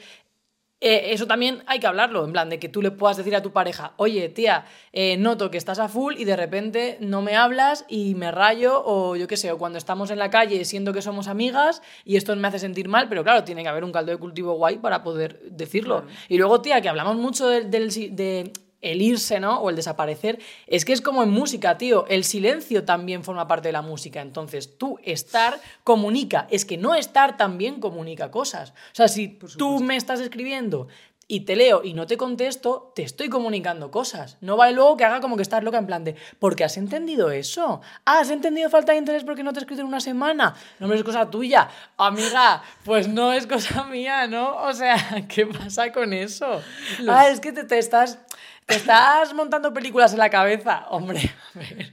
eh, 0.82 1.14
eso 1.14 1.26
también 1.26 1.64
hay 1.68 1.80
que 1.80 1.88
hablarlo, 1.88 2.26
en 2.26 2.32
plan, 2.32 2.50
de 2.50 2.60
que 2.60 2.70
tú 2.70 2.82
le 2.82 2.92
puedas 2.92 3.18
decir 3.18 3.36
a 3.36 3.42
tu 3.42 3.52
pareja, 3.52 3.94
oye, 3.98 4.28
tía, 4.30 4.66
eh, 4.92 5.18
noto 5.18 5.50
que 5.50 5.58
estás 5.58 5.80
a 5.80 5.88
full 5.88 6.16
y 6.18 6.26
de 6.26 6.36
repente 6.36 6.98
no 7.00 7.22
me 7.22 7.36
hablas 7.36 7.86
y 7.88 8.14
me 8.16 8.32
rayo, 8.32 8.84
o 8.86 9.16
yo 9.16 9.28
qué 9.28 9.38
sé, 9.38 9.52
o 9.52 9.58
cuando 9.58 9.78
estamos 9.78 10.12
en 10.12 10.20
la 10.20 10.30
calle 10.30 10.66
siento 10.66 10.92
que 10.94 11.02
somos 11.02 11.28
amigas 11.28 11.82
y 12.04 12.18
esto 12.18 12.36
me 12.36 12.48
hace 12.48 12.60
sentir 12.60 12.90
mal, 12.90 13.08
pero 13.08 13.24
claro, 13.24 13.44
tiene 13.44 13.64
que 13.64 13.70
haber 13.70 13.84
un 13.84 13.92
caldo 13.92 14.12
de 14.12 14.18
cultivo 14.18 14.54
guay 14.54 14.78
para 14.78 15.02
poder 15.02 15.40
decirlo. 15.50 16.06
Y 16.28 16.38
luego, 16.38 16.62
tía, 16.62 16.82
que 16.82 16.90
hablamos 16.90 17.16
mucho 17.16 17.48
de 17.48 18.52
el 18.86 19.02
irse, 19.02 19.40
¿no? 19.40 19.60
O 19.60 19.70
el 19.70 19.76
desaparecer. 19.76 20.40
Es 20.68 20.86
que 20.86 20.94
es 20.94 21.02
como 21.02 21.24
en 21.24 21.30
música, 21.30 21.78
tío. 21.78 22.06
El 22.08 22.24
silencio 22.24 22.86
también 22.86 23.24
forma 23.24 23.48
parte 23.48 23.70
de 23.70 23.74
la 23.74 23.82
música. 23.82 24.22
Entonces, 24.22 24.78
tú 24.78 25.00
estar 25.04 25.60
comunica. 25.84 26.48
Es 26.50 26.66
que 26.66 26.78
no 26.78 26.96
estar 26.96 27.38
también 27.38 27.80
comunica 27.80 28.32
cosas. 28.32 28.72
O 28.72 28.96
sea, 28.96 29.08
si 29.08 29.40
tú 29.58 29.80
me 29.80 29.96
estás 29.96 30.20
escribiendo 30.20 30.88
y 31.28 31.42
te 31.42 31.56
leo 31.56 31.84
y 31.84 31.94
no 31.94 32.06
te 32.06 32.18
contesto, 32.18 32.92
te 32.96 33.02
estoy 33.02 33.30
comunicando 33.30 33.90
cosas. 33.90 34.38
No 34.42 34.58
vale 34.58 34.74
luego 34.74 34.96
que 34.96 35.06
haga 35.06 35.22
como 35.22 35.36
que 35.36 35.42
estás 35.42 35.64
loca 35.64 35.78
en 35.78 35.88
plan 35.88 36.04
de, 36.04 36.16
¿por 36.40 36.56
qué 36.56 36.64
has 36.64 36.78
entendido 36.78 37.32
eso? 37.32 37.82
Ah, 38.06 38.20
¿has 38.20 38.30
entendido 38.30 38.70
falta 38.70 38.92
de 38.92 39.00
interés 39.00 39.24
porque 39.24 39.42
no 39.42 39.52
te 39.52 39.60
he 39.60 39.62
escrito 39.62 39.82
en 39.82 39.88
una 39.88 40.00
semana? 40.00 40.56
No, 40.80 40.94
es 40.94 41.04
cosa 41.04 41.30
tuya. 41.30 41.68
Amiga, 41.98 42.62
pues 42.84 43.08
no 43.08 43.34
es 43.34 43.48
cosa 43.48 43.86
mía, 43.86 44.28
¿no? 44.28 44.56
O 44.64 44.74
sea, 44.74 45.26
¿qué 45.28 45.48
pasa 45.48 45.92
con 45.92 46.14
eso? 46.14 46.62
Ah, 47.08 47.30
es 47.30 47.40
que 47.40 47.52
te, 47.52 47.64
te 47.64 47.80
estás... 47.80 48.20
Te 48.66 48.78
estás 48.78 49.32
montando 49.36 49.72
películas 49.72 50.14
en 50.14 50.18
la 50.18 50.32
cabeza, 50.32 50.88
hombre. 50.90 51.36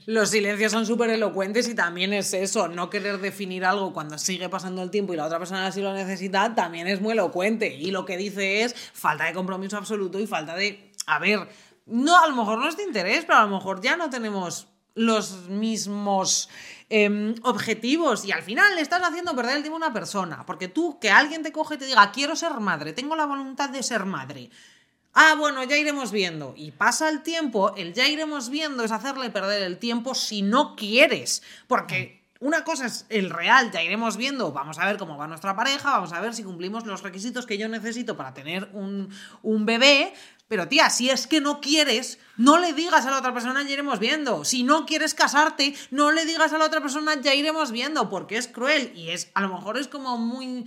Los 0.07 0.31
silencios 0.31 0.73
son 0.73 0.87
súper 0.87 1.11
elocuentes 1.11 1.69
y 1.69 1.75
también 1.75 2.15
es 2.15 2.33
eso, 2.33 2.67
no 2.69 2.89
querer 2.89 3.19
definir 3.21 3.67
algo 3.67 3.93
cuando 3.93 4.17
sigue 4.17 4.49
pasando 4.49 4.83
el 4.83 4.91
tiempo 4.91 5.13
y 5.13 5.17
la 5.17 5.27
otra 5.27 5.39
persona 5.39 5.71
sí 5.71 5.83
lo 5.83 5.93
necesita, 5.93 6.55
también 6.55 6.89
es 6.89 7.03
muy 7.03 7.13
elocuente. 7.13 7.77
Y 7.77 7.91
lo 7.91 8.07
que 8.07 8.17
dice 8.17 8.63
es 8.63 8.75
falta 8.75 9.25
de 9.25 9.35
compromiso 9.35 9.77
absoluto 9.77 10.19
y 10.19 10.27
falta 10.27 10.55
de... 10.55 10.91
A 11.07 11.19
ver, 11.19 11.47
no, 11.85 12.19
a 12.19 12.27
lo 12.27 12.35
mejor 12.35 12.59
no 12.59 12.67
es 12.67 12.77
de 12.79 12.85
interés, 12.85 13.27
pero 13.27 13.41
a 13.41 13.43
lo 13.43 13.55
mejor 13.55 13.83
ya 13.83 13.99
no 13.99 14.09
tenemos 14.09 14.69
los 14.95 15.49
mismos 15.51 16.49
em, 16.89 17.35
objetivos 17.43 18.25
y 18.25 18.33
al 18.33 18.43
final 18.43 18.75
le 18.77 18.81
estás 18.81 19.03
haciendo 19.03 19.37
perder 19.37 19.57
el 19.57 19.63
tiempo 19.63 19.77
a 19.77 19.85
una 19.89 19.93
persona. 19.93 20.47
Porque 20.47 20.69
tú, 20.69 20.99
que 20.99 21.11
alguien 21.11 21.43
te 21.43 21.53
coge 21.53 21.75
y 21.75 21.79
te 21.79 21.85
diga, 21.85 22.11
quiero 22.13 22.35
ser 22.35 22.53
madre, 22.61 22.95
tengo 22.95 23.15
la 23.15 23.27
voluntad 23.27 23.69
de 23.69 23.83
ser 23.83 24.07
madre 24.07 24.49
Ah, 25.15 25.35
bueno, 25.39 25.63
ya 25.65 25.77
iremos 25.77 26.11
viendo. 26.11 26.55
Y 26.57 26.71
pasa 26.71 27.09
el 27.09 27.23
tiempo, 27.23 27.75
el 27.77 27.93
ya 27.93 28.09
iremos 28.09 28.49
viendo 28.49 28.83
es 28.83 28.93
hacerle 28.93 29.31
perder 29.31 29.63
el 29.63 29.79
tiempo 29.79 30.15
si 30.15 30.41
no 30.41 30.75
quieres. 30.75 31.43
Porque 31.67 32.23
una 32.41 32.65
cosa 32.65 32.87
es 32.87 33.05
el 33.11 33.29
real, 33.29 33.71
ya 33.71 33.83
iremos 33.83 34.17
viendo, 34.17 34.53
vamos 34.53 34.79
a 34.79 34.87
ver 34.87 34.97
cómo 34.97 35.17
va 35.19 35.29
nuestra 35.29 35.55
pareja, 35.55 35.91
vamos 35.91 36.13
a 36.13 36.21
ver 36.21 36.35
si 36.35 36.43
cumplimos 36.43 36.87
los 36.87 37.03
requisitos 37.03 37.47
que 37.47 37.59
yo 37.59 37.69
necesito 37.69 38.17
para 38.17 38.33
tener 38.33 38.71
un, 38.73 39.11
un 39.43 39.67
bebé. 39.67 40.15
Pero 40.49 40.67
tía, 40.67 40.91
si 40.91 41.09
es 41.09 41.27
que 41.27 41.41
no 41.41 41.61
quieres, 41.61 42.19
no 42.37 42.59
le 42.59 42.73
digas 42.73 43.07
a 43.07 43.11
la 43.11 43.19
otra 43.19 43.33
persona 43.33 43.63
ya 43.63 43.71
iremos 43.71 43.99
viendo. 43.99 44.45
Si 44.45 44.65
no 44.65 44.87
quieres 44.87 45.15
casarte, 45.15 45.75
no 45.91 46.11
le 46.11 46.25
digas 46.25 46.53
a 46.53 46.59
la 46.59 46.65
otra 46.65 46.81
persona 46.81 47.21
ya 47.21 47.35
iremos 47.35 47.71
viendo, 47.71 48.09
porque 48.09 48.39
es 48.39 48.49
cruel 48.49 48.93
y 48.95 49.11
es 49.11 49.31
a 49.35 49.43
lo 49.43 49.49
mejor 49.49 49.79
es 49.79 49.89
como 49.89 50.19
muy 50.19 50.67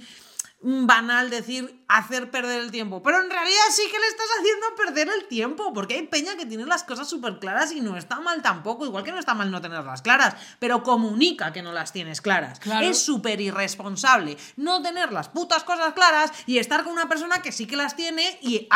banal 0.61 1.29
decir 1.29 1.83
hacer 1.87 2.31
perder 2.31 2.61
el 2.61 2.71
tiempo, 2.71 3.03
pero 3.03 3.21
en 3.21 3.29
realidad 3.29 3.63
sí 3.69 3.83
que 3.91 3.99
le 3.99 4.07
estás 4.07 4.25
haciendo 4.39 4.75
perder 4.75 5.09
el 5.09 5.27
tiempo, 5.27 5.73
porque 5.73 5.95
hay 5.95 6.07
peña 6.07 6.35
que 6.37 6.45
tiene 6.45 6.65
las 6.65 6.83
cosas 6.83 7.07
súper 7.07 7.37
claras 7.37 7.71
y 7.71 7.81
no 7.81 7.97
está 7.97 8.19
mal 8.19 8.41
tampoco, 8.41 8.85
igual 8.85 9.03
que 9.03 9.11
no 9.11 9.19
está 9.19 9.35
mal 9.35 9.51
no 9.51 9.61
tenerlas 9.61 10.01
claras, 10.01 10.35
pero 10.59 10.81
comunica 10.81 11.53
que 11.53 11.61
no 11.61 11.71
las 11.71 11.93
tienes 11.93 12.19
claras. 12.19 12.59
Es 12.81 13.03
súper 13.03 13.41
irresponsable 13.41 14.37
no 14.55 14.81
tener 14.81 15.11
las 15.11 15.29
putas 15.29 15.63
cosas 15.63 15.93
claras 15.93 16.31
y 16.47 16.57
estar 16.57 16.83
con 16.83 16.93
una 16.93 17.07
persona 17.07 17.41
que 17.41 17.51
sí 17.51 17.67
que 17.67 17.75
las 17.75 17.95
tiene 17.95 18.39
y 18.41 18.67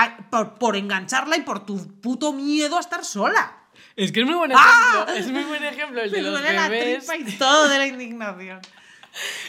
por, 0.59 0.75
engancharla 0.75 1.37
y 1.37 1.41
por 1.41 1.65
tu 1.65 1.99
puto 2.01 2.33
miedo 2.33 2.77
a 2.77 2.81
estar 2.81 3.03
sola. 3.03 3.55
Es 3.95 4.11
que 4.11 4.21
es 4.21 4.25
muy 4.25 4.35
buen 4.35 4.51
ejemplo, 4.51 5.05
¡Ah! 5.07 5.15
es 5.15 5.27
muy 5.27 5.43
buen 5.43 5.63
ejemplo 5.63 6.01
el 6.01 6.11
de 6.11 6.21
los 6.21 6.41
bebés. 6.41 7.07
La 7.07 7.17
y 7.17 7.37
todo 7.37 7.67
de 7.67 7.77
la 7.77 7.87
indignación. 7.87 8.61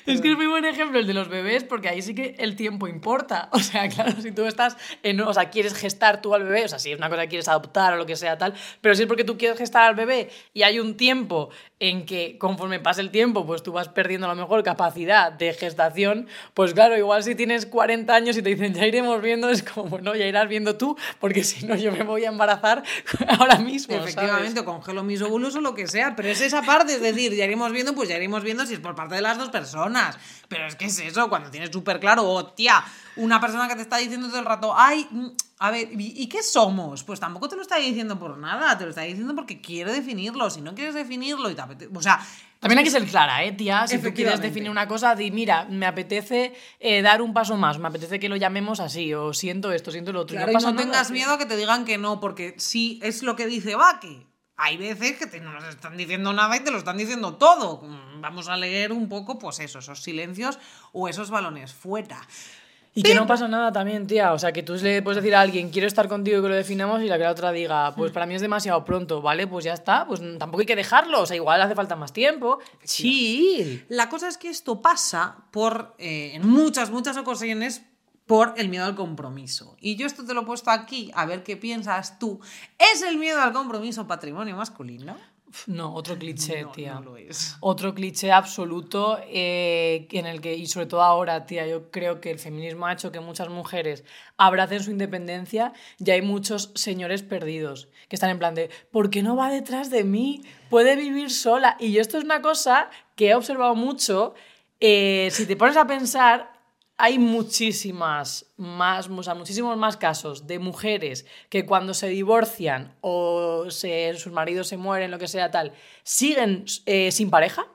Es 0.06 0.20
que 0.20 0.30
es 0.30 0.36
muy 0.36 0.46
buen 0.46 0.64
ejemplo 0.64 0.98
el 0.98 1.06
de 1.06 1.14
los 1.14 1.28
bebés, 1.28 1.64
porque 1.64 1.88
ahí 1.88 2.02
sí 2.02 2.14
que 2.14 2.34
el 2.38 2.56
tiempo 2.56 2.88
importa. 2.88 3.48
O 3.60 3.62
sea, 3.62 3.88
claro, 3.88 4.12
si 4.20 4.32
tú 4.32 4.46
estás 4.46 4.76
en, 5.02 5.20
o 5.20 5.34
sea, 5.34 5.50
quieres 5.50 5.74
gestar 5.74 6.22
tú 6.22 6.34
al 6.34 6.44
bebé, 6.44 6.64
o 6.64 6.68
sea, 6.68 6.78
si 6.78 6.92
es 6.92 6.98
una 6.98 7.10
cosa 7.10 7.22
que 7.22 7.28
quieres 7.28 7.46
adoptar 7.46 7.92
o 7.92 7.96
lo 7.96 8.06
que 8.06 8.16
sea 8.16 8.38
tal, 8.38 8.54
pero 8.80 8.94
si 8.94 9.02
es 9.02 9.08
porque 9.08 9.22
tú 9.22 9.36
quieres 9.36 9.58
gestar 9.58 9.84
al 9.84 9.94
bebé 9.94 10.30
y 10.54 10.62
hay 10.62 10.80
un 10.80 10.96
tiempo 10.96 11.50
en 11.80 12.04
que 12.04 12.36
conforme 12.36 12.78
pasa 12.78 13.00
el 13.00 13.10
tiempo, 13.10 13.46
pues 13.46 13.62
tú 13.62 13.72
vas 13.72 13.88
perdiendo 13.88 14.26
a 14.26 14.34
lo 14.34 14.40
mejor 14.40 14.62
capacidad 14.62 15.32
de 15.32 15.54
gestación, 15.54 16.28
pues 16.52 16.74
claro, 16.74 16.96
igual 16.96 17.24
si 17.24 17.34
tienes 17.34 17.64
40 17.64 18.14
años 18.14 18.36
y 18.36 18.42
te 18.42 18.50
dicen 18.50 18.74
ya 18.74 18.86
iremos 18.86 19.20
viendo, 19.22 19.48
es 19.48 19.62
como, 19.62 19.88
bueno, 19.88 20.14
ya 20.14 20.26
irás 20.26 20.46
viendo 20.46 20.76
tú, 20.76 20.96
porque 21.18 21.42
si 21.42 21.66
no 21.66 21.74
yo 21.74 21.90
me 21.90 22.04
voy 22.04 22.26
a 22.26 22.28
embarazar 22.28 22.84
ahora 23.38 23.56
mismo. 23.56 23.96
Efectivamente, 23.96 24.62
congelo 24.62 25.02
mis 25.02 25.22
óvulos 25.22 25.56
o 25.56 25.62
lo 25.62 25.74
que 25.74 25.86
sea, 25.86 26.14
pero 26.14 26.28
es 26.28 26.42
esa 26.42 26.60
parte, 26.62 26.92
es 26.92 27.00
decir, 27.00 27.34
ya 27.34 27.46
iremos 27.46 27.72
viendo, 27.72 27.94
pues 27.94 28.10
ya 28.10 28.16
iremos 28.16 28.44
viendo 28.44 28.66
si 28.66 28.74
es 28.74 28.80
por 28.80 28.94
parte 28.94 29.14
de 29.14 29.22
las 29.22 29.38
dos 29.38 29.48
personas. 29.48 30.18
Pero 30.48 30.66
es 30.66 30.76
que 30.76 30.84
es 30.84 30.98
eso, 30.98 31.30
cuando 31.30 31.50
tienes 31.50 31.70
súper 31.70 31.98
claro, 31.98 32.28
oh, 32.28 32.44
tía, 32.44 32.84
una 33.16 33.40
persona 33.40 33.68
que 33.68 33.76
te 33.76 33.82
está 33.82 33.96
diciendo 33.96 34.28
todo 34.28 34.38
el 34.38 34.44
rato, 34.44 34.74
ay, 34.76 35.08
mm, 35.10 35.28
a 35.62 35.70
ver, 35.70 35.90
¿y 35.92 36.26
qué 36.26 36.42
somos? 36.42 37.04
Pues 37.04 37.20
tampoco 37.20 37.46
te 37.46 37.54
lo 37.54 37.60
está 37.60 37.76
diciendo 37.76 38.18
por 38.18 38.38
nada, 38.38 38.78
te 38.78 38.84
lo 38.84 38.90
está 38.90 39.02
diciendo 39.02 39.34
porque 39.34 39.60
quiere 39.60 39.92
definirlo. 39.92 40.48
Si 40.48 40.62
no 40.62 40.74
quieres 40.74 40.94
definirlo 40.94 41.50
y 41.50 41.54
te 41.54 41.60
apetece. 41.60 41.90
O 41.94 42.00
sea. 42.00 42.18
También 42.60 42.78
hay 42.78 42.84
que 42.84 42.90
ser 42.90 43.04
clara, 43.04 43.44
¿eh, 43.44 43.52
tía? 43.52 43.86
Si 43.86 43.98
tú 43.98 44.14
quieres 44.14 44.40
definir 44.40 44.70
una 44.70 44.88
cosa, 44.88 45.14
di, 45.14 45.30
mira, 45.30 45.66
me 45.66 45.84
apetece 45.84 46.54
eh, 46.78 47.02
dar 47.02 47.20
un 47.20 47.34
paso 47.34 47.58
más, 47.58 47.78
me 47.78 47.88
apetece 47.88 48.18
que 48.18 48.30
lo 48.30 48.36
llamemos 48.36 48.80
así, 48.80 49.12
o 49.12 49.34
siento 49.34 49.70
esto, 49.70 49.90
siento 49.90 50.12
lo 50.12 50.20
otro. 50.20 50.36
Claro, 50.36 50.52
no, 50.52 50.76
tengas 50.76 51.10
miedo 51.10 51.32
a 51.32 51.38
que 51.38 51.44
te 51.44 51.58
digan 51.58 51.84
que 51.84 51.98
no, 51.98 52.20
porque 52.20 52.54
si 52.56 52.98
es 53.02 53.22
lo 53.22 53.36
que 53.36 53.46
dice 53.46 53.76
Baki. 53.76 54.26
Hay 54.62 54.76
veces 54.76 55.16
que 55.16 55.26
te, 55.26 55.40
no 55.40 55.54
nos 55.54 55.64
están 55.64 55.96
diciendo 55.96 56.34
nada 56.34 56.54
y 56.54 56.60
te 56.60 56.70
lo 56.70 56.76
están 56.76 56.98
diciendo 56.98 57.36
todo. 57.36 57.82
Mm, 57.82 58.20
vamos 58.20 58.48
a 58.48 58.58
leer 58.58 58.92
un 58.92 59.08
poco, 59.08 59.38
pues 59.38 59.58
eso, 59.60 59.78
esos 59.78 60.02
silencios 60.02 60.58
o 60.92 61.08
esos 61.08 61.30
balones 61.30 61.72
fuera. 61.72 62.20
Y 62.92 63.02
que 63.02 63.14
no 63.14 63.26
pasa 63.26 63.46
nada 63.46 63.72
también, 63.72 64.06
tía. 64.06 64.32
O 64.32 64.38
sea, 64.38 64.52
que 64.52 64.62
tú 64.62 64.74
le 64.74 65.00
puedes 65.02 65.22
decir 65.22 65.34
a 65.34 65.40
alguien, 65.40 65.70
quiero 65.70 65.86
estar 65.86 66.08
contigo 66.08 66.38
y 66.38 66.42
que 66.42 66.48
lo 66.48 66.54
definamos, 66.54 67.02
y 67.02 67.06
la 67.06 67.18
que 67.18 67.24
la 67.24 67.30
otra 67.30 67.52
diga, 67.52 67.94
pues 67.94 68.10
para 68.10 68.26
mí 68.26 68.34
es 68.34 68.42
demasiado 68.42 68.84
pronto, 68.84 69.22
¿vale? 69.22 69.46
Pues 69.46 69.64
ya 69.64 69.74
está, 69.74 70.06
pues 70.06 70.20
tampoco 70.38 70.60
hay 70.60 70.66
que 70.66 70.76
dejarlo. 70.76 71.22
O 71.22 71.26
sea, 71.26 71.36
igual 71.36 71.62
hace 71.62 71.74
falta 71.74 71.94
más 71.94 72.12
tiempo. 72.12 72.58
Sí. 72.82 73.84
La 73.88 74.08
cosa 74.08 74.28
es 74.28 74.38
que 74.38 74.48
esto 74.48 74.82
pasa 74.82 75.36
por, 75.52 75.94
eh, 75.98 76.32
en 76.34 76.48
muchas, 76.48 76.90
muchas 76.90 77.16
ocasiones, 77.16 77.82
por 78.30 78.54
el 78.56 78.68
miedo 78.68 78.84
al 78.84 78.94
compromiso. 78.94 79.76
Y 79.80 79.96
yo 79.96 80.06
esto 80.06 80.24
te 80.24 80.34
lo 80.34 80.42
he 80.42 80.44
puesto 80.44 80.70
aquí, 80.70 81.10
a 81.16 81.26
ver 81.26 81.42
qué 81.42 81.56
piensas 81.56 82.20
tú. 82.20 82.38
¿Es 82.78 83.02
el 83.02 83.18
miedo 83.18 83.40
al 83.40 83.52
compromiso 83.52 84.06
patrimonio 84.06 84.54
masculino? 84.54 85.16
No, 85.66 85.94
otro 85.94 86.16
cliché, 86.16 86.66
tía. 86.72 87.00
Otro 87.60 87.94
cliché 87.94 88.30
absoluto 88.30 89.18
eh, 89.26 90.06
en 90.12 90.26
el 90.26 90.40
que, 90.40 90.54
y 90.54 90.66
sobre 90.66 90.86
todo 90.86 91.02
ahora, 91.02 91.46
tía, 91.46 91.66
yo 91.66 91.90
creo 91.90 92.20
que 92.20 92.30
el 92.30 92.38
feminismo 92.38 92.86
ha 92.86 92.92
hecho 92.92 93.10
que 93.10 93.20
muchas 93.20 93.48
mujeres 93.48 94.04
abracen 94.36 94.82
su 94.82 94.90
independencia 94.90 95.72
y 95.98 96.10
hay 96.10 96.22
muchos 96.22 96.70
señores 96.74 97.22
perdidos 97.22 97.88
que 98.08 98.16
están 98.16 98.30
en 98.30 98.38
plan 98.38 98.54
de, 98.54 98.70
¿por 98.90 99.10
qué 99.10 99.22
no 99.22 99.36
va 99.36 99.50
detrás 99.50 99.90
de 99.90 100.04
mí? 100.04 100.42
Puede 100.68 100.96
vivir 100.96 101.30
sola. 101.30 101.76
Y 101.80 101.92
yo 101.92 102.00
esto 102.00 102.18
es 102.18 102.24
una 102.24 102.42
cosa 102.42 102.90
que 103.16 103.30
he 103.30 103.34
observado 103.34 103.74
mucho. 103.74 104.34
Eh, 104.78 105.28
si 105.32 105.46
te 105.46 105.56
pones 105.56 105.76
a 105.76 105.86
pensar, 105.86 106.59
hay 107.00 107.18
muchísimas 107.18 108.52
más, 108.56 109.08
muchísimos 109.08 109.76
más 109.78 109.96
casos 109.96 110.46
de 110.46 110.58
mujeres 110.58 111.24
que 111.48 111.64
cuando 111.64 111.94
se 111.94 112.08
divorcian 112.08 112.94
o 113.00 113.70
se, 113.70 114.12
sus 114.18 114.32
maridos 114.32 114.68
se 114.68 114.76
mueren, 114.76 115.10
lo 115.10 115.18
que 115.18 115.26
sea 115.26 115.50
tal, 115.50 115.72
siguen 116.02 116.66
eh, 116.84 117.10
sin 117.10 117.30
pareja. 117.30 117.66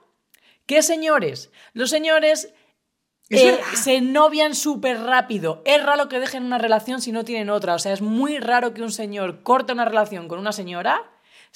¿Qué 0.64 0.80
señores? 0.82 1.50
Los 1.72 1.90
señores 1.90 2.54
eh, 3.30 3.58
se 3.74 4.00
novian 4.00 4.54
súper 4.54 5.00
rápido. 5.00 5.60
Es 5.64 5.84
raro 5.84 6.08
que 6.08 6.20
dejen 6.20 6.44
una 6.44 6.58
relación 6.58 7.00
si 7.00 7.10
no 7.10 7.24
tienen 7.24 7.50
otra. 7.50 7.74
O 7.74 7.78
sea, 7.80 7.92
es 7.92 8.02
muy 8.02 8.38
raro 8.38 8.74
que 8.74 8.82
un 8.82 8.92
señor 8.92 9.42
corte 9.42 9.72
una 9.72 9.84
relación 9.84 10.28
con 10.28 10.38
una 10.38 10.52
señora 10.52 11.02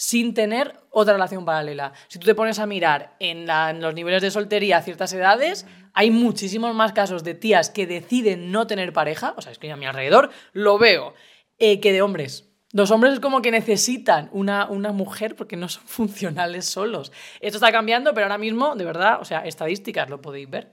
sin 0.01 0.33
tener 0.33 0.77
otra 0.89 1.13
relación 1.13 1.45
paralela. 1.45 1.93
Si 2.09 2.19
tú 2.19 2.25
te 2.25 2.35
pones 2.35 2.59
a 2.59 2.65
mirar 2.65 3.17
en, 3.19 3.47
los 3.83 3.93
niveles 3.93 4.23
de 4.23 4.31
soltería 4.31 4.79
a 4.79 4.83
ciertas 4.83 5.13
edades, 5.13 5.67
hay 5.93 6.11
muchísimos 6.11 6.75
más 6.75 6.95
casos 6.95 7.23
de 7.23 7.35
tías 7.35 7.69
que 7.69 7.87
deciden 7.87 8.51
no 8.51 8.67
tener 8.67 8.95
pareja, 8.95 9.35
o 9.37 9.43
sea, 9.43 9.53
es 9.53 9.59
que 9.59 9.71
a 9.71 9.77
mi 9.77 9.85
alrededor 9.85 10.31
lo 10.55 10.79
veo, 10.79 11.13
eh, 11.59 11.81
que 11.81 11.93
de 11.93 12.01
hombres. 12.01 12.49
Los 12.73 12.91
hombres 12.91 13.13
es 13.13 13.21
como 13.21 13.43
que 13.43 13.51
necesitan 13.51 14.31
una, 14.33 14.71
una 14.71 14.93
mujer 14.93 15.37
porque 15.37 15.59
no 15.59 15.69
son 15.69 15.83
funcionales 15.87 16.65
solos. 16.65 17.13
Esto 17.41 17.59
está 17.59 17.71
cambiando, 17.71 18.15
pero 18.15 18.25
ahora 18.25 18.39
mismo, 18.39 18.77
de 18.77 18.87
verdad, 18.87 19.21
o 19.21 19.27
sea, 19.27 19.41
estadísticas 19.41 20.09
lo 20.09 20.23
podéis 20.23 20.49
ver. 20.49 20.73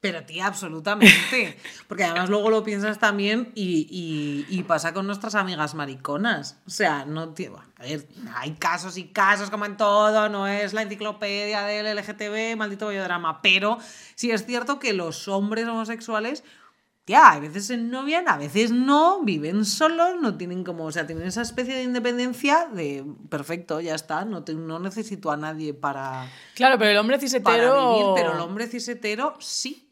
Pero 0.00 0.24
tía, 0.24 0.46
absolutamente. 0.46 1.58
Porque 1.86 2.04
además 2.04 2.30
luego 2.30 2.48
lo 2.48 2.64
piensas 2.64 2.98
también 2.98 3.52
y, 3.54 4.64
pasa 4.66 4.94
con 4.94 5.06
nuestras 5.06 5.34
amigas 5.34 5.74
mariconas. 5.74 6.58
O 6.66 6.70
sea, 6.70 7.04
no 7.04 7.34
a 7.76 7.82
ver, 7.82 8.08
hay 8.34 8.52
casos 8.52 8.96
y 8.96 9.08
casos 9.08 9.50
como 9.50 9.66
en 9.66 9.76
todo, 9.76 10.28
no 10.28 10.46
es 10.46 10.72
la 10.72 10.82
enciclopedia 10.82 11.64
del 11.64 11.96
LGTB, 11.96 12.56
maldito 12.56 12.90
drama. 12.90 13.42
Pero 13.42 13.78
sí 14.14 14.30
es 14.30 14.46
cierto 14.46 14.78
que 14.78 14.94
los 14.94 15.28
hombres 15.28 15.66
homosexuales, 15.66 16.44
tía, 17.04 17.28
a 17.28 17.40
veces 17.40 17.66
se 17.66 17.76
novian, 17.76 18.26
a 18.28 18.38
veces 18.38 18.70
no, 18.70 19.22
viven 19.22 19.66
solos, 19.66 20.14
no 20.20 20.36
tienen 20.38 20.64
como, 20.64 20.84
o 20.84 20.92
sea, 20.92 21.06
tienen 21.06 21.26
esa 21.26 21.42
especie 21.42 21.74
de 21.74 21.82
independencia 21.82 22.68
de 22.72 23.04
perfecto, 23.28 23.80
ya 23.80 23.94
está, 23.94 24.24
no, 24.24 24.44
no 24.46 24.78
necesito 24.78 25.30
a 25.30 25.36
nadie 25.36 25.74
para. 25.74 26.26
Claro, 26.54 26.78
pero 26.78 26.90
el 26.90 26.96
hombre 26.96 27.18
cisetero. 27.18 28.14
pero 28.14 28.34
el 28.34 28.40
hombre 28.40 28.66
cisetero 28.66 29.34
sí 29.40 29.89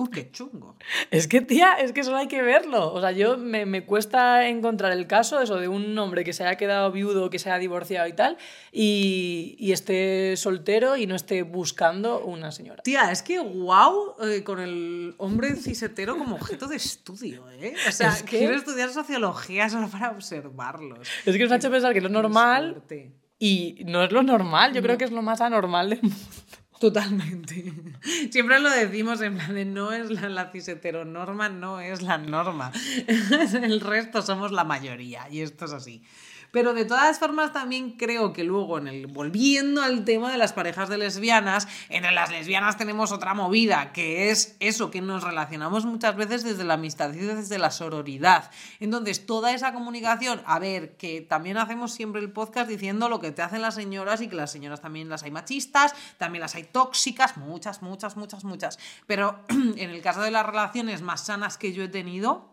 Uy, 0.00 0.10
qué 0.10 0.30
chungo. 0.30 0.76
Es 1.10 1.26
que, 1.26 1.40
tía, 1.40 1.72
es 1.72 1.90
que 1.90 2.04
solo 2.04 2.18
hay 2.18 2.28
que 2.28 2.40
verlo. 2.40 2.92
O 2.94 3.00
sea, 3.00 3.10
yo 3.10 3.36
me, 3.36 3.66
me 3.66 3.84
cuesta 3.84 4.46
encontrar 4.46 4.92
el 4.92 5.08
caso 5.08 5.40
eso 5.40 5.56
de 5.56 5.66
un 5.66 5.98
hombre 5.98 6.22
que 6.22 6.32
se 6.32 6.44
haya 6.44 6.56
quedado 6.56 6.92
viudo, 6.92 7.30
que 7.30 7.40
se 7.40 7.50
haya 7.50 7.58
divorciado 7.58 8.06
y 8.06 8.12
tal, 8.12 8.38
y, 8.70 9.56
y 9.58 9.72
esté 9.72 10.36
soltero 10.36 10.96
y 10.96 11.08
no 11.08 11.16
esté 11.16 11.42
buscando 11.42 12.20
una 12.24 12.52
señora. 12.52 12.80
Tía, 12.84 13.10
es 13.10 13.24
que 13.24 13.40
wow 13.40 14.14
con 14.44 14.60
el 14.60 15.16
hombre 15.18 15.56
cisetero 15.56 16.16
como 16.16 16.36
objeto 16.36 16.68
de 16.68 16.76
estudio, 16.76 17.50
¿eh? 17.50 17.74
O 17.88 17.90
sea, 17.90 18.10
Es 18.10 18.22
que- 18.22 18.38
quiero 18.38 18.54
estudiar 18.54 18.90
sociología 18.90 19.68
solo 19.68 19.88
para 19.88 20.12
observarlos. 20.12 21.08
Es 21.26 21.36
que 21.36 21.42
nos 21.42 21.50
ha 21.50 21.56
hecho 21.56 21.72
pensar 21.72 21.92
que 21.92 22.00
lo 22.00 22.08
normal 22.08 22.82
y 23.40 23.82
no 23.84 24.04
es 24.04 24.12
lo 24.12 24.22
normal. 24.22 24.72
Yo 24.74 24.80
creo 24.80 24.96
que 24.96 25.06
es 25.06 25.10
lo 25.10 25.22
más 25.22 25.40
anormal 25.40 25.90
del 25.90 26.02
mundo. 26.02 26.16
Totalmente. 26.78 27.72
Siempre 28.30 28.60
lo 28.60 28.70
decimos 28.70 29.20
en 29.20 29.36
plan 29.36 29.54
de 29.54 29.64
no 29.64 29.92
es 29.92 30.10
la, 30.10 30.28
la 30.28 30.50
ciseteronorma, 30.50 31.48
no 31.48 31.80
es 31.80 32.02
la 32.02 32.18
norma. 32.18 32.72
El 33.06 33.80
resto 33.80 34.22
somos 34.22 34.52
la 34.52 34.64
mayoría 34.64 35.28
y 35.28 35.40
esto 35.40 35.64
es 35.64 35.72
así. 35.72 36.02
Pero 36.50 36.74
de 36.74 36.84
todas 36.84 37.18
formas 37.18 37.52
también 37.52 37.92
creo 37.92 38.32
que 38.32 38.44
luego, 38.44 38.78
en 38.78 38.88
el, 38.88 39.06
volviendo 39.06 39.82
al 39.82 40.04
tema 40.04 40.32
de 40.32 40.38
las 40.38 40.52
parejas 40.52 40.88
de 40.88 40.98
lesbianas, 40.98 41.68
entre 41.88 42.12
las 42.12 42.30
lesbianas 42.30 42.76
tenemos 42.76 43.12
otra 43.12 43.34
movida, 43.34 43.92
que 43.92 44.30
es 44.30 44.56
eso, 44.60 44.90
que 44.90 45.00
nos 45.00 45.22
relacionamos 45.22 45.84
muchas 45.84 46.16
veces 46.16 46.44
desde 46.44 46.64
la 46.64 46.74
amistad 46.74 47.12
y 47.12 47.18
desde 47.18 47.58
la 47.58 47.70
sororidad. 47.70 48.50
Entonces, 48.80 49.26
toda 49.26 49.52
esa 49.52 49.72
comunicación, 49.72 50.42
a 50.46 50.58
ver, 50.58 50.96
que 50.96 51.20
también 51.20 51.58
hacemos 51.58 51.92
siempre 51.92 52.20
el 52.20 52.32
podcast 52.32 52.68
diciendo 52.68 53.08
lo 53.08 53.20
que 53.20 53.30
te 53.30 53.42
hacen 53.42 53.62
las 53.62 53.74
señoras 53.74 54.20
y 54.20 54.28
que 54.28 54.36
las 54.36 54.50
señoras 54.50 54.80
también 54.80 55.08
las 55.08 55.22
hay 55.22 55.30
machistas, 55.30 55.94
también 56.16 56.40
las 56.40 56.54
hay 56.54 56.64
tóxicas, 56.64 57.36
muchas, 57.36 57.82
muchas, 57.82 58.16
muchas, 58.16 58.44
muchas. 58.44 58.78
Pero 59.06 59.44
en 59.48 59.90
el 59.90 60.00
caso 60.02 60.22
de 60.22 60.30
las 60.30 60.46
relaciones 60.46 61.02
más 61.02 61.26
sanas 61.26 61.58
que 61.58 61.72
yo 61.72 61.82
he 61.82 61.88
tenido, 61.88 62.52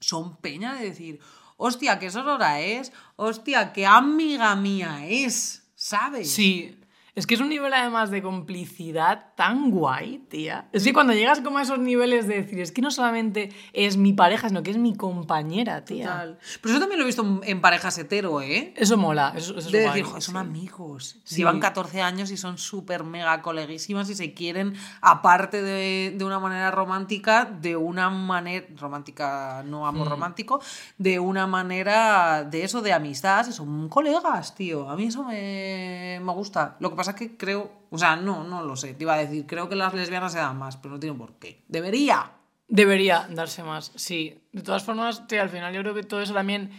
son 0.00 0.36
peña 0.36 0.74
de 0.74 0.86
decir, 0.86 1.20
hostia, 1.60 1.98
qué 1.98 2.10
sorora 2.10 2.60
es, 2.60 2.90
hostia, 3.16 3.72
qué 3.72 3.86
amiga 3.86 4.56
mía 4.56 5.06
es, 5.06 5.62
¿sabes? 5.74 6.32
Sí. 6.32 6.79
Es 7.14 7.26
que 7.26 7.34
es 7.34 7.40
un 7.40 7.48
nivel 7.48 7.72
además 7.74 8.10
de 8.10 8.22
complicidad 8.22 9.32
tan 9.36 9.70
guay, 9.70 10.18
tía. 10.28 10.68
Es 10.72 10.84
que 10.84 10.92
cuando 10.92 11.12
llegas 11.12 11.40
como 11.40 11.58
a 11.58 11.62
esos 11.62 11.78
niveles 11.78 12.26
de 12.28 12.42
decir, 12.42 12.60
es 12.60 12.72
que 12.72 12.82
no 12.82 12.90
solamente 12.90 13.50
es 13.72 13.96
mi 13.96 14.12
pareja, 14.12 14.48
sino 14.48 14.62
que 14.62 14.70
es 14.70 14.76
mi 14.78 14.94
compañera, 14.94 15.84
tía. 15.84 16.06
Total. 16.06 16.38
Pero 16.60 16.70
eso 16.74 16.80
también 16.80 16.98
lo 16.98 17.04
he 17.04 17.06
visto 17.06 17.40
en 17.42 17.60
parejas 17.60 17.98
hetero, 17.98 18.40
¿eh? 18.42 18.72
Eso 18.76 18.96
mola, 18.96 19.32
eso, 19.36 19.50
eso 19.58 19.68
es 19.68 19.72
De 19.72 19.82
guay, 19.82 19.88
decir, 19.92 20.04
"Joder, 20.04 20.22
son 20.22 20.34
sí. 20.34 20.38
amigos. 20.40 21.20
Sí. 21.24 21.36
Llevan 21.36 21.60
14 21.60 22.00
años 22.02 22.30
y 22.30 22.36
son 22.36 22.58
súper 22.58 23.04
mega 23.04 23.42
coleguísimas 23.42 24.08
y 24.10 24.14
se 24.14 24.32
quieren, 24.34 24.74
aparte 25.00 25.62
de, 25.62 26.14
de 26.16 26.24
una 26.24 26.38
manera 26.38 26.70
romántica, 26.70 27.44
de 27.44 27.76
una 27.76 28.10
manera. 28.10 28.66
romántica, 28.78 29.62
no 29.66 29.86
amor 29.86 30.06
Mm. 30.06 30.10
romántico, 30.10 30.60
de 30.98 31.18
una 31.18 31.46
manera 31.46 32.44
de 32.44 32.64
eso, 32.64 32.82
de 32.82 32.92
amistad. 32.92 33.46
Son 33.50 33.88
colegas, 33.88 34.54
tío. 34.54 34.88
A 34.88 34.96
mí 34.96 35.04
eso 35.06 35.24
me, 35.24 36.20
me 36.22 36.32
gusta. 36.32 36.76
Lo 36.80 36.90
que 36.90 36.96
pasa 37.00 37.12
es 37.12 37.16
que 37.16 37.36
creo. 37.36 37.70
O 37.90 37.98
sea, 37.98 38.16
no, 38.16 38.44
no 38.44 38.62
lo 38.62 38.76
sé. 38.76 38.94
Te 38.94 39.04
iba 39.04 39.14
a 39.14 39.18
decir, 39.18 39.46
creo 39.46 39.68
que 39.68 39.76
las 39.76 39.94
lesbianas 39.94 40.32
se 40.32 40.38
dan 40.38 40.58
más, 40.58 40.76
pero 40.76 40.94
no 40.94 41.00
tienen 41.00 41.18
por 41.18 41.34
qué. 41.34 41.64
Debería. 41.68 42.32
Debería 42.68 43.26
darse 43.30 43.64
más, 43.64 43.90
sí. 43.96 44.38
De 44.52 44.62
todas 44.62 44.84
formas, 44.84 45.26
tía, 45.26 45.42
al 45.42 45.48
final 45.48 45.74
yo 45.74 45.80
creo 45.80 45.94
que 45.94 46.04
todo 46.04 46.22
eso 46.22 46.32
también 46.32 46.70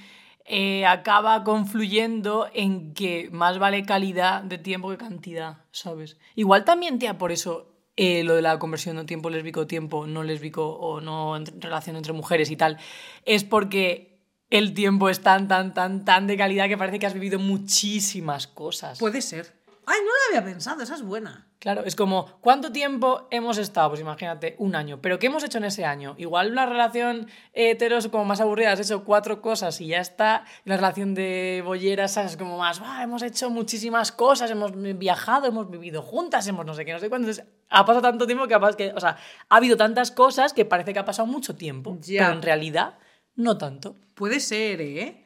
eh, 0.45 0.85
acaba 0.85 1.43
confluyendo 1.43 2.47
en 2.53 2.93
que 2.93 3.29
más 3.31 3.59
vale 3.59 3.85
calidad 3.85 4.41
de 4.41 4.57
tiempo 4.57 4.89
que 4.89 4.97
cantidad, 4.97 5.57
¿sabes? 5.71 6.17
Igual 6.35 6.63
también, 6.63 6.97
tía, 6.97 7.17
por 7.17 7.33
eso 7.33 7.67
eh, 7.97 8.23
lo 8.23 8.35
de 8.35 8.41
la 8.41 8.57
conversión 8.57 8.95
de 8.95 9.03
tiempo 9.03 9.29
lésbico, 9.29 9.67
tiempo 9.67 10.07
no 10.07 10.23
lésbico 10.23 10.65
o 10.65 11.01
no 11.01 11.35
en 11.35 11.45
relación 11.59 11.97
entre 11.97 12.13
mujeres 12.13 12.49
y 12.51 12.55
tal, 12.55 12.77
es 13.25 13.43
porque 13.43 14.11
el 14.49 14.73
tiempo 14.73 15.09
es 15.09 15.21
tan, 15.21 15.47
tan, 15.47 15.73
tan, 15.73 16.05
tan 16.05 16.27
de 16.27 16.37
calidad 16.37 16.67
que 16.67 16.77
parece 16.77 16.99
que 16.99 17.05
has 17.05 17.13
vivido 17.13 17.39
muchísimas 17.39 18.47
cosas. 18.47 18.99
Puede 18.99 19.21
ser. 19.21 19.60
Ay, 19.93 19.99
no 20.05 20.05
lo 20.05 20.37
había 20.37 20.49
pensado, 20.53 20.81
esa 20.81 20.95
es 20.95 21.01
buena. 21.01 21.49
Claro, 21.59 21.83
es 21.83 21.97
como, 21.97 22.39
¿cuánto 22.39 22.71
tiempo 22.71 23.27
hemos 23.29 23.57
estado? 23.57 23.89
Pues 23.89 23.99
imagínate, 23.99 24.55
un 24.57 24.73
año. 24.73 25.01
¿Pero 25.01 25.19
qué 25.19 25.27
hemos 25.27 25.43
hecho 25.43 25.57
en 25.57 25.65
ese 25.65 25.83
año? 25.83 26.15
Igual 26.17 26.49
una 26.49 26.65
relación 26.65 27.27
hetero 27.51 27.97
es 27.97 28.07
como 28.07 28.23
más 28.23 28.39
aburrida, 28.39 28.71
has 28.71 28.79
hecho 28.79 29.03
cuatro 29.03 29.41
cosas 29.41 29.81
y 29.81 29.87
ya 29.87 29.99
está. 29.99 30.45
La 30.63 30.77
relación 30.77 31.13
de 31.13 31.61
bolleras 31.65 32.15
es 32.15 32.37
como 32.37 32.57
más, 32.57 32.79
"Buah, 32.79 33.03
hemos 33.03 33.21
hecho 33.21 33.49
muchísimas 33.49 34.13
cosas, 34.13 34.49
hemos 34.49 34.71
viajado, 34.97 35.47
hemos 35.47 35.69
vivido 35.69 36.01
juntas, 36.01 36.47
hemos 36.47 36.65
no 36.65 36.73
sé 36.73 36.85
qué, 36.85 36.93
no 36.93 36.99
sé 36.99 37.09
cuánto. 37.09 37.29
Entonces, 37.29 37.53
ha 37.69 37.85
pasado 37.85 38.01
tanto 38.01 38.25
tiempo 38.25 38.45
que, 38.45 38.53
capaz 38.53 38.77
que, 38.77 38.93
o 38.95 38.99
sea, 39.01 39.17
ha 39.49 39.55
habido 39.57 39.75
tantas 39.75 40.11
cosas 40.11 40.53
que 40.53 40.63
parece 40.63 40.93
que 40.93 40.99
ha 40.99 41.05
pasado 41.05 41.25
mucho 41.27 41.57
tiempo. 41.57 41.97
Pero 42.07 42.31
en 42.31 42.41
realidad, 42.41 42.97
no 43.35 43.57
tanto. 43.57 43.97
Puede 44.15 44.39
ser, 44.39 44.79
¿eh? 44.79 45.25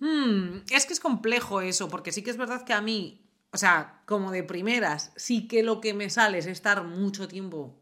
Hmm, 0.00 0.62
es 0.70 0.86
que 0.86 0.92
es 0.92 0.98
complejo 0.98 1.60
eso, 1.60 1.88
porque 1.88 2.10
sí 2.10 2.24
que 2.24 2.30
es 2.30 2.36
verdad 2.36 2.64
que 2.64 2.72
a 2.72 2.80
mí, 2.80 3.21
o 3.52 3.58
sea, 3.58 4.00
como 4.06 4.30
de 4.30 4.42
primeras, 4.42 5.12
sí 5.16 5.46
que 5.46 5.62
lo 5.62 5.80
que 5.80 5.94
me 5.94 6.08
sale 6.10 6.38
es 6.38 6.46
estar 6.46 6.82
mucho 6.84 7.28
tiempo, 7.28 7.78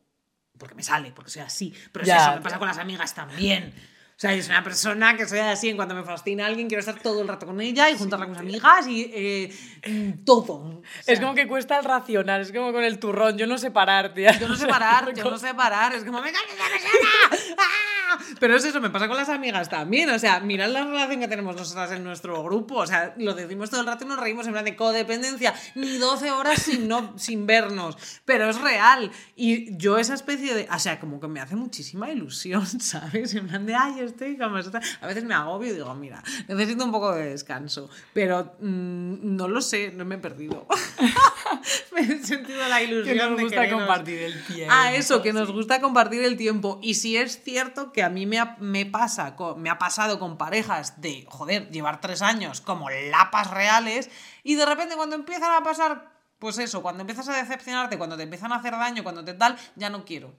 porque 0.59 0.75
me 0.75 0.83
sale, 0.83 1.13
porque 1.13 1.31
soy 1.31 1.43
así, 1.43 1.73
pero 1.93 2.05
Ya, 2.05 2.17
es 2.17 2.23
eso 2.23 2.35
me 2.35 2.41
pasa 2.43 2.59
con 2.59 2.69
las 2.69 2.79
amigas 2.79 3.15
también. 3.15 3.73
O 4.21 4.23
sea, 4.23 4.33
soy 4.43 4.51
una 4.51 4.63
persona 4.63 5.17
que 5.17 5.27
soy 5.27 5.39
así, 5.39 5.71
en 5.71 5.77
cuanto 5.77 5.95
me 5.95 6.05
fascina 6.05 6.45
alguien, 6.45 6.69
quiero 6.69 6.81
estar 6.81 7.01
todo 7.01 7.23
el 7.23 7.29
rato 7.29 7.47
con 7.47 7.59
ella 7.59 7.89
y 7.89 7.97
juntarla 7.97 8.27
con 8.27 8.33
mis 8.33 8.41
amigas 8.41 8.87
y 8.87 9.11
eh, 9.15 10.19
todo. 10.27 10.57
O 10.57 10.83
sea, 11.01 11.15
es 11.15 11.21
como 11.21 11.35
que 11.35 11.49
cuesta 11.49 11.79
el 11.79 11.87
racional, 11.87 12.43
es 12.43 12.53
como 12.53 12.71
con 12.71 12.85
el 12.85 12.99
turrón, 12.99 13.39
yo 13.39 13.47
no 13.47 13.57
sé 13.57 13.71
parar, 13.71 14.13
tía. 14.13 14.39
Yo 14.39 14.47
no 14.47 14.57
sé 14.57 14.67
parar, 14.67 15.15
yo 15.17 15.25
no 15.25 15.39
sé 15.39 15.55
parar, 15.55 15.95
es 15.95 16.05
como, 16.05 16.21
¡me 16.21 16.33
cago 16.33 16.45
en 16.53 16.59
la 16.59 17.31
persona! 17.31 17.57
¡Ah! 17.57 18.01
Pero 18.39 18.57
es 18.57 18.65
eso, 18.65 18.81
me 18.81 18.91
pasa 18.91 19.09
con 19.09 19.17
las 19.17 19.29
amigas 19.29 19.69
también, 19.69 20.11
o 20.11 20.19
sea, 20.19 20.41
mirad 20.41 20.69
la 20.69 20.85
relación 20.85 21.21
que 21.21 21.29
tenemos 21.29 21.57
nosotras 21.57 21.91
en 21.93 22.05
nuestro 22.05 22.43
grupo, 22.43 22.77
o 22.77 22.87
sea, 22.87 23.15
lo 23.17 23.35
decimos 23.35 23.71
todo 23.71 23.81
el 23.81 23.87
rato 23.87 24.05
y 24.05 24.09
nos 24.09 24.19
reímos 24.19 24.47
en 24.47 24.53
plan 24.53 24.65
de 24.65 24.77
codependencia, 24.77 25.55
ni 25.75 25.97
12 25.97 26.31
horas 26.31 26.61
sin, 26.61 26.89
no, 26.89 27.15
sin 27.19 27.47
vernos, 27.47 27.97
pero 28.25 28.51
es 28.51 28.61
real. 28.61 29.11
Y 29.37 29.77
yo 29.77 29.99
esa 29.99 30.15
especie 30.15 30.55
de, 30.55 30.69
o 30.71 30.79
sea, 30.79 31.01
como 31.01 31.21
que 31.21 31.29
me 31.29 31.41
hace 31.41 31.57
muchísima 31.57 32.11
ilusión, 32.11 32.67
¿sabes? 32.81 33.35
En 33.35 33.49
plan 33.49 33.65
de, 33.65 33.75
ay, 33.75 34.01
estoy 34.11 34.37
como 34.37 34.59
esta". 34.59 34.81
A 35.01 35.07
veces 35.07 35.25
me 35.25 35.35
agobio 35.35 35.71
y 35.71 35.75
digo, 35.75 35.95
mira, 35.95 36.23
necesito 36.49 36.85
un 36.85 36.93
poco 36.93 37.13
de 37.15 37.31
descanso, 37.31 37.89
pero 38.13 38.55
mm, 38.61 39.37
no 39.37 39.49
lo 39.49 39.61
sé, 39.63 39.93
no 39.93 40.05
me 40.05 40.17
he 40.17 40.19
perdido. 40.19 40.67
me 41.93 42.01
he 42.01 42.23
sentido 42.25 42.67
la 42.69 42.83
ilusión 42.83 43.17
Que 43.17 43.23
nos 43.25 43.37
de 43.37 43.43
gusta 43.43 43.71
compartir 43.71 44.19
el 44.23 44.45
tiempo. 44.45 44.75
Ah, 44.77 44.95
eso, 44.95 45.23
que 45.23 45.33
nos 45.33 45.51
gusta 45.53 45.81
compartir 45.81 46.23
el 46.23 46.37
tiempo. 46.37 46.79
Y 46.83 46.95
sí 46.95 47.17
es 47.17 47.43
cierto 47.43 47.93
que 47.93 48.03
a 48.03 48.09
mí 48.09 48.27
me, 48.27 48.39
ha- 48.39 48.57
me 48.61 48.87
pasa, 48.87 49.37
me 49.57 49.71
ha 49.71 49.79
pasado 49.79 50.19
con 50.19 50.37
parejas 50.39 51.01
de, 51.01 51.25
joder, 51.29 51.71
llevar 51.71 52.01
tres 52.01 52.23
años 52.23 52.61
como 52.61 52.89
lapas 52.91 53.51
reales 53.51 54.11
y 54.43 54.55
de 54.55 54.67
repente 54.67 54.97
cuando 54.97 55.17
empiezan 55.17 55.53
a 55.53 55.63
pasar, 55.63 56.11
pues 56.39 56.59
eso, 56.59 56.83
cuando 56.83 57.03
empiezas 57.03 57.29
a 57.29 57.37
decepcionarte, 57.37 57.99
cuando 57.99 58.17
te 58.17 58.23
empiezan 58.23 58.53
a 58.53 58.57
hacer 58.57 58.73
daño, 58.73 59.03
cuando 59.03 59.25
te 59.25 59.35
tal, 59.35 59.57
ya 59.77 59.91
no 59.91 60.05
quiero. 60.05 60.33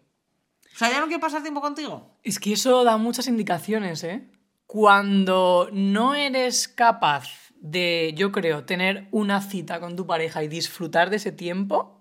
O 0.73 0.77
sea, 0.77 0.89
ya 0.89 0.99
no 0.99 1.07
quiero 1.07 1.21
pasar 1.21 1.41
tiempo 1.41 1.61
contigo. 1.61 2.17
Es 2.23 2.39
que 2.39 2.53
eso 2.53 2.83
da 2.83 2.97
muchas 2.97 3.27
indicaciones, 3.27 4.03
¿eh? 4.03 4.27
Cuando 4.65 5.69
no 5.71 6.15
eres 6.15 6.67
capaz 6.67 7.51
de, 7.55 8.13
yo 8.15 8.31
creo, 8.31 8.65
tener 8.65 9.07
una 9.11 9.41
cita 9.41 9.79
con 9.79 9.95
tu 9.95 10.07
pareja 10.07 10.43
y 10.43 10.47
disfrutar 10.47 11.09
de 11.09 11.17
ese 11.17 11.31
tiempo, 11.31 11.99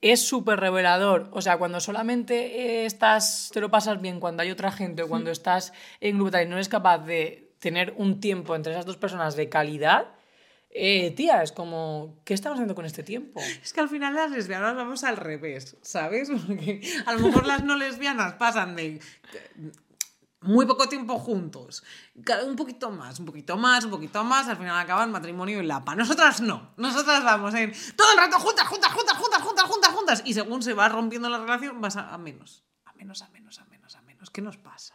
es 0.00 0.26
súper 0.26 0.60
revelador. 0.60 1.28
O 1.32 1.40
sea, 1.40 1.58
cuando 1.58 1.80
solamente 1.80 2.82
eh, 2.82 2.86
estás, 2.86 3.50
te 3.52 3.60
lo 3.60 3.70
pasas 3.70 4.00
bien 4.00 4.20
cuando 4.20 4.42
hay 4.42 4.50
otra 4.50 4.72
gente 4.72 5.02
o 5.02 5.08
cuando 5.08 5.30
estás 5.30 5.72
en 6.00 6.18
grupo 6.18 6.38
y 6.38 6.46
no 6.46 6.56
eres 6.56 6.68
capaz 6.68 6.98
de 6.98 7.52
tener 7.58 7.94
un 7.96 8.20
tiempo 8.20 8.54
entre 8.54 8.72
esas 8.72 8.86
dos 8.86 8.96
personas 8.96 9.36
de 9.36 9.48
calidad, 9.48 10.15
eh, 10.78 11.10
tía, 11.12 11.42
es 11.42 11.52
como, 11.52 12.20
¿qué 12.24 12.34
estamos 12.34 12.56
haciendo 12.56 12.74
con 12.74 12.84
este 12.84 13.02
tiempo? 13.02 13.40
Es 13.62 13.72
que 13.72 13.80
al 13.80 13.88
final 13.88 14.14
las 14.14 14.30
lesbianas 14.30 14.76
vamos 14.76 15.04
al 15.04 15.16
revés, 15.16 15.76
¿sabes? 15.80 16.28
Porque 16.46 16.82
a 17.06 17.14
lo 17.14 17.20
mejor 17.20 17.46
las 17.46 17.64
no 17.64 17.76
lesbianas 17.76 18.34
pasan 18.34 18.76
de 18.76 19.00
muy 20.42 20.66
poco 20.66 20.86
tiempo 20.86 21.18
juntos, 21.18 21.82
un 22.46 22.56
poquito 22.56 22.90
más, 22.90 23.18
un 23.18 23.24
poquito 23.24 23.56
más, 23.56 23.84
un 23.84 23.90
poquito 23.90 24.22
más, 24.22 24.48
al 24.48 24.58
final 24.58 24.78
acaban 24.78 25.10
matrimonio 25.10 25.62
y 25.62 25.66
lapa. 25.66 25.94
Nosotras 25.94 26.42
no, 26.42 26.74
nosotras 26.76 27.24
vamos 27.24 27.54
en 27.54 27.72
todo 27.96 28.12
el 28.12 28.18
rato 28.18 28.38
juntas, 28.38 28.68
juntas, 28.68 28.92
juntas, 28.92 29.16
juntas, 29.16 29.42
juntas, 29.42 29.64
juntas, 29.64 29.94
juntas, 29.94 30.22
y 30.26 30.34
según 30.34 30.62
se 30.62 30.74
va 30.74 30.88
rompiendo 30.90 31.30
la 31.30 31.38
relación 31.38 31.80
vas 31.80 31.96
a 31.96 32.18
menos, 32.18 32.64
a 32.84 32.92
menos, 32.92 33.22
a 33.22 33.28
menos, 33.30 33.58
a 33.58 33.64
menos, 33.64 33.96
a 33.96 34.02
menos. 34.02 34.30
¿Qué 34.30 34.42
nos 34.42 34.58
pasa? 34.58 34.94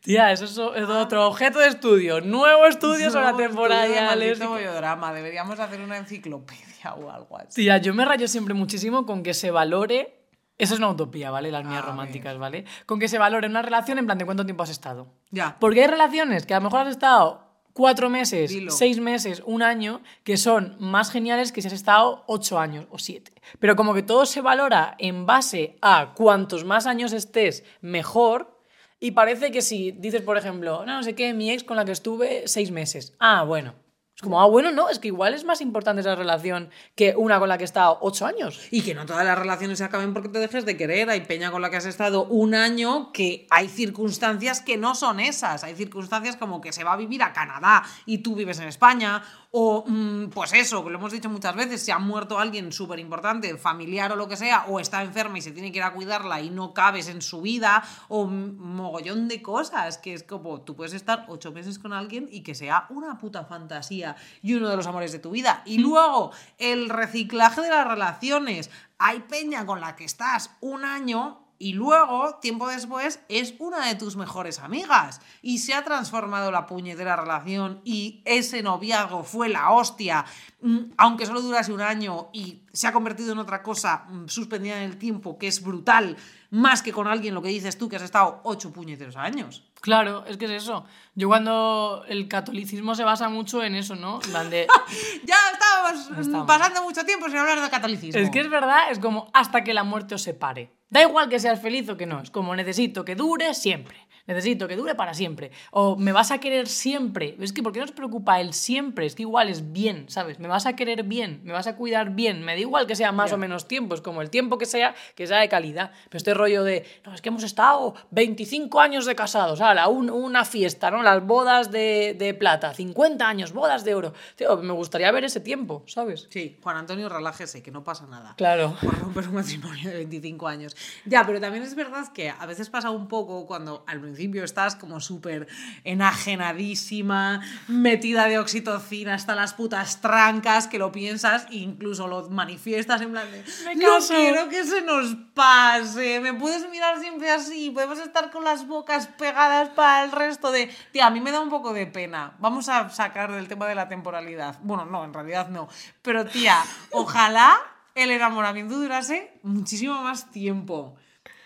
Tía, 0.00 0.32
eso 0.32 0.44
es, 0.44 0.58
otro 0.58 1.26
objeto 1.26 1.58
de 1.58 1.68
estudio. 1.68 2.20
Nuevo 2.20 2.66
estudio 2.66 3.10
sobre 3.10 3.26
la 3.26 3.36
temporada 3.36 4.16
de 4.16 4.46
bollodrama, 4.46 5.12
deberíamos 5.12 5.58
hacer 5.58 5.80
una 5.80 5.96
enciclopedia 5.96 6.94
o 6.94 7.10
algo 7.10 7.38
así. 7.38 7.62
Tía, 7.62 7.78
yo 7.78 7.94
me 7.94 8.04
rayo 8.04 8.28
siempre 8.28 8.54
muchísimo 8.54 9.06
con 9.06 9.22
que 9.22 9.34
se 9.34 9.50
valore. 9.50 10.16
Eso 10.58 10.74
es 10.74 10.80
una 10.80 10.90
utopía, 10.90 11.30
¿vale? 11.30 11.50
Las 11.50 11.64
mías 11.64 11.82
A 11.82 11.86
románticas, 11.86 12.36
¿vale? 12.36 12.66
Con 12.84 12.98
que 12.98 13.08
se 13.08 13.18
valore 13.18 13.46
una 13.46 13.62
relación 13.62 13.98
en 13.98 14.04
plan 14.04 14.18
de 14.18 14.26
cuánto 14.26 14.44
tiempo 14.44 14.62
has 14.62 14.70
estado. 14.70 15.06
Ya. 15.30 15.56
Porque 15.58 15.80
hay 15.80 15.86
relaciones 15.86 16.44
que 16.44 16.52
a 16.52 16.58
lo 16.58 16.64
mejor 16.64 16.80
has 16.80 16.88
estado 16.88 17.50
cuatro 17.72 18.10
meses, 18.10 18.50
Dilo. 18.50 18.70
seis 18.70 19.00
meses, 19.00 19.42
un 19.46 19.62
año, 19.62 20.02
que 20.24 20.36
son 20.36 20.76
más 20.78 21.10
geniales 21.10 21.52
que 21.52 21.62
si 21.62 21.68
has 21.68 21.72
estado 21.72 22.24
ocho 22.26 22.58
años 22.58 22.86
o 22.90 22.98
siete. 22.98 23.32
Pero 23.58 23.74
como 23.74 23.94
que 23.94 24.02
todo 24.02 24.26
se 24.26 24.42
valora 24.42 24.96
en 24.98 25.24
base 25.24 25.78
a 25.80 26.12
cuantos 26.14 26.64
más 26.64 26.86
años 26.86 27.12
estés, 27.12 27.64
mejor. 27.80 28.59
Y 29.00 29.12
parece 29.12 29.50
que 29.50 29.62
si 29.62 29.92
dices, 29.92 30.20
por 30.20 30.36
ejemplo, 30.36 30.84
no, 30.84 30.96
no 30.96 31.02
sé 31.02 31.14
qué, 31.14 31.32
mi 31.32 31.50
ex 31.50 31.64
con 31.64 31.76
la 31.76 31.86
que 31.86 31.92
estuve 31.92 32.42
seis 32.46 32.70
meses. 32.70 33.14
Ah, 33.18 33.44
bueno. 33.44 33.74
Es 34.20 34.22
como, 34.22 34.38
ah, 34.38 34.46
bueno, 34.46 34.70
no, 34.70 34.90
es 34.90 34.98
que 34.98 35.08
igual 35.08 35.32
es 35.32 35.44
más 35.44 35.62
importante 35.62 36.02
esa 36.02 36.14
relación 36.14 36.68
que 36.94 37.14
una 37.16 37.38
con 37.38 37.48
la 37.48 37.56
que 37.56 37.64
he 37.64 37.64
estado 37.64 37.96
ocho 38.02 38.26
años. 38.26 38.68
Y 38.70 38.82
que 38.82 38.94
no 38.94 39.06
todas 39.06 39.24
las 39.24 39.38
relaciones 39.38 39.78
se 39.78 39.84
acaben 39.84 40.12
porque 40.12 40.28
te 40.28 40.38
dejes 40.38 40.66
de 40.66 40.76
querer. 40.76 41.08
Hay 41.08 41.22
peña 41.22 41.50
con 41.50 41.62
la 41.62 41.70
que 41.70 41.78
has 41.78 41.86
estado 41.86 42.26
un 42.26 42.54
año 42.54 43.12
que 43.12 43.46
hay 43.48 43.70
circunstancias 43.70 44.60
que 44.60 44.76
no 44.76 44.94
son 44.94 45.20
esas. 45.20 45.64
Hay 45.64 45.74
circunstancias 45.74 46.36
como 46.36 46.60
que 46.60 46.70
se 46.70 46.84
va 46.84 46.92
a 46.92 46.96
vivir 46.98 47.22
a 47.22 47.32
Canadá 47.32 47.82
y 48.04 48.18
tú 48.18 48.34
vives 48.34 48.58
en 48.58 48.68
España. 48.68 49.22
O, 49.52 49.84
mm, 49.84 50.28
pues 50.28 50.52
eso, 50.52 50.84
que 50.84 50.90
lo 50.90 50.98
hemos 50.98 51.10
dicho 51.10 51.28
muchas 51.28 51.56
veces, 51.56 51.82
si 51.82 51.90
ha 51.90 51.98
muerto 51.98 52.38
alguien 52.38 52.70
súper 52.70 53.00
importante, 53.00 53.56
familiar 53.56 54.12
o 54.12 54.16
lo 54.16 54.28
que 54.28 54.36
sea, 54.36 54.66
o 54.68 54.78
está 54.78 55.02
enferma 55.02 55.38
y 55.38 55.42
se 55.42 55.50
tiene 55.50 55.72
que 55.72 55.78
ir 55.78 55.82
a 55.82 55.92
cuidarla 55.92 56.40
y 56.40 56.50
no 56.50 56.72
cabes 56.72 57.08
en 57.08 57.20
su 57.20 57.40
vida, 57.40 57.82
o 58.06 58.26
mogollón 58.26 59.26
de 59.26 59.42
cosas, 59.42 59.98
que 59.98 60.14
es 60.14 60.22
como 60.22 60.60
tú 60.60 60.76
puedes 60.76 60.92
estar 60.92 61.24
ocho 61.26 61.50
meses 61.50 61.80
con 61.80 61.92
alguien 61.92 62.28
y 62.30 62.42
que 62.42 62.54
sea 62.54 62.86
una 62.90 63.18
puta 63.18 63.44
fantasía 63.44 64.09
y 64.42 64.54
uno 64.54 64.68
de 64.68 64.76
los 64.76 64.86
amores 64.86 65.12
de 65.12 65.18
tu 65.18 65.30
vida. 65.30 65.62
Y 65.64 65.78
luego, 65.78 66.32
el 66.58 66.88
reciclaje 66.88 67.60
de 67.60 67.70
las 67.70 67.86
relaciones. 67.86 68.70
Hay 68.98 69.20
peña 69.20 69.64
con 69.64 69.80
la 69.80 69.96
que 69.96 70.04
estás 70.04 70.50
un 70.60 70.84
año 70.84 71.39
y 71.62 71.74
luego, 71.74 72.36
tiempo 72.40 72.66
después, 72.68 73.20
es 73.28 73.52
una 73.58 73.86
de 73.86 73.94
tus 73.94 74.16
mejores 74.16 74.60
amigas. 74.60 75.20
Y 75.42 75.58
se 75.58 75.74
ha 75.74 75.84
transformado 75.84 76.50
la 76.50 76.66
puñetera 76.66 77.16
relación 77.16 77.82
y 77.84 78.22
ese 78.24 78.62
noviazgo 78.62 79.22
fue 79.24 79.50
la 79.50 79.70
hostia, 79.70 80.24
mm, 80.62 80.78
aunque 80.96 81.26
solo 81.26 81.42
durase 81.42 81.70
un 81.70 81.82
año 81.82 82.30
y 82.32 82.62
se 82.72 82.86
ha 82.88 82.92
convertido 82.94 83.32
en 83.34 83.38
otra 83.40 83.62
cosa 83.62 84.06
mm, 84.08 84.26
suspendida 84.28 84.78
en 84.78 84.84
el 84.90 84.96
tiempo, 84.96 85.38
que 85.38 85.48
es 85.48 85.62
brutal, 85.62 86.16
más 86.48 86.80
que 86.82 86.92
con 86.92 87.06
alguien, 87.06 87.34
lo 87.34 87.42
que 87.42 87.50
dices 87.50 87.76
tú, 87.76 87.90
que 87.90 87.96
has 87.96 88.02
estado 88.02 88.40
ocho 88.44 88.72
puñeteros 88.72 89.16
años. 89.16 89.62
Claro, 89.82 90.24
es 90.26 90.38
que 90.38 90.46
es 90.46 90.62
eso. 90.62 90.86
Yo 91.14 91.28
cuando 91.28 92.04
el 92.08 92.26
catolicismo 92.26 92.94
se 92.94 93.04
basa 93.04 93.28
mucho 93.28 93.62
en 93.62 93.74
eso, 93.74 93.94
¿no? 93.96 94.18
En 94.24 94.30
plan 94.30 94.48
de- 94.48 94.66
Ya 95.26 95.36
estábamos, 95.52 96.10
mm, 96.10 96.20
Estamos. 96.22 96.46
pasando 96.46 96.82
mucho 96.84 97.04
tiempo 97.04 97.28
sin 97.28 97.36
hablar 97.36 97.60
de 97.60 97.68
catolicismo. 97.68 98.18
Es 98.18 98.30
que 98.30 98.40
es 98.40 98.48
verdad, 98.48 98.90
es 98.90 98.98
como 98.98 99.30
hasta 99.34 99.62
que 99.62 99.74
la 99.74 99.84
muerte 99.84 100.14
os 100.14 100.22
separe. 100.22 100.79
Da 100.90 101.02
igual 101.02 101.28
que 101.28 101.38
seas 101.38 101.60
feliz 101.60 101.88
o 101.88 101.96
que 101.96 102.06
no, 102.06 102.20
es 102.20 102.30
como 102.30 102.54
necesito 102.54 103.04
que 103.04 103.14
dure 103.14 103.54
siempre. 103.54 103.96
Necesito 104.30 104.68
que 104.68 104.76
dure 104.76 104.94
para 104.94 105.12
siempre. 105.12 105.50
O 105.72 105.96
me 105.96 106.12
vas 106.12 106.30
a 106.30 106.38
querer 106.38 106.68
siempre. 106.68 107.36
Es 107.40 107.52
que, 107.52 107.64
¿por 107.64 107.72
qué 107.72 107.80
nos 107.80 107.90
preocupa 107.90 108.40
el 108.40 108.52
siempre? 108.54 109.04
Es 109.06 109.16
que 109.16 109.22
igual 109.22 109.48
es 109.48 109.72
bien, 109.72 110.04
¿sabes? 110.08 110.38
Me 110.38 110.46
vas 110.46 110.66
a 110.66 110.76
querer 110.76 111.02
bien, 111.02 111.40
me 111.42 111.52
vas 111.52 111.66
a 111.66 111.74
cuidar 111.74 112.10
bien. 112.10 112.44
Me 112.44 112.52
da 112.52 112.58
igual 112.60 112.86
que 112.86 112.94
sea 112.94 113.10
más 113.10 113.30
Ya. 113.30 113.36
o 113.36 113.38
menos 113.38 113.66
tiempo, 113.66 113.96
es 113.96 114.00
como 114.00 114.22
el 114.22 114.30
tiempo 114.30 114.56
que 114.56 114.66
sea, 114.66 114.94
que 115.16 115.26
sea 115.26 115.38
de 115.40 115.48
calidad. 115.48 115.90
Pero 116.04 116.16
este 116.18 116.32
rollo 116.32 116.62
de, 116.62 116.86
no, 117.04 117.12
es 117.12 117.20
que 117.20 117.28
hemos 117.28 117.42
estado 117.42 117.94
25 118.12 118.80
años 118.80 119.04
de 119.06 119.16
casados, 119.16 119.60
ala, 119.60 119.88
un- 119.88 120.10
una 120.10 120.44
fiesta, 120.44 120.90
¿no? 120.92 121.02
Las 121.02 121.26
bodas 121.26 121.72
de, 121.72 122.14
de 122.16 122.32
plata, 122.34 122.72
50 122.72 123.28
años, 123.28 123.52
bodas 123.52 123.82
de 123.84 123.94
oro. 123.96 124.12
Tío, 124.36 124.56
me 124.58 124.72
gustaría 124.72 125.10
ver 125.10 125.24
ese 125.24 125.40
tiempo, 125.40 125.82
¿sabes? 125.86 126.28
Sí, 126.30 126.56
Juan 126.62 126.76
Antonio, 126.76 127.08
relájese, 127.08 127.62
que 127.64 127.72
no 127.72 127.82
pasa 127.82 128.06
nada. 128.06 128.34
Claro. 128.36 128.76
Por 128.82 128.96
romper 128.96 129.26
un 129.28 129.34
matrimonio 129.34 129.90
de 129.90 129.96
25 129.96 130.46
años. 130.46 130.76
Ya, 131.04 131.24
pero 131.26 131.40
también 131.40 131.64
es 131.64 131.74
verdad 131.74 132.12
que 132.12 132.30
a 132.30 132.46
veces 132.46 132.70
pasa 132.70 132.90
un 132.90 133.08
poco 133.08 133.46
cuando 133.46 133.82
al 133.88 134.00
principio 134.00 134.19
estás 134.44 134.76
como 134.76 135.00
súper 135.00 135.48
enajenadísima, 135.84 137.40
metida 137.68 138.26
de 138.26 138.38
oxitocina 138.38 139.14
hasta 139.14 139.34
las 139.34 139.54
putas 139.54 140.00
trancas, 140.00 140.66
que 140.66 140.78
lo 140.78 140.92
piensas 140.92 141.46
e 141.50 141.56
incluso 141.56 142.06
lo 142.06 142.28
manifiestas 142.30 143.00
en 143.00 143.10
plan 143.12 143.30
de 143.30 143.44
Me 143.64 143.74
no 143.76 143.96
caso". 143.96 144.14
quiero 144.14 144.48
que 144.48 144.64
se 144.64 144.82
nos 144.82 145.16
pase, 145.34 146.20
me 146.20 146.34
puedes 146.34 146.68
mirar 146.70 147.00
siempre 147.00 147.30
así, 147.30 147.70
podemos 147.70 147.98
estar 147.98 148.30
con 148.30 148.44
las 148.44 148.66
bocas 148.66 149.06
pegadas 149.06 149.70
para 149.70 150.04
el 150.04 150.12
resto 150.12 150.50
de... 150.52 150.70
Tía, 150.92 151.06
a 151.06 151.10
mí 151.10 151.20
me 151.20 151.32
da 151.32 151.40
un 151.40 151.50
poco 151.50 151.72
de 151.72 151.86
pena. 151.86 152.34
Vamos 152.38 152.68
a 152.68 152.88
sacar 152.90 153.32
del 153.32 153.48
tema 153.48 153.66
de 153.66 153.74
la 153.74 153.88
temporalidad. 153.88 154.58
Bueno, 154.62 154.84
no, 154.84 155.04
en 155.04 155.14
realidad 155.14 155.48
no. 155.48 155.68
Pero 156.02 156.26
tía, 156.26 156.62
ojalá 156.90 157.58
el 157.94 158.10
enamoramiento 158.10 158.76
durase 158.76 159.32
muchísimo 159.42 160.02
más 160.02 160.30
tiempo. 160.30 160.96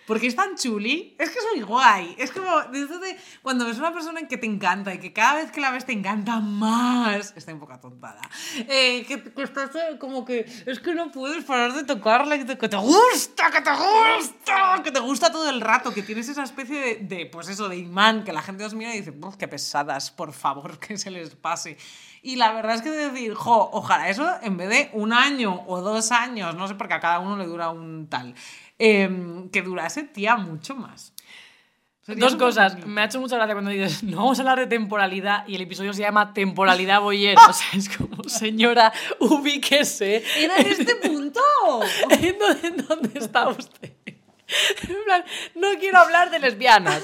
Porque 0.06 0.26
es 0.26 0.36
tan 0.36 0.56
chuli, 0.56 1.16
es 1.18 1.30
que 1.30 1.38
es 1.38 1.44
muy 1.54 1.62
guay. 1.62 2.14
Es 2.18 2.30
como, 2.30 2.62
de 2.70 2.82
eso 2.82 2.98
de 2.98 3.16
cuando 3.42 3.64
ves 3.64 3.78
una 3.78 3.92
persona 3.92 4.28
que 4.28 4.36
te 4.36 4.46
encanta 4.46 4.92
y 4.92 4.98
que 4.98 5.12
cada 5.12 5.34
vez 5.34 5.50
que 5.50 5.60
la 5.60 5.70
ves 5.70 5.86
te 5.86 5.92
encanta 5.92 6.40
más. 6.40 7.32
Está 7.36 7.54
un 7.54 7.60
poco 7.60 7.78
tontada. 7.80 8.20
Eh, 8.68 9.04
que, 9.06 9.22
que 9.22 9.42
estás 9.42 9.74
eh, 9.76 9.96
como 9.98 10.24
que 10.24 10.46
es 10.66 10.78
que 10.80 10.94
no 10.94 11.10
puedes 11.10 11.44
parar 11.44 11.72
de 11.72 11.84
tocarla, 11.84 12.36
que 12.38 12.44
te, 12.44 12.58
que 12.58 12.68
te 12.68 12.76
gusta, 12.76 13.50
que 13.50 13.60
te 13.60 13.70
gusta, 13.70 14.82
que 14.82 14.90
te 14.90 15.00
gusta 15.00 15.32
todo 15.32 15.48
el 15.48 15.60
rato, 15.60 15.92
que 15.92 16.02
tienes 16.02 16.28
esa 16.28 16.42
especie 16.42 16.78
de, 16.80 16.96
de, 17.16 17.26
pues 17.26 17.48
eso, 17.48 17.68
de 17.68 17.76
imán, 17.76 18.24
que 18.24 18.32
la 18.32 18.42
gente 18.42 18.64
os 18.64 18.74
mira 18.74 18.94
y 18.94 18.98
dice, 18.98 19.10
"Buf, 19.10 19.36
qué 19.36 19.48
pesadas, 19.48 20.10
por 20.10 20.32
favor, 20.32 20.78
que 20.78 20.98
se 20.98 21.10
les 21.10 21.34
pase. 21.34 21.76
Y 22.22 22.36
la 22.36 22.52
verdad 22.52 22.76
es 22.76 22.80
que 22.82 22.90
de 22.90 23.10
decir, 23.10 23.34
jo, 23.34 23.68
ojalá 23.72 24.08
eso 24.08 24.26
en 24.40 24.56
vez 24.56 24.70
de 24.70 24.90
un 24.94 25.12
año 25.12 25.62
o 25.66 25.82
dos 25.82 26.10
años, 26.10 26.54
no 26.54 26.66
sé, 26.66 26.74
porque 26.74 26.94
a 26.94 27.00
cada 27.00 27.18
uno 27.18 27.36
le 27.36 27.44
dura 27.44 27.68
un 27.68 28.08
tal, 28.08 28.34
em, 28.78 29.48
que 29.50 29.62
durase, 29.62 30.04
tía, 30.04 30.36
mucho 30.36 30.74
más. 30.74 31.12
Sería 32.02 32.24
Dos 32.24 32.36
cosas. 32.36 32.72
bonito. 32.72 32.88
Me 32.88 33.00
ha 33.00 33.04
hecho 33.06 33.18
mucha 33.18 33.36
gracia 33.36 33.54
cuando 33.54 33.70
dices, 33.70 34.02
no 34.02 34.18
vamos 34.18 34.38
a 34.38 34.42
hablar 34.42 34.58
de 34.58 34.66
temporalidad 34.66 35.48
y 35.48 35.54
el 35.54 35.62
episodio 35.62 35.94
se 35.94 36.02
llama 36.02 36.34
Temporalidad 36.34 37.00
Boyer. 37.00 37.38
O 37.48 37.52
sea, 37.52 37.66
es 37.74 37.88
como, 37.88 38.22
señora, 38.28 38.92
ubíquese. 39.20 40.22
¿Era 40.36 40.58
en 40.58 40.66
este 40.66 40.96
punto? 40.96 41.40
¿En 42.10 42.38
dónde, 42.38 42.68
en 42.68 42.76
dónde 42.86 43.18
está 43.18 43.48
usted? 43.48 43.92
En 44.06 45.04
plan, 45.06 45.24
no 45.54 45.68
quiero 45.80 45.98
hablar 45.98 46.30
de 46.30 46.38
lesbianas. 46.38 47.02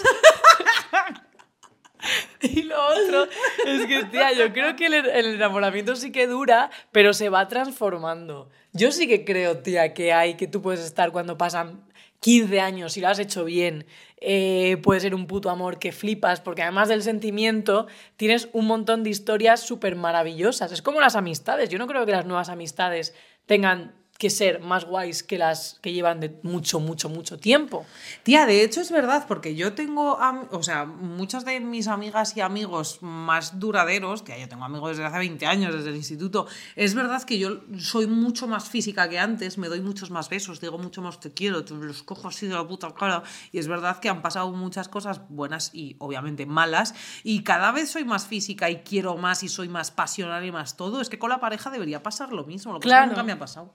Y 2.43 2.63
lo 2.63 2.77
otro 2.87 3.29
es 3.67 3.87
que, 3.87 4.05
tía, 4.05 4.33
yo 4.33 4.53
creo 4.53 4.77
que 4.77 4.87
el, 4.87 5.35
enamoramiento 5.35 5.97
sí 5.97 6.11
que 6.11 6.27
dura, 6.27 6.71
pero 6.93 7.13
se 7.13 7.29
va 7.29 7.49
transformando. 7.49 8.51
Yo 8.73 8.93
sí 8.93 9.07
que 9.07 9.25
creo, 9.25 9.59
tía, 9.59 9.95
que 9.95 10.13
hay, 10.13 10.35
que 10.35 10.47
tú 10.47 10.63
puedes 10.63 10.81
estar 10.81 11.13
cuando 11.13 11.37
pasan 11.37 11.85
15 12.21 12.61
años, 12.61 12.93
si 12.93 13.01
lo 13.01 13.09
has 13.09 13.19
hecho 13.19 13.45
bien, 13.45 13.87
eh, 14.21 14.77
puede 14.83 15.01
ser 15.01 15.15
un 15.15 15.27
puto 15.27 15.49
amor 15.49 15.79
que 15.79 15.93
flipas, 15.93 16.41
porque 16.41 16.63
además 16.63 16.89
del 16.89 17.03
sentimiento 17.03 17.87
tienes 18.17 18.49
un 18.53 18.67
montón 18.67 19.03
de 19.03 19.11
historias 19.11 19.61
súper 19.61 19.97
maravillosas. 19.97 20.73
Es 20.73 20.83
como 20.83 21.01
las 21.01 21.17
amistades. 21.17 21.71
Yo 21.71 21.79
no 21.79 21.87
creo 21.87 22.05
que 22.05 22.13
las 22.13 22.27
nuevas 22.27 22.51
amistades 22.51 23.15
tengan 23.47 24.00
que 24.21 24.29
ser 24.31 24.61
más 24.61 24.85
guays 24.85 25.23
que 25.23 25.39
las 25.39 25.79
que 25.81 25.93
llevan 25.95 26.21
de 26.21 26.39
mucho, 26.43 26.79
mucho, 26.79 27.09
mucho 27.09 27.39
tiempo. 27.39 27.87
Tía, 28.23 28.45
de 28.45 28.63
hecho 28.63 28.83
es 28.83 28.93
verdad, 28.93 29.25
porque 29.27 29.55
yo 29.55 29.73
tengo, 29.73 30.19
o 30.51 30.63
sea, 30.63 30.85
muchas 30.85 31.47
de 31.47 31.59
mis 31.59 31.89
amigas 31.89 32.37
y 32.37 32.43
amigos 32.43 32.99
más 33.01 33.59
duraderos, 33.59 34.23
tía, 34.23 34.37
yo 34.39 34.47
tengo 34.47 34.65
amigos 34.65 34.91
desde 34.91 35.07
hace 35.07 35.19
20 35.19 35.47
años, 35.47 35.75
desde 35.75 35.89
el 35.89 35.97
instituto, 35.97 36.47
es 36.77 36.95
verdad 36.95 37.23
que 37.25 37.39
yo 37.39 37.63
soy 37.79 38.07
mucho 38.07 38.47
más 38.47 38.69
física 38.69 39.09
que 39.09 39.19
antes, 39.19 39.57
me 39.57 39.69
doy 39.69 39.81
muchos 39.81 40.11
más 40.11 40.29
besos, 40.29 40.61
digo 40.61 40.77
mucho 40.77 41.01
más 41.01 41.19
te 41.19 41.33
quiero, 41.33 41.65
te 41.65 41.73
los 41.73 42.03
cojo 42.03 42.29
así 42.29 42.47
de 42.47 42.55
la 42.55 42.69
puta 42.69 42.93
cara, 42.95 43.23
y 43.53 43.59
es 43.59 43.69
verdad 43.69 44.01
que 44.01 44.11
han 44.11 44.21
pasado 44.21 44.53
muchas 44.53 44.89
cosas 44.91 45.23
buenas 45.31 45.71
y 45.73 45.97
obviamente 45.99 46.45
malas, 46.45 46.95
y 47.25 47.43
cada 47.43 47.73
vez 47.73 47.91
soy 47.91 48.05
más 48.05 48.27
física 48.27 48.69
y 48.69 48.83
quiero 48.83 49.17
más 49.17 49.43
y 49.43 49.49
soy 49.49 49.71
más 49.71 49.91
pasional 49.91 50.45
y 50.45 50.53
más 50.53 50.77
todo, 50.77 51.01
es 51.01 51.09
que 51.09 51.19
con 51.19 51.31
la 51.31 51.41
pareja 51.41 51.71
debería 51.71 52.03
pasar 52.03 52.35
lo 52.35 52.45
mismo, 52.45 52.75
lo 52.75 52.81
que 52.81 52.85
que 52.85 52.89
Claro. 52.91 53.07
nunca 53.07 53.23
me 53.23 53.33
ha 53.33 53.39
pasado. 53.39 53.73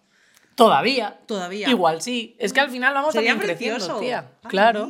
Todavía. 0.55 1.17
Todavía. 1.25 1.69
Igual 1.69 2.01
sí. 2.01 2.35
Es 2.39 2.53
que 2.53 2.61
al 2.61 2.69
final 2.69 2.93
vamos 2.93 3.13
Sería 3.13 3.31
también 3.31 3.49
creciendo, 3.49 3.77
precioso. 3.77 3.99
tía. 3.99 4.31
Ay. 4.43 4.49
Claro. 4.49 4.89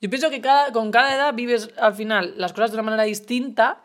Yo 0.00 0.08
pienso 0.08 0.30
que 0.30 0.40
cada, 0.40 0.72
con 0.72 0.90
cada 0.90 1.14
edad 1.14 1.34
vives 1.34 1.70
al 1.78 1.94
final 1.94 2.34
las 2.36 2.52
cosas 2.52 2.70
de 2.70 2.76
una 2.76 2.84
manera 2.84 3.02
distinta, 3.02 3.82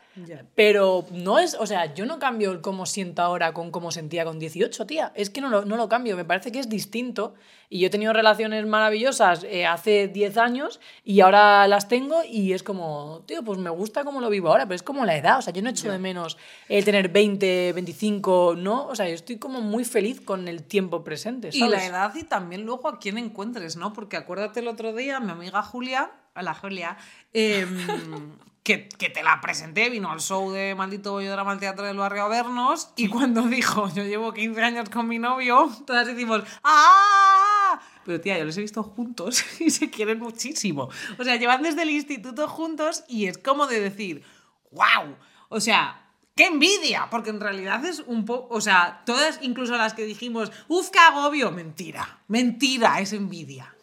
Pero 0.55 1.05
no 1.11 1.39
es, 1.39 1.55
o 1.59 1.65
sea, 1.65 1.93
yo 1.93 2.05
no 2.05 2.19
cambio 2.19 2.51
el 2.51 2.61
cómo 2.61 2.85
siento 2.85 3.21
ahora 3.21 3.53
con 3.53 3.71
cómo 3.71 3.91
sentía 3.91 4.23
con 4.23 4.39
18, 4.39 4.85
tía. 4.85 5.11
Es 5.15 5.29
que 5.29 5.41
no 5.41 5.49
lo, 5.49 5.65
no 5.65 5.75
lo 5.75 5.89
cambio, 5.89 6.15
me 6.15 6.25
parece 6.25 6.51
que 6.51 6.59
es 6.59 6.69
distinto. 6.69 7.33
Y 7.69 7.79
yo 7.79 7.87
he 7.87 7.89
tenido 7.89 8.13
relaciones 8.13 8.65
maravillosas 8.65 9.43
eh, 9.43 9.65
hace 9.65 10.07
10 10.07 10.37
años 10.37 10.79
y 11.03 11.21
ahora 11.21 11.67
las 11.67 11.87
tengo 11.87 12.21
y 12.23 12.53
es 12.53 12.63
como, 12.63 13.23
tío, 13.25 13.43
pues 13.43 13.57
me 13.57 13.71
gusta 13.71 14.03
cómo 14.03 14.21
lo 14.21 14.29
vivo 14.29 14.49
ahora, 14.49 14.65
pero 14.65 14.75
es 14.75 14.83
como 14.83 15.03
la 15.03 15.17
edad, 15.17 15.39
o 15.39 15.41
sea, 15.41 15.51
yo 15.51 15.63
no 15.63 15.71
echo 15.71 15.91
de 15.91 15.97
menos 15.97 16.37
el 16.69 16.85
tener 16.85 17.09
20, 17.09 17.73
25, 17.73 18.53
¿no? 18.57 18.85
O 18.85 18.95
sea, 18.95 19.07
yo 19.07 19.15
estoy 19.15 19.37
como 19.37 19.61
muy 19.61 19.83
feliz 19.83 20.21
con 20.21 20.47
el 20.47 20.63
tiempo 20.63 21.03
presente, 21.03 21.49
Y 21.51 21.59
¿sabes? 21.59 21.71
la 21.71 21.85
edad 21.85 22.15
y 22.15 22.23
también 22.23 22.65
luego 22.65 22.87
a 22.87 22.99
quién 22.99 23.17
encuentres, 23.17 23.75
¿no? 23.77 23.93
Porque 23.93 24.15
acuérdate 24.15 24.59
el 24.59 24.67
otro 24.67 24.93
día, 24.93 25.19
mi 25.19 25.31
amiga 25.31 25.63
Julia, 25.63 26.11
a 26.35 26.43
la 26.43 26.53
Julia, 26.53 26.97
em, 27.33 28.35
que, 28.61 28.89
que 28.89 29.09
te 29.09 29.23
la 29.23 29.39
presenté, 29.41 29.89
vino 29.89 30.11
al 30.11 30.19
show 30.19 30.51
de 30.51 30.75
Maldito 30.75 31.13
Bollodrama 31.13 31.51
al 31.51 31.59
Teatro 31.59 31.85
del 31.85 31.97
Barrio 31.97 32.23
a 32.23 32.27
vernos 32.27 32.89
y 32.95 33.07
cuando 33.07 33.41
dijo, 33.47 33.89
yo 33.93 34.03
llevo 34.03 34.33
15 34.33 34.61
años 34.61 34.89
con 34.89 35.07
mi 35.07 35.17
novio, 35.17 35.71
todas 35.85 36.05
decimos, 36.05 36.43
¡ah! 36.63 37.79
Pero 38.05 38.21
tía, 38.21 38.37
yo 38.37 38.45
les 38.45 38.57
he 38.57 38.61
visto 38.61 38.83
juntos 38.83 39.43
y 39.59 39.71
se 39.71 39.89
quieren 39.89 40.19
muchísimo. 40.19 40.89
O 41.17 41.23
sea, 41.23 41.37
llevan 41.37 41.63
desde 41.63 41.81
el 41.83 41.89
instituto 41.89 42.47
juntos 42.47 43.03
y 43.07 43.25
es 43.25 43.37
como 43.37 43.65
de 43.65 43.79
decir, 43.79 44.23
¡wow! 44.71 45.15
O 45.49 45.59
sea, 45.59 46.01
¡Qué 46.35 46.47
envidia! 46.47 47.07
Porque 47.09 47.29
en 47.29 47.39
realidad 47.39 47.85
es 47.85 48.03
un 48.07 48.25
poco. 48.25 48.53
O 48.53 48.59
sea, 48.59 49.03
todas, 49.05 49.39
incluso 49.41 49.77
las 49.77 49.93
que 49.93 50.03
dijimos, 50.03 50.51
¡uf, 50.67 50.89
qué 50.89 50.99
agobio! 50.99 51.49
Mentira. 51.49 52.19
Mentira, 52.27 52.99
es 52.99 53.13
envidia. 53.13 53.73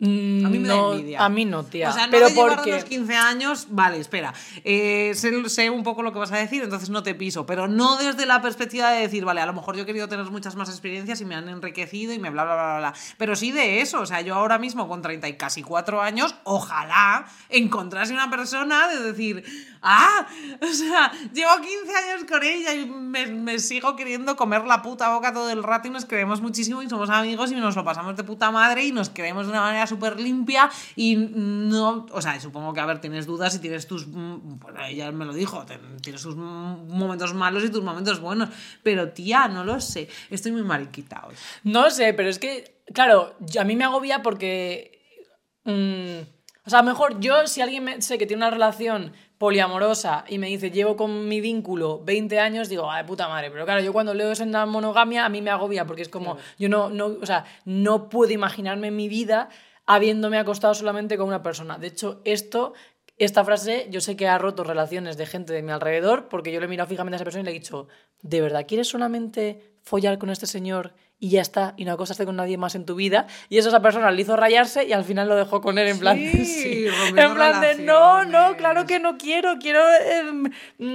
A 0.00 0.04
mí 0.06 0.60
me 0.60 0.68
no, 0.68 0.90
da 0.90 0.96
envidia. 0.96 1.24
A 1.24 1.28
mí 1.28 1.44
no, 1.44 1.64
tía. 1.64 1.90
O 1.90 1.92
sea, 1.92 2.06
no 2.06 2.12
pero 2.12 2.28
de 2.28 2.34
porque... 2.36 2.70
los 2.70 2.84
15 2.84 3.16
años, 3.16 3.66
vale, 3.70 3.98
espera. 3.98 4.32
Eh, 4.62 5.10
sé, 5.16 5.48
sé 5.48 5.70
un 5.70 5.82
poco 5.82 6.02
lo 6.04 6.12
que 6.12 6.20
vas 6.20 6.30
a 6.30 6.36
decir, 6.36 6.62
entonces 6.62 6.88
no 6.88 7.02
te 7.02 7.16
piso, 7.16 7.46
pero 7.46 7.66
no 7.66 7.96
desde 7.96 8.24
la 8.24 8.40
perspectiva 8.40 8.92
de 8.92 9.00
decir, 9.00 9.24
vale, 9.24 9.40
a 9.40 9.46
lo 9.46 9.54
mejor 9.54 9.74
yo 9.74 9.82
he 9.82 9.86
querido 9.86 10.08
tener 10.08 10.24
muchas 10.26 10.54
más 10.54 10.68
experiencias 10.68 11.20
y 11.20 11.24
me 11.24 11.34
han 11.34 11.48
enriquecido 11.48 12.12
y 12.12 12.20
me 12.20 12.30
bla, 12.30 12.44
bla, 12.44 12.54
bla, 12.54 12.78
bla. 12.78 12.94
Pero 13.16 13.34
sí 13.34 13.50
de 13.50 13.80
eso, 13.80 14.00
o 14.00 14.06
sea, 14.06 14.20
yo 14.20 14.36
ahora 14.36 14.60
mismo 14.60 14.86
con 14.86 15.02
30 15.02 15.28
y 15.30 15.36
casi 15.36 15.64
4 15.64 16.00
años, 16.00 16.32
ojalá 16.44 17.26
encontrase 17.48 18.12
una 18.12 18.30
persona 18.30 18.86
de 18.86 19.00
decir, 19.00 19.44
ah, 19.82 20.26
o 20.60 20.66
sea, 20.66 21.12
llevo 21.32 21.50
15 21.60 21.96
años 21.96 22.24
con 22.28 22.42
ella 22.42 22.74
y 22.74 22.86
me, 22.86 23.26
me 23.26 23.58
sigo 23.58 23.96
queriendo 23.96 24.36
comer 24.36 24.64
la 24.64 24.82
puta 24.82 25.10
boca 25.14 25.32
todo 25.32 25.50
el 25.50 25.62
rato 25.62 25.88
y 25.88 25.90
nos 25.90 26.04
queremos 26.04 26.40
muchísimo 26.40 26.82
y 26.82 26.88
somos 26.88 27.10
amigos 27.10 27.52
y 27.52 27.54
nos 27.54 27.76
lo 27.76 27.84
pasamos 27.84 28.16
de 28.16 28.24
puta 28.24 28.50
madre 28.50 28.84
y 28.84 28.92
nos 28.92 29.10
queremos 29.10 29.46
de 29.46 29.52
una 29.52 29.62
manera 29.62 29.86
súper 29.86 30.18
limpia 30.20 30.70
y 30.96 31.16
no, 31.16 32.06
o 32.10 32.22
sea, 32.22 32.40
supongo 32.40 32.72
que 32.72 32.80
a 32.80 32.86
ver, 32.86 33.00
tienes 33.00 33.26
dudas 33.26 33.54
y 33.54 33.58
tienes 33.58 33.86
tus, 33.86 34.06
mm, 34.06 34.58
pues 34.58 34.74
ella 34.88 35.12
me 35.12 35.24
lo 35.24 35.32
dijo, 35.32 35.64
tienes 36.02 36.22
tus 36.22 36.36
momentos 36.36 37.34
malos 37.34 37.64
y 37.64 37.70
tus 37.70 37.82
momentos 37.82 38.20
buenos, 38.20 38.48
pero 38.82 39.10
tía, 39.10 39.48
no 39.48 39.64
lo 39.64 39.80
sé, 39.80 40.08
estoy 40.30 40.52
muy 40.52 40.62
mariquita 40.62 41.24
hoy. 41.26 41.34
No 41.64 41.90
sé, 41.90 42.14
pero 42.14 42.28
es 42.28 42.38
que, 42.38 42.82
claro, 42.92 43.36
a 43.58 43.64
mí 43.64 43.76
me 43.76 43.84
agobia 43.84 44.22
porque. 44.22 45.24
mm, 45.64 46.38
o 46.66 46.70
sea, 46.70 46.80
a 46.80 46.82
lo 46.82 46.90
mejor 46.90 47.18
yo, 47.18 47.46
si 47.46 47.62
alguien 47.62 47.84
me, 47.84 48.02
sé 48.02 48.18
que 48.18 48.26
tiene 48.26 48.42
una 48.42 48.50
relación 48.50 49.12
poliamorosa 49.38 50.24
y 50.28 50.38
me 50.38 50.48
dice, 50.48 50.70
llevo 50.70 50.96
con 50.96 51.28
mi 51.28 51.40
vínculo 51.40 52.00
20 52.04 52.40
años, 52.40 52.68
digo, 52.68 52.90
ay, 52.90 53.04
puta 53.04 53.28
madre. 53.28 53.50
Pero 53.50 53.64
claro, 53.64 53.80
yo 53.80 53.92
cuando 53.92 54.12
leo 54.12 54.32
eso 54.32 54.42
en 54.42 54.52
la 54.52 54.66
monogamia, 54.66 55.24
a 55.24 55.28
mí 55.28 55.40
me 55.40 55.50
agobia 55.50 55.86
porque 55.86 56.02
es 56.02 56.08
como, 56.08 56.36
yo 56.58 56.68
no, 56.68 56.90
no, 56.90 57.06
o 57.06 57.26
sea, 57.26 57.44
no 57.64 58.08
puedo 58.08 58.32
imaginarme 58.32 58.90
mi 58.90 59.08
vida 59.08 59.48
habiéndome 59.86 60.38
acostado 60.38 60.74
solamente 60.74 61.16
con 61.16 61.28
una 61.28 61.42
persona. 61.42 61.78
De 61.78 61.88
hecho, 61.88 62.20
esto. 62.24 62.74
Esta 63.16 63.44
frase 63.44 63.88
yo 63.90 64.00
sé 64.00 64.16
que 64.16 64.28
ha 64.28 64.38
roto 64.38 64.62
relaciones 64.62 65.16
de 65.16 65.26
gente 65.26 65.52
de 65.52 65.60
mi 65.60 65.72
alrededor 65.72 66.28
porque 66.28 66.52
yo 66.52 66.60
le 66.60 66.66
he 66.66 66.68
mirado 66.68 66.88
fijamente 66.88 67.16
a 67.16 67.16
esa 67.16 67.24
persona 67.24 67.42
y 67.42 67.44
le 67.46 67.50
he 67.50 67.54
dicho, 67.54 67.88
¿de 68.22 68.40
verdad 68.40 68.64
quieres 68.64 68.86
solamente 68.86 69.72
follar 69.82 70.18
con 70.18 70.30
este 70.30 70.46
señor 70.46 70.92
y 71.20 71.30
ya 71.30 71.40
está 71.40 71.74
y 71.76 71.84
no 71.84 71.92
acostaste 71.92 72.24
con 72.24 72.36
nadie 72.36 72.56
más 72.58 72.74
en 72.74 72.84
tu 72.84 72.94
vida? 72.94 73.26
Y 73.48 73.58
eso 73.58 73.68
esa 73.68 73.82
persona 73.82 74.10
le 74.10 74.22
hizo 74.22 74.36
rayarse 74.36 74.84
y 74.86 74.92
al 74.92 75.04
final 75.04 75.28
lo 75.28 75.36
dejó 75.36 75.60
con 75.60 75.78
él 75.78 75.88
en 75.88 75.98
plan, 75.98 76.16
Sí, 76.16 76.44
sí. 76.44 76.86
en 77.16 77.34
plan 77.34 77.60
de, 77.60 77.82
no, 77.82 78.24
no, 78.24 78.30
relaciones". 78.30 78.56
claro 78.58 78.86
que 78.86 79.00
no 79.00 79.18
quiero, 79.18 79.58
quiero 79.58 79.80
em, 80.10 80.50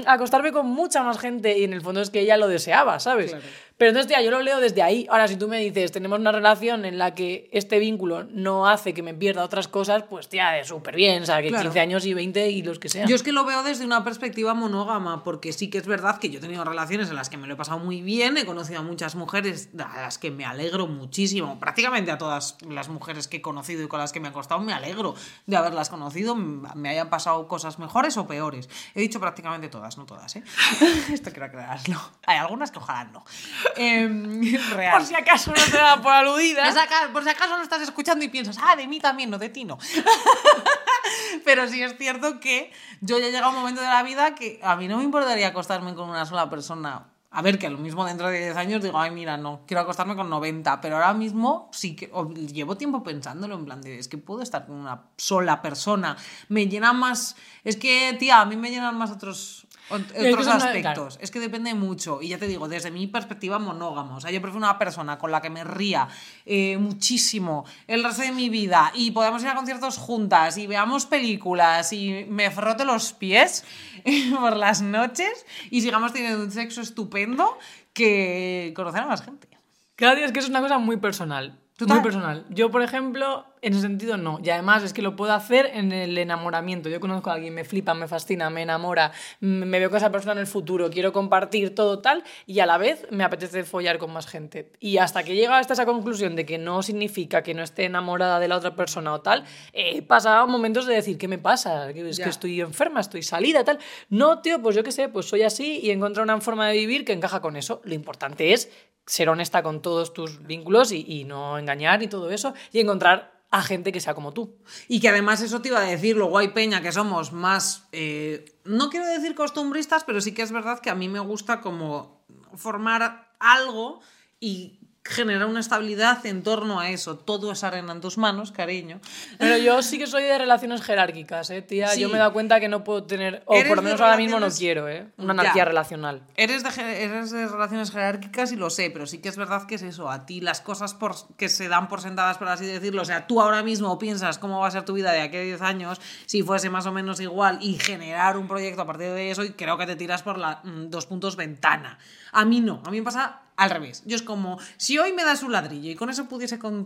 acostarme 0.05 0.51
con 0.51 0.67
mucha 0.67 1.03
más 1.03 1.19
gente 1.19 1.57
y 1.57 1.63
en 1.65 1.73
el 1.73 1.81
fondo 1.81 2.01
es 2.01 2.09
que 2.09 2.21
ella 2.21 2.37
lo 2.37 2.47
deseaba, 2.47 2.99
¿sabes? 2.99 3.31
Claro. 3.31 3.45
Pero 3.77 3.89
entonces, 3.89 4.07
tía, 4.07 4.21
yo 4.21 4.31
lo 4.31 4.41
leo 4.41 4.59
desde 4.59 4.81
ahí. 4.81 5.07
Ahora, 5.09 5.27
si 5.27 5.35
tú 5.35 5.47
me 5.47 5.59
dices, 5.59 5.91
tenemos 5.91 6.19
una 6.19 6.31
relación 6.31 6.85
en 6.85 6.97
la 6.97 7.15
que 7.15 7.49
este 7.51 7.79
vínculo 7.79 8.23
no 8.25 8.67
hace 8.67 8.93
que 8.93 9.01
me 9.03 9.13
pierda 9.13 9.43
otras 9.43 9.67
cosas, 9.67 10.03
pues, 10.03 10.29
tía, 10.29 10.59
es 10.59 10.67
súper 10.67 10.95
bien, 10.95 11.23
o 11.23 11.25
sea, 11.25 11.41
que 11.41 11.49
Claro. 11.49 11.63
15 11.63 11.79
años 11.79 12.05
y 12.05 12.13
20 12.13 12.49
y 12.49 12.61
los 12.61 12.79
que 12.79 12.89
sean. 12.89 13.07
Yo 13.07 13.15
es 13.15 13.23
que 13.23 13.31
lo 13.31 13.45
veo 13.45 13.63
desde 13.63 13.85
una 13.85 14.03
perspectiva 14.03 14.53
monógama, 14.53 15.23
porque 15.23 15.53
sí 15.53 15.69
que 15.69 15.79
es 15.79 15.87
verdad 15.87 16.19
que 16.19 16.29
yo 16.29 16.39
he 16.39 16.41
tenido 16.41 16.63
relaciones 16.63 17.09
en 17.09 17.15
las 17.15 17.29
que 17.29 17.37
me 17.37 17.47
lo 17.47 17.53
he 17.53 17.57
pasado 17.57 17.79
muy 17.79 18.01
bien, 18.01 18.37
he 18.37 18.45
conocido 18.45 18.79
a 18.79 18.83
muchas 18.83 19.15
mujeres 19.15 19.69
a 19.77 20.01
las 20.01 20.17
que 20.17 20.31
me 20.31 20.45
alegro 20.45 20.87
muchísimo, 20.87 21.59
prácticamente 21.59 22.11
a 22.11 22.17
todas 22.17 22.57
las 22.67 22.89
mujeres 22.89 23.27
que 23.27 23.37
he 23.37 23.41
conocido 23.41 23.83
y 23.83 23.87
con 23.87 23.99
las 23.99 24.11
que 24.13 24.19
me 24.19 24.27
he 24.27 24.31
acostado, 24.31 24.61
me 24.61 24.73
alegro 24.73 25.15
de 25.45 25.57
haberlas 25.57 25.89
conocido, 25.89 26.35
me 26.35 26.89
hayan 26.89 27.09
pasado 27.09 27.47
cosas 27.47 27.79
mejores 27.79 28.17
o 28.17 28.27
peores. 28.27 28.69
He 28.95 29.01
dicho 29.01 29.19
prácticamente 29.19 29.67
todas, 29.69 29.97
no 29.97 30.05
todas, 30.05 30.35
¿eh? 30.35 30.43
Esto 31.11 31.31
quiero 31.31 31.45
aclararlo. 31.45 31.99
Hay 32.25 32.37
algunas 32.37 32.71
que 32.71 32.79
ojalá 32.79 33.05
no. 33.05 33.25
Em, 33.75 34.41
real. 34.71 34.97
Por 34.97 35.05
si 35.07 35.15
acaso 35.15 35.51
no 35.51 35.63
te 35.63 35.77
da 35.77 36.01
por 36.01 36.11
aludida. 36.13 36.63
Por 37.13 37.23
si 37.23 37.29
acaso 37.29 37.57
lo 37.57 37.63
estás 37.63 37.81
escuchando 37.81 38.23
y 38.25 38.29
piensas, 38.29 38.57
ah, 38.61 38.75
de 38.75 38.87
mí 38.87 38.99
también, 38.99 39.29
no 39.29 39.37
de 39.37 39.49
ti 39.49 39.65
no. 39.65 39.77
Pero 41.45 41.67
sí 41.67 41.81
es 41.81 41.97
cierto 41.97 42.39
que 42.39 42.71
yo 43.01 43.17
ya 43.19 43.25
he 43.27 43.31
llegado 43.31 43.47
a 43.47 43.49
un 43.49 43.55
momento 43.55 43.81
de 43.81 43.87
la 43.87 44.03
vida 44.03 44.35
que 44.35 44.59
a 44.63 44.75
mí 44.75 44.87
no 44.87 44.97
me 44.97 45.03
importaría 45.03 45.47
acostarme 45.49 45.93
con 45.95 46.09
una 46.09 46.25
sola 46.25 46.49
persona. 46.49 47.07
A 47.35 47.41
ver, 47.41 47.57
que 47.57 47.65
a 47.65 47.71
lo 47.71 47.79
mismo 47.79 48.05
dentro 48.05 48.27
de 48.29 48.39
10 48.39 48.55
años 48.57 48.83
digo, 48.83 48.99
ay, 48.99 49.09
mira, 49.09 49.37
no, 49.37 49.61
quiero 49.65 49.81
acostarme 49.81 50.15
con 50.15 50.29
90, 50.29 50.79
pero 50.81 50.97
ahora 50.97 51.15
mismo 51.15 51.67
sí 51.73 51.95
que 51.95 52.07
o- 52.13 52.31
llevo 52.31 52.77
tiempo 52.77 53.01
pensándolo, 53.01 53.55
en 53.55 53.65
plan 53.65 53.81
de, 53.81 53.97
es 53.97 54.07
que 54.07 54.19
puedo 54.19 54.43
estar 54.43 54.67
con 54.67 54.75
una 54.75 55.01
sola 55.17 55.59
persona. 55.63 56.15
Me 56.49 56.67
llena 56.67 56.93
más, 56.93 57.35
es 57.63 57.75
que, 57.75 58.15
tía, 58.19 58.39
a 58.41 58.45
mí 58.45 58.55
me 58.55 58.69
llenan 58.69 58.95
más 58.99 59.09
otros, 59.09 59.62
otros 59.89 60.47
aspectos. 60.47 61.17
Es 61.21 61.31
que 61.31 61.39
depende 61.39 61.73
mucho. 61.73 62.21
Y 62.21 62.29
ya 62.29 62.37
te 62.37 62.47
digo, 62.47 62.67
desde 62.67 62.91
mi 62.91 63.07
perspectiva 63.07 63.59
monógama. 63.59 64.15
O 64.17 64.21
sea, 64.21 64.31
yo 64.31 64.41
prefiero 64.41 64.65
una 64.65 64.77
persona 64.77 65.17
con 65.17 65.31
la 65.31 65.41
que 65.41 65.49
me 65.49 65.63
ría 65.63 66.07
eh, 66.45 66.77
muchísimo 66.77 67.65
el 67.87 68.03
resto 68.03 68.21
de 68.21 68.31
mi 68.31 68.49
vida 68.49 68.91
y 68.93 69.11
podamos 69.11 69.41
ir 69.43 69.49
a 69.49 69.55
conciertos 69.55 69.97
juntas 69.97 70.57
y 70.57 70.67
veamos 70.67 71.05
películas 71.05 71.93
y 71.93 72.25
me 72.29 72.51
frote 72.51 72.85
los 72.85 73.13
pies 73.13 73.65
por 74.39 74.55
las 74.55 74.81
noches 74.81 75.45
y 75.69 75.81
sigamos 75.81 76.13
teniendo 76.13 76.43
un 76.43 76.51
sexo 76.51 76.81
estupendo 76.81 77.57
que 77.93 78.73
conocer 78.75 79.01
a 79.01 79.07
más 79.07 79.23
gente. 79.23 79.47
Claro, 79.95 80.19
es 80.19 80.31
que 80.31 80.39
es 80.39 80.49
una 80.49 80.61
cosa 80.61 80.79
muy 80.79 80.97
personal. 80.97 81.59
Total. 81.77 81.97
Muy 81.97 82.03
personal. 82.03 82.45
Yo, 82.49 82.71
por 82.71 82.81
ejemplo, 82.81 83.45
en 83.63 83.73
ese 83.73 83.81
sentido 83.81 84.17
no. 84.17 84.39
Y 84.43 84.49
además 84.49 84.83
es 84.83 84.93
que 84.93 85.01
lo 85.01 85.15
puedo 85.15 85.33
hacer 85.33 85.71
en 85.73 85.91
el 85.91 86.17
enamoramiento. 86.17 86.89
Yo 86.89 86.99
conozco 86.99 87.29
a 87.29 87.33
alguien, 87.33 87.53
me 87.53 87.63
flipa, 87.63 87.93
me 87.93 88.07
fascina, 88.07 88.49
me 88.49 88.61
enamora, 88.61 89.11
me 89.39 89.79
veo 89.79 89.89
con 89.89 89.97
esa 89.97 90.11
persona 90.11 90.33
en 90.33 90.39
el 90.39 90.47
futuro, 90.47 90.89
quiero 90.89 91.11
compartir 91.13 91.73
todo 91.73 91.99
tal 91.99 92.23
y 92.45 92.59
a 92.59 92.65
la 92.65 92.77
vez 92.77 93.07
me 93.09 93.23
apetece 93.23 93.63
follar 93.63 93.97
con 93.97 94.11
más 94.13 94.27
gente. 94.27 94.71
Y 94.79 94.97
hasta 94.97 95.23
que 95.23 95.35
llega 95.35 95.57
hasta 95.57 95.73
esa 95.73 95.85
conclusión 95.85 96.35
de 96.35 96.45
que 96.45 96.57
no 96.57 96.83
significa 96.83 97.41
que 97.41 97.53
no 97.53 97.63
esté 97.63 97.85
enamorada 97.85 98.39
de 98.39 98.47
la 98.47 98.57
otra 98.57 98.75
persona 98.75 99.13
o 99.13 99.21
tal, 99.21 99.43
he 99.71 100.01
pasado 100.01 100.45
momentos 100.47 100.85
de 100.85 100.95
decir, 100.95 101.17
¿qué 101.17 101.27
me 101.27 101.37
pasa? 101.37 101.89
Es 101.89 102.17
Ya. 102.17 102.25
que 102.25 102.29
estoy 102.29 102.61
enferma, 102.61 102.99
estoy 102.99 103.23
salida, 103.23 103.63
tal. 103.63 103.79
No, 104.09 104.39
tío, 104.41 104.61
pues 104.61 104.75
yo 104.75 104.83
qué 104.83 104.91
sé, 104.91 105.09
pues 105.09 105.27
soy 105.27 105.43
así 105.43 105.79
y 105.81 105.91
encontrar 105.91 106.23
una 106.23 106.39
forma 106.41 106.67
de 106.67 106.73
vivir 106.77 107.05
que 107.05 107.13
encaja 107.13 107.41
con 107.41 107.55
eso. 107.55 107.81
Lo 107.85 107.93
importante 107.93 108.53
es 108.53 108.69
ser 109.05 109.27
honesta 109.29 109.63
con 109.63 109.81
todos 109.81 110.13
tus 110.13 110.45
vínculos 110.45 110.91
y, 110.91 111.03
y 111.07 111.23
no 111.25 111.57
engañar 111.57 112.01
y 112.03 112.07
todo 112.07 112.31
eso 112.31 112.53
y 112.71 112.79
encontrar 112.79 113.32
a 113.53 113.61
gente 113.61 113.91
que 113.91 114.01
sea 114.01 114.15
como 114.15 114.33
tú. 114.33 114.57
Y 114.87 114.99
que 114.99 115.09
además 115.09 115.39
eso 115.41 115.61
te 115.61 115.69
iba 115.69 115.77
a 115.77 115.83
decir, 115.83 116.17
luego 116.17 116.39
hay 116.39 116.47
peña 116.47 116.81
que 116.81 116.91
somos 116.91 117.31
más, 117.31 117.87
eh, 117.91 118.45
no 118.63 118.89
quiero 118.89 119.05
decir 119.05 119.35
costumbristas, 119.35 120.03
pero 120.03 120.21
sí 120.21 120.33
que 120.33 120.41
es 120.41 120.51
verdad 120.51 120.79
que 120.79 120.89
a 120.89 120.95
mí 120.95 121.07
me 121.07 121.19
gusta 121.19 121.61
como 121.61 122.25
formar 122.55 123.31
algo 123.39 124.01
y 124.39 124.79
generar 125.05 125.47
una 125.47 125.59
estabilidad 125.59 126.25
en 126.25 126.43
torno 126.43 126.79
a 126.79 126.89
eso. 126.89 127.17
Todo 127.17 127.51
es 127.51 127.63
arena 127.63 127.91
en 127.91 127.99
tus 127.99 128.17
manos, 128.17 128.51
cariño. 128.53 129.01
Pero 129.37 129.57
yo 129.57 129.81
sí 129.81 129.97
que 129.97 130.07
soy 130.07 130.23
de 130.23 130.37
relaciones 130.37 130.81
jerárquicas, 130.81 131.49
¿eh, 131.49 131.61
tía? 131.61 131.89
Sí. 131.89 131.99
Yo 131.99 132.07
me 132.09 132.15
he 132.15 132.19
dado 132.19 132.31
cuenta 132.31 132.59
que 132.61 132.69
no 132.69 132.83
puedo 132.85 133.03
tener, 133.03 133.43
o 133.45 133.53
por 133.67 133.75
lo 133.77 133.81
menos 133.81 133.99
ahora 133.99 134.15
mismo 134.15 134.39
no 134.39 134.49
quiero, 134.49 134.87
¿eh? 134.87 135.07
Una 135.17 135.33
Ya. 135.33 135.41
anarquía 135.41 135.65
relacional. 135.65 136.23
Eres 136.37 136.63
de, 136.63 136.71
ge- 136.71 137.03
eres 137.03 137.31
de 137.31 137.47
relaciones 137.47 137.91
jerárquicas 137.91 138.51
y 138.53 138.55
lo 138.55 138.69
sé, 138.69 138.89
pero 138.91 139.05
sí 139.05 139.17
que 139.19 139.27
es 139.29 139.35
verdad 139.35 139.65
que 139.65 139.75
es 139.75 139.81
eso. 139.81 140.09
A 140.09 140.25
ti 140.25 140.39
las 140.39 140.61
cosas 140.61 140.93
por, 140.93 141.15
que 141.35 141.49
se 141.49 141.67
dan 141.67 141.89
por 141.89 141.99
sentadas, 142.01 142.37
por 142.37 142.47
así 142.47 142.65
decirlo, 142.65 143.01
o 143.01 143.05
sea, 143.05 143.27
tú 143.27 143.41
ahora 143.41 143.61
mismo 143.61 143.99
piensas 143.99 144.37
cómo 144.37 144.59
va 144.61 144.67
a 144.67 144.71
ser 144.71 144.83
tu 144.83 144.93
vida 144.93 145.11
de 145.11 145.21
aquí 145.21 145.35
a 145.37 145.41
10 145.41 145.61
años, 145.61 145.99
si 146.25 146.43
fuese 146.43 146.69
más 146.69 146.85
o 146.85 146.93
menos 146.93 147.19
igual, 147.19 147.57
y 147.61 147.77
generar 147.77 148.37
un 148.37 148.47
proyecto 148.47 148.83
a 148.83 148.87
partir 148.87 149.07
de 149.11 149.31
eso, 149.31 149.43
y 149.43 149.51
creo 149.51 149.77
que 149.77 149.85
te 149.85 149.95
tiras 149.97 150.23
por 150.23 150.37
la 150.37 150.61
mm, 150.63 150.89
dos 150.89 151.05
puntos 151.07 151.35
ventana. 151.35 151.97
A 152.31 152.45
mí 152.45 152.61
no, 152.61 152.81
a 152.85 152.89
mí 152.89 152.99
me 152.99 153.03
pasa 153.03 153.41
al 153.55 153.69
revés. 153.69 154.01
Yo 154.05 154.15
es 154.15 154.21
como, 154.23 154.57
si 154.77 154.97
hoy 154.97 155.13
me 155.13 155.23
das 155.23 155.43
un 155.43 155.51
ladrillo 155.51 155.91
y 155.91 155.95
con 155.95 156.09
eso 156.09 156.27
pudiese 156.27 156.57
con- 156.59 156.85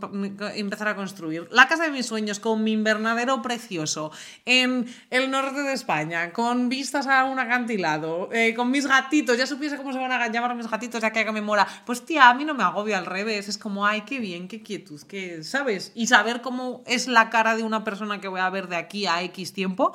empezar 0.55 0.89
a 0.89 0.95
construir 0.95 1.47
la 1.51 1.68
casa 1.68 1.84
de 1.86 1.91
mis 1.91 2.05
sueños 2.05 2.39
con 2.39 2.63
mi 2.63 2.74
invernadero 2.74 3.41
precioso 3.41 4.11
en 4.45 4.86
el 5.09 5.32
norte 5.32 5.61
de 5.63 5.74
España, 5.74 6.34
con 6.34 6.68
vistas 6.70 7.07
a 7.07 7.24
un 7.24 7.39
acantilado, 7.39 8.30
eh, 8.34 8.53
con 8.53 8.70
mis 8.70 8.86
gatitos, 8.86 9.38
ya 9.38 9.47
supiese 9.47 9.78
cómo 9.78 9.93
se 9.93 9.99
van 9.99 10.11
a 10.11 10.28
llamar 10.28 10.55
mis 10.55 10.70
gatitos 10.70 11.01
ya 11.01 11.11
que 11.11 11.32
me 11.32 11.41
mola, 11.41 11.68
pues 11.86 12.03
tía, 12.05 12.30
a 12.30 12.34
mí 12.34 12.43
no 12.43 12.53
me 12.53 12.63
agobia 12.63 12.97
al 12.97 13.05
revés, 13.05 13.47
es 13.47 13.57
como, 13.57 13.86
ay, 13.86 14.01
qué 14.01 14.20
bien, 14.20 14.47
qué 14.47 14.61
quietud, 14.61 15.01
qué, 15.07 15.43
¿sabes? 15.43 15.91
Y 15.95 16.07
saber 16.07 16.41
cómo 16.41 16.84
es 16.86 17.07
la 17.07 17.30
cara 17.30 17.55
de 17.55 17.63
una 17.63 17.84
persona 17.84 18.20
que 18.20 18.28
voy 18.28 18.41
a 18.41 18.49
ver 18.49 18.68
de 18.68 18.76
aquí 18.76 19.05
a 19.05 19.22
X 19.24 19.53
tiempo, 19.53 19.93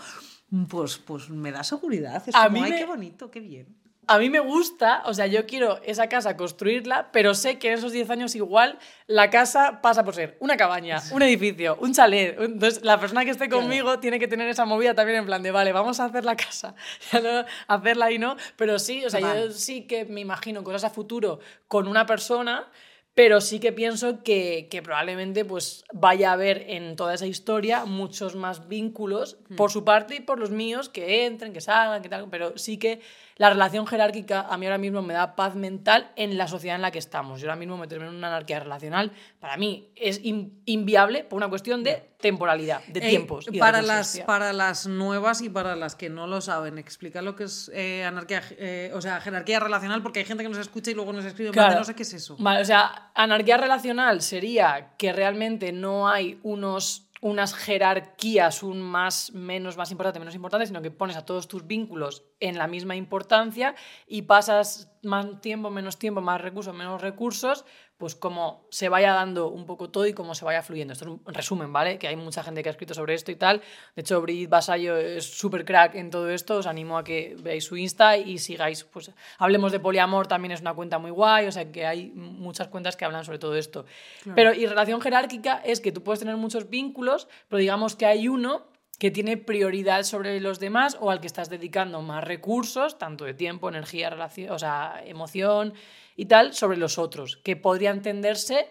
pues, 0.68 0.98
pues 0.98 1.28
me 1.30 1.52
da 1.52 1.64
seguridad, 1.64 2.22
es 2.26 2.34
A 2.34 2.44
como, 2.44 2.58
mí 2.58 2.62
ay, 2.64 2.70
me- 2.72 2.78
qué 2.78 2.84
bonito, 2.86 3.30
qué 3.30 3.40
bien. 3.40 3.66
A 4.08 4.18
mí 4.18 4.28
me 4.28 4.40
gusta, 4.40 5.02
o 5.06 5.14
sea, 5.14 5.28
yo 5.28 5.46
quiero 5.46 5.80
esa 5.84 6.08
casa 6.08 6.36
construirla, 6.36 7.10
pero 7.12 7.34
sé 7.34 7.60
que 7.60 7.68
en 7.68 7.74
esos 7.74 7.92
10 7.92 8.10
años 8.10 8.34
igual 8.34 8.78
la 9.06 9.30
casa 9.30 9.80
pasa 9.80 10.04
por 10.04 10.14
ser 10.16 10.36
una 10.40 10.56
cabaña, 10.56 11.00
un 11.12 11.22
edificio, 11.22 11.76
un 11.80 11.94
chalet. 11.94 12.36
Entonces, 12.40 12.82
la 12.82 12.98
persona 12.98 13.24
que 13.24 13.30
esté 13.30 13.48
Claro. 13.48 13.62
conmigo 13.62 14.00
tiene 14.00 14.18
que 14.18 14.26
tener 14.26 14.48
esa 14.48 14.64
movida 14.64 14.94
también 14.94 15.18
en 15.20 15.26
plan 15.26 15.40
de, 15.42 15.52
vale, 15.52 15.72
vamos 15.72 16.00
a 16.00 16.06
hacer 16.06 16.24
la 16.24 16.34
casa, 16.34 16.74
no 17.22 17.44
hacerla 17.68 18.10
y 18.10 18.18
no, 18.18 18.36
pero 18.56 18.80
sí, 18.80 19.04
o 19.04 19.10
sea, 19.10 19.20
yo 19.20 19.52
sí 19.52 19.86
que 19.86 20.04
me 20.04 20.20
imagino 20.20 20.64
cosas 20.64 20.82
a 20.84 20.90
futuro 20.90 21.38
con 21.68 21.86
una 21.86 22.04
persona, 22.04 22.68
pero 23.14 23.42
sí 23.42 23.60
que 23.60 23.72
pienso 23.72 24.22
que, 24.24 24.68
que, 24.70 24.80
probablemente 24.82 25.44
pues, 25.44 25.84
vaya 25.92 26.30
a 26.30 26.32
haber 26.32 26.64
en 26.70 26.96
toda 26.96 27.12
esa 27.14 27.26
historia 27.26 27.84
muchos 27.84 28.34
más 28.36 28.68
vínculos 28.68 29.36
Mm. 29.50 29.56
por 29.56 29.70
su 29.70 29.84
parte 29.84 30.14
y 30.16 30.20
por 30.20 30.38
los 30.40 30.50
míos 30.50 30.88
que 30.88 31.26
entren, 31.26 31.52
que 31.52 31.60
salgan, 31.60 32.00
que 32.02 32.08
tal, 32.08 32.28
pero 32.30 32.56
sí 32.56 32.78
que 32.78 33.00
la 33.36 33.48
relación 33.50 33.86
jerárquica 33.86 34.42
a 34.42 34.56
mí 34.58 34.66
ahora 34.66 34.78
mismo 34.78 35.02
me 35.02 35.14
da 35.14 35.34
paz 35.36 35.54
mental 35.54 36.10
en 36.16 36.36
la 36.38 36.48
sociedad 36.48 36.76
en 36.76 36.82
la 36.82 36.90
que 36.90 36.98
estamos. 36.98 37.40
Yo 37.40 37.48
ahora 37.48 37.58
mismo 37.58 37.76
meterme 37.76 38.06
en 38.06 38.14
una 38.14 38.28
anarquía 38.28 38.60
relacional 38.60 39.12
para 39.40 39.56
mí 39.56 39.88
es 39.96 40.20
in- 40.24 40.60
inviable 40.66 41.24
por 41.24 41.36
una 41.38 41.48
cuestión 41.48 41.82
de 41.82 42.10
temporalidad, 42.20 42.82
de 42.86 43.00
tiempos. 43.00 43.48
y 43.50 43.58
para, 43.58 43.82
las, 43.82 44.20
para 44.26 44.52
las 44.52 44.86
nuevas 44.86 45.40
y 45.42 45.48
para 45.48 45.74
las 45.74 45.96
que 45.96 46.08
no 46.08 46.26
lo 46.28 46.40
saben, 46.40 46.78
explica 46.78 47.20
lo 47.20 47.34
que 47.34 47.44
es 47.44 47.68
eh, 47.74 48.04
anarquía, 48.04 48.42
eh, 48.52 48.92
o 48.94 49.00
sea, 49.00 49.20
jerarquía 49.20 49.58
relacional, 49.58 50.02
porque 50.02 50.20
hay 50.20 50.24
gente 50.24 50.44
que 50.44 50.48
nos 50.48 50.58
escucha 50.58 50.92
y 50.92 50.94
luego 50.94 51.12
nos 51.12 51.24
escribe, 51.24 51.50
Claro. 51.50 51.78
no 51.80 51.84
sé 51.84 51.94
qué 51.96 52.04
es 52.04 52.12
eso. 52.14 52.36
Vale, 52.38 52.60
o 52.60 52.64
sea, 52.64 53.10
anarquía 53.14 53.56
relacional 53.56 54.22
sería 54.22 54.90
que 54.98 55.12
realmente 55.12 55.72
no 55.72 56.08
hay 56.08 56.38
unos, 56.44 57.08
unas 57.22 57.54
jerarquías, 57.54 58.64
un 58.64 58.82
más, 58.82 59.32
menos, 59.32 59.76
más 59.76 59.92
importante, 59.92 60.18
menos 60.18 60.34
importante, 60.34 60.66
sino 60.66 60.82
que 60.82 60.90
pones 60.90 61.16
a 61.16 61.24
todos 61.24 61.46
tus 61.46 61.68
vínculos 61.68 62.24
en 62.40 62.58
la 62.58 62.66
misma 62.66 62.96
importancia 62.96 63.76
y 64.08 64.22
pasas 64.22 64.92
más 65.04 65.40
tiempo, 65.40 65.70
menos 65.70 66.00
tiempo, 66.00 66.20
más 66.20 66.40
recursos, 66.40 66.74
menos 66.74 67.00
recursos, 67.00 67.64
pues 68.02 68.16
como 68.16 68.66
se 68.68 68.88
vaya 68.88 69.12
dando 69.12 69.46
un 69.46 69.64
poco 69.64 69.88
todo 69.90 70.08
y 70.08 70.12
cómo 70.12 70.34
se 70.34 70.44
vaya 70.44 70.60
fluyendo. 70.60 70.92
Esto 70.92 71.04
es 71.04 71.10
un 71.12 71.22
resumen, 71.32 71.72
¿vale? 71.72 72.00
Que 72.00 72.08
hay 72.08 72.16
mucha 72.16 72.42
gente 72.42 72.60
que 72.60 72.68
ha 72.68 72.72
escrito 72.72 72.94
sobre 72.94 73.14
esto 73.14 73.30
y 73.30 73.36
tal. 73.36 73.62
De 73.94 74.02
hecho, 74.02 74.20
Brigitte 74.20 74.50
Basayo 74.50 74.96
es 74.96 75.38
súper 75.38 75.64
crack 75.64 75.94
en 75.94 76.10
todo 76.10 76.28
esto. 76.28 76.56
Os 76.56 76.66
animo 76.66 76.98
a 76.98 77.04
que 77.04 77.36
veáis 77.38 77.62
su 77.62 77.76
Insta 77.76 78.16
y 78.16 78.38
sigáis, 78.38 78.82
pues 78.82 79.12
hablemos 79.38 79.70
de 79.70 79.78
poliamor, 79.78 80.26
también 80.26 80.50
es 80.50 80.62
una 80.62 80.74
cuenta 80.74 80.98
muy 80.98 81.12
guay, 81.12 81.46
o 81.46 81.52
sea 81.52 81.70
que 81.70 81.86
hay 81.86 82.10
muchas 82.10 82.66
cuentas 82.66 82.96
que 82.96 83.04
hablan 83.04 83.24
sobre 83.24 83.38
todo 83.38 83.54
esto. 83.54 83.86
Pero 84.34 84.52
y 84.52 84.66
relación 84.66 85.00
jerárquica 85.00 85.62
es 85.64 85.80
que 85.80 85.92
tú 85.92 86.02
puedes 86.02 86.18
tener 86.18 86.36
muchos 86.36 86.68
vínculos, 86.68 87.28
pero 87.46 87.60
digamos 87.60 87.94
que 87.94 88.06
hay 88.06 88.26
uno 88.26 88.64
que 88.98 89.12
tiene 89.12 89.36
prioridad 89.36 90.02
sobre 90.02 90.40
los 90.40 90.58
demás 90.58 90.96
o 91.00 91.12
al 91.12 91.20
que 91.20 91.28
estás 91.28 91.50
dedicando 91.50 92.02
más 92.02 92.24
recursos, 92.24 92.98
tanto 92.98 93.24
de 93.24 93.34
tiempo, 93.34 93.68
energía, 93.68 94.10
relación, 94.10 94.50
o 94.50 94.58
sea, 94.58 95.02
emoción 95.06 95.74
y 96.16 96.26
tal, 96.26 96.54
sobre 96.54 96.76
los 96.76 96.98
otros, 96.98 97.38
que 97.38 97.56
podría 97.56 97.90
entenderse 97.90 98.68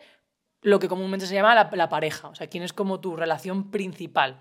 lo 0.61 0.79
que 0.79 0.87
comúnmente 0.87 1.25
se 1.25 1.33
llama 1.33 1.55
la, 1.55 1.69
la 1.73 1.89
pareja, 1.89 2.29
o 2.29 2.35
sea, 2.35 2.47
quién 2.47 2.63
es 2.63 2.73
como 2.73 2.99
tu 2.99 3.15
relación 3.15 3.71
principal. 3.71 4.39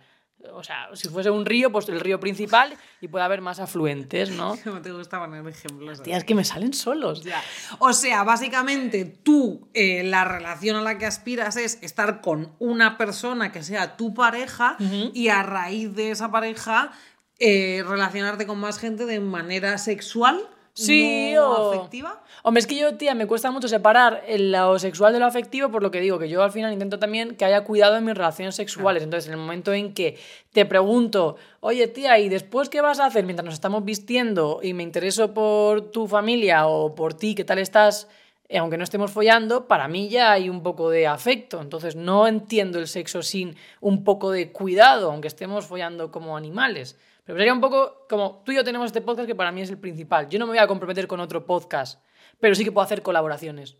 O 0.54 0.64
sea, 0.64 0.88
si 0.94 1.08
fuese 1.08 1.30
un 1.30 1.44
río, 1.44 1.70
pues 1.70 1.88
el 1.88 2.00
río 2.00 2.18
principal 2.18 2.74
y 3.00 3.08
puede 3.08 3.24
haber 3.24 3.42
más 3.42 3.60
afluentes, 3.60 4.30
¿no? 4.30 4.56
No 4.64 4.80
te 4.80 4.90
gusta 4.90 5.18
poner 5.18 5.46
ejemplos. 5.46 6.02
Tía, 6.02 6.16
es 6.16 6.24
que 6.24 6.34
me 6.34 6.44
salen 6.44 6.72
solos. 6.72 7.22
Ya. 7.22 7.42
O 7.78 7.92
sea, 7.92 8.24
básicamente 8.24 9.04
tú, 9.04 9.68
eh, 9.74 10.02
la 10.02 10.24
relación 10.24 10.76
a 10.76 10.82
la 10.82 10.96
que 10.96 11.06
aspiras 11.06 11.56
es 11.56 11.78
estar 11.82 12.20
con 12.22 12.54
una 12.58 12.96
persona 12.96 13.52
que 13.52 13.62
sea 13.62 13.96
tu 13.96 14.14
pareja 14.14 14.76
y 15.12 15.28
a 15.28 15.42
raíz 15.42 15.94
de 15.94 16.10
esa 16.10 16.30
pareja 16.30 16.92
eh, 17.38 17.84
relacionarte 17.86 18.46
con 18.46 18.58
más 18.58 18.78
gente 18.78 19.06
de 19.06 19.20
manera 19.20 19.76
sexual. 19.78 20.40
Sí, 20.74 21.32
no 21.34 21.50
o- 21.50 21.72
afectiva. 21.72 22.22
Hombre, 22.42 22.60
es 22.60 22.66
que 22.66 22.76
yo, 22.76 22.94
tía, 22.96 23.14
me 23.14 23.26
cuesta 23.26 23.50
mucho 23.50 23.68
separar 23.68 24.22
el- 24.26 24.50
lo 24.52 24.78
sexual 24.78 25.12
de 25.12 25.18
lo 25.18 25.26
afectivo, 25.26 25.70
por 25.70 25.82
lo 25.82 25.90
que 25.90 26.00
digo, 26.00 26.18
que 26.18 26.28
yo 26.28 26.42
al 26.42 26.52
final 26.52 26.72
intento 26.72 26.98
también 26.98 27.36
que 27.36 27.44
haya 27.44 27.64
cuidado 27.64 27.96
en 27.96 28.04
mis 28.04 28.14
relaciones 28.14 28.54
sexuales. 28.54 29.02
Entonces, 29.02 29.26
en 29.28 29.34
el 29.34 29.40
momento 29.40 29.72
en 29.74 29.92
que 29.92 30.18
te 30.52 30.64
pregunto, 30.64 31.36
oye, 31.60 31.86
tía, 31.88 32.18
¿y 32.18 32.28
después 32.28 32.68
qué 32.70 32.80
vas 32.80 32.98
a 33.00 33.06
hacer 33.06 33.24
mientras 33.24 33.44
nos 33.44 33.54
estamos 33.54 33.84
vistiendo 33.84 34.60
y 34.62 34.72
me 34.72 34.82
intereso 34.82 35.34
por 35.34 35.90
tu 35.90 36.06
familia 36.06 36.66
o 36.66 36.94
por 36.94 37.14
ti, 37.14 37.34
qué 37.34 37.44
tal 37.44 37.58
estás? 37.58 38.08
eh, 38.52 38.58
aunque 38.58 38.76
no 38.76 38.82
estemos 38.82 39.12
follando, 39.12 39.68
para 39.68 39.86
mí 39.86 40.08
ya 40.08 40.32
hay 40.32 40.48
un 40.48 40.64
poco 40.64 40.90
de 40.90 41.06
afecto. 41.06 41.60
Entonces, 41.60 41.94
no 41.94 42.26
entiendo 42.26 42.80
el 42.80 42.88
sexo 42.88 43.22
sin 43.22 43.54
un 43.80 44.02
poco 44.02 44.32
de 44.32 44.50
cuidado, 44.50 45.12
aunque 45.12 45.28
estemos 45.28 45.66
follando 45.66 46.10
como 46.10 46.36
animales. 46.36 46.98
Pero 47.30 47.38
sería 47.38 47.54
un 47.54 47.60
poco 47.60 48.08
como 48.08 48.42
tú 48.44 48.50
y 48.50 48.56
yo 48.56 48.64
tenemos 48.64 48.86
este 48.86 49.00
podcast 49.00 49.28
que 49.28 49.36
para 49.36 49.52
mí 49.52 49.60
es 49.60 49.70
el 49.70 49.78
principal. 49.78 50.28
Yo 50.28 50.40
no 50.40 50.46
me 50.46 50.50
voy 50.50 50.58
a 50.58 50.66
comprometer 50.66 51.06
con 51.06 51.20
otro 51.20 51.46
podcast, 51.46 52.02
pero 52.40 52.56
sí 52.56 52.64
que 52.64 52.72
puedo 52.72 52.84
hacer 52.84 53.02
colaboraciones 53.02 53.76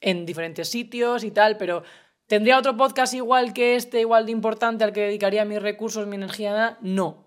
en 0.00 0.26
diferentes 0.26 0.68
sitios 0.68 1.22
y 1.22 1.30
tal, 1.30 1.56
pero 1.56 1.84
¿tendría 2.26 2.58
otro 2.58 2.76
podcast 2.76 3.14
igual 3.14 3.52
que 3.52 3.76
este, 3.76 4.00
igual 4.00 4.26
de 4.26 4.32
importante 4.32 4.82
al 4.82 4.92
que 4.92 5.02
dedicaría 5.02 5.44
mis 5.44 5.62
recursos, 5.62 6.08
mi 6.08 6.16
energía? 6.16 6.50
nada? 6.50 6.78
No. 6.80 7.24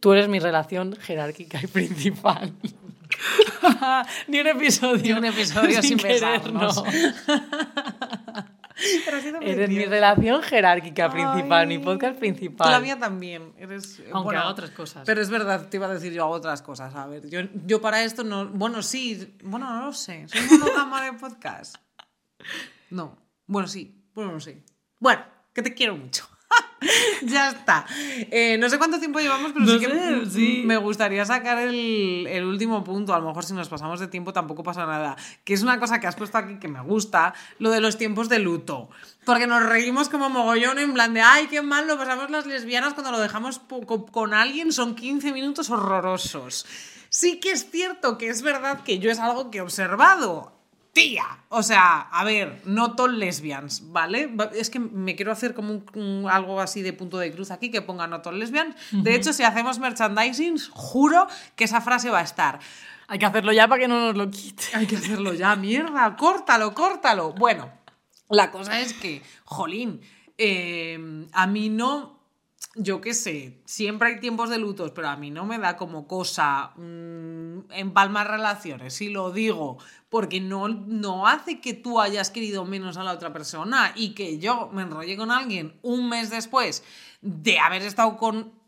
Tú 0.00 0.14
eres 0.14 0.26
mi 0.26 0.38
relación 0.38 0.96
jerárquica 0.96 1.60
y 1.62 1.66
principal. 1.66 2.54
Ni 4.26 4.40
un 4.40 4.46
episodio. 4.46 5.02
Ni 5.02 5.18
un 5.18 5.24
episodio 5.26 5.82
sin 5.82 5.98
querer, 5.98 6.14
besarnos. 6.14 6.76
no. 6.76 6.84
Pero 6.86 6.96
ha 7.34 8.44
sido 8.46 8.67
Eres 9.40 9.68
mi 9.70 9.84
relación 9.84 10.42
jerárquica 10.42 11.10
principal, 11.10 11.66
mi 11.66 11.74
Ay. 11.74 11.80
podcast 11.80 12.14
Tú 12.14 12.20
principal. 12.20 12.70
la 12.70 12.80
mía 12.80 12.98
también. 12.98 13.52
Eres, 13.58 14.00
Aunque 14.12 14.24
bueno, 14.24 14.40
haga 14.40 14.50
otras 14.50 14.70
cosas. 14.70 15.02
Pero 15.04 15.20
es 15.20 15.30
verdad, 15.30 15.68
te 15.68 15.76
iba 15.76 15.86
a 15.86 15.92
decir 15.94 16.12
yo 16.12 16.24
hago 16.24 16.34
otras 16.34 16.62
cosas. 16.62 16.94
A 16.94 17.06
ver, 17.06 17.28
yo, 17.28 17.40
yo 17.66 17.80
para 17.80 18.02
esto 18.04 18.24
no. 18.24 18.46
Bueno, 18.46 18.82
sí. 18.82 19.36
Bueno, 19.42 19.68
no 19.72 19.86
lo 19.86 19.92
sé. 19.92 20.26
¿Soy 20.28 20.40
monógama 20.58 21.02
de 21.04 21.12
podcast? 21.14 21.76
No. 22.90 23.18
Bueno, 23.46 23.66
sí. 23.68 24.04
Bueno, 24.14 24.32
no 24.32 24.40
sé. 24.40 24.62
Bueno, 25.00 25.24
que 25.52 25.62
te 25.62 25.74
quiero 25.74 25.96
mucho. 25.96 26.28
ya 27.22 27.50
está. 27.50 27.84
Eh, 28.30 28.56
no 28.58 28.68
sé 28.68 28.78
cuánto 28.78 28.98
tiempo 28.98 29.18
llevamos, 29.18 29.52
pero 29.52 29.64
No 29.64 29.72
sí 29.72 29.78
que 29.80 29.86
sé, 29.86 30.08
m- 30.08 30.26
sí. 30.30 30.62
me 30.64 30.76
gustaría 30.76 31.24
sacar 31.24 31.58
el, 31.58 32.26
el 32.28 32.44
último 32.44 32.84
punto. 32.84 33.14
A 33.14 33.18
lo 33.18 33.26
mejor 33.26 33.44
si 33.44 33.52
nos 33.52 33.68
pasamos 33.68 33.98
de 34.00 34.06
tiempo 34.06 34.32
tampoco 34.32 34.62
pasa 34.62 34.86
nada. 34.86 35.16
Que 35.44 35.54
es 35.54 35.62
una 35.62 35.80
cosa 35.80 35.98
que 36.00 36.06
has 36.06 36.16
puesto 36.16 36.38
aquí 36.38 36.58
que 36.58 36.68
me 36.68 36.80
gusta, 36.80 37.34
lo 37.58 37.70
de 37.70 37.80
los 37.80 37.98
tiempos 37.98 38.28
de 38.28 38.38
luto. 38.38 38.88
Porque 39.24 39.46
nos 39.46 39.64
reímos 39.66 40.08
como 40.08 40.30
mogollón 40.30 40.78
en 40.78 40.92
plan 40.94 41.12
de, 41.14 41.20
ay, 41.20 41.48
qué 41.48 41.62
mal 41.62 41.86
lo 41.86 41.98
pasamos 41.98 42.30
las 42.30 42.46
lesbianas 42.46 42.94
cuando 42.94 43.10
lo 43.12 43.18
dejamos 43.20 43.60
con 44.12 44.32
alguien. 44.34 44.72
Son 44.72 44.94
15 44.94 45.32
minutos 45.32 45.70
horrorosos. 45.70 46.64
Sí 47.10 47.40
que 47.40 47.52
es 47.52 47.70
cierto 47.70 48.18
que 48.18 48.28
es 48.28 48.42
verdad 48.42 48.82
que 48.84 48.98
yo 48.98 49.10
es 49.10 49.18
algo 49.18 49.50
que 49.50 49.58
he 49.58 49.62
observado. 49.62 50.52
Tía, 50.92 51.24
o 51.50 51.62
sea, 51.62 52.00
a 52.00 52.24
ver, 52.24 52.60
no 52.64 52.94
all 52.98 53.18
lesbians, 53.20 53.92
¿vale? 53.92 54.26
Va- 54.26 54.50
Es 54.54 54.68
que 54.70 54.80
me 54.80 55.14
quiero 55.14 55.30
hacer 55.30 55.54
como 55.54 55.72
un- 55.72 55.84
un- 55.94 56.28
algo 56.28 56.60
así 56.60 56.82
de 56.82 56.92
punto 56.92 57.18
de 57.18 57.30
cruz 57.30 57.50
aquí 57.52 57.70
que 57.70 57.82
ponga 57.82 58.06
not 58.08 58.26
all 58.26 58.38
lesbians. 58.38 58.74
De 58.90 59.14
hecho, 59.14 59.32
si 59.32 59.42
hacemos 59.44 59.78
merchandising, 59.78 60.58
juro 60.72 61.28
que 61.54 61.64
esa 61.64 61.80
frase 61.80 62.10
va 62.10 62.18
a 62.20 62.22
estar. 62.24 62.58
Hay 63.06 63.18
que 63.18 63.26
hacerlo 63.26 63.52
ya 63.52 63.68
para 63.68 63.80
que 63.82 63.88
no 63.88 64.00
nos 64.00 64.16
lo 64.16 64.30
quite. 64.30 64.64
Hay 64.74 64.86
que 64.86 64.96
hacerlo 64.96 65.32
ya, 65.34 65.54
mierda, 65.56 66.16
córtalo, 66.16 66.74
córtalo. 66.74 67.32
Bueno, 67.32 67.70
la 68.28 68.50
cosa 68.50 68.80
es 68.80 68.92
que, 68.94 69.22
jolín, 69.44 70.00
eh, 70.36 71.26
a 71.32 71.46
mí 71.46 71.68
no, 71.68 72.18
yo 72.74 73.00
qué 73.00 73.14
sé, 73.14 73.62
siempre 73.64 74.08
hay 74.08 74.20
tiempos 74.20 74.50
de 74.50 74.58
lutos, 74.58 74.90
pero 74.94 75.08
a 75.08 75.16
mí 75.16 75.30
no 75.30 75.44
me 75.46 75.58
da 75.58 75.76
como 75.76 76.06
cosa 76.06 76.72
mm, 76.76 77.70
empalmar 77.72 78.28
relaciones, 78.30 78.94
si 78.94 79.08
lo 79.08 79.30
digo, 79.32 79.78
porque 80.08 80.40
no, 80.40 80.68
no 80.68 81.26
hace 81.26 81.60
que 81.60 81.74
tú 81.74 82.00
hayas 82.00 82.30
querido 82.30 82.64
menos 82.64 82.96
a 82.96 83.04
la 83.04 83.12
otra 83.12 83.32
persona 83.32 83.92
y 83.94 84.14
que 84.14 84.38
yo 84.38 84.70
me 84.72 84.82
enrolle 84.82 85.16
con 85.16 85.30
alguien 85.30 85.78
un 85.82 86.08
mes 86.08 86.30
después 86.30 86.82
de 87.20 87.58
haber 87.58 87.82
estado 87.82 88.16
con 88.16 88.58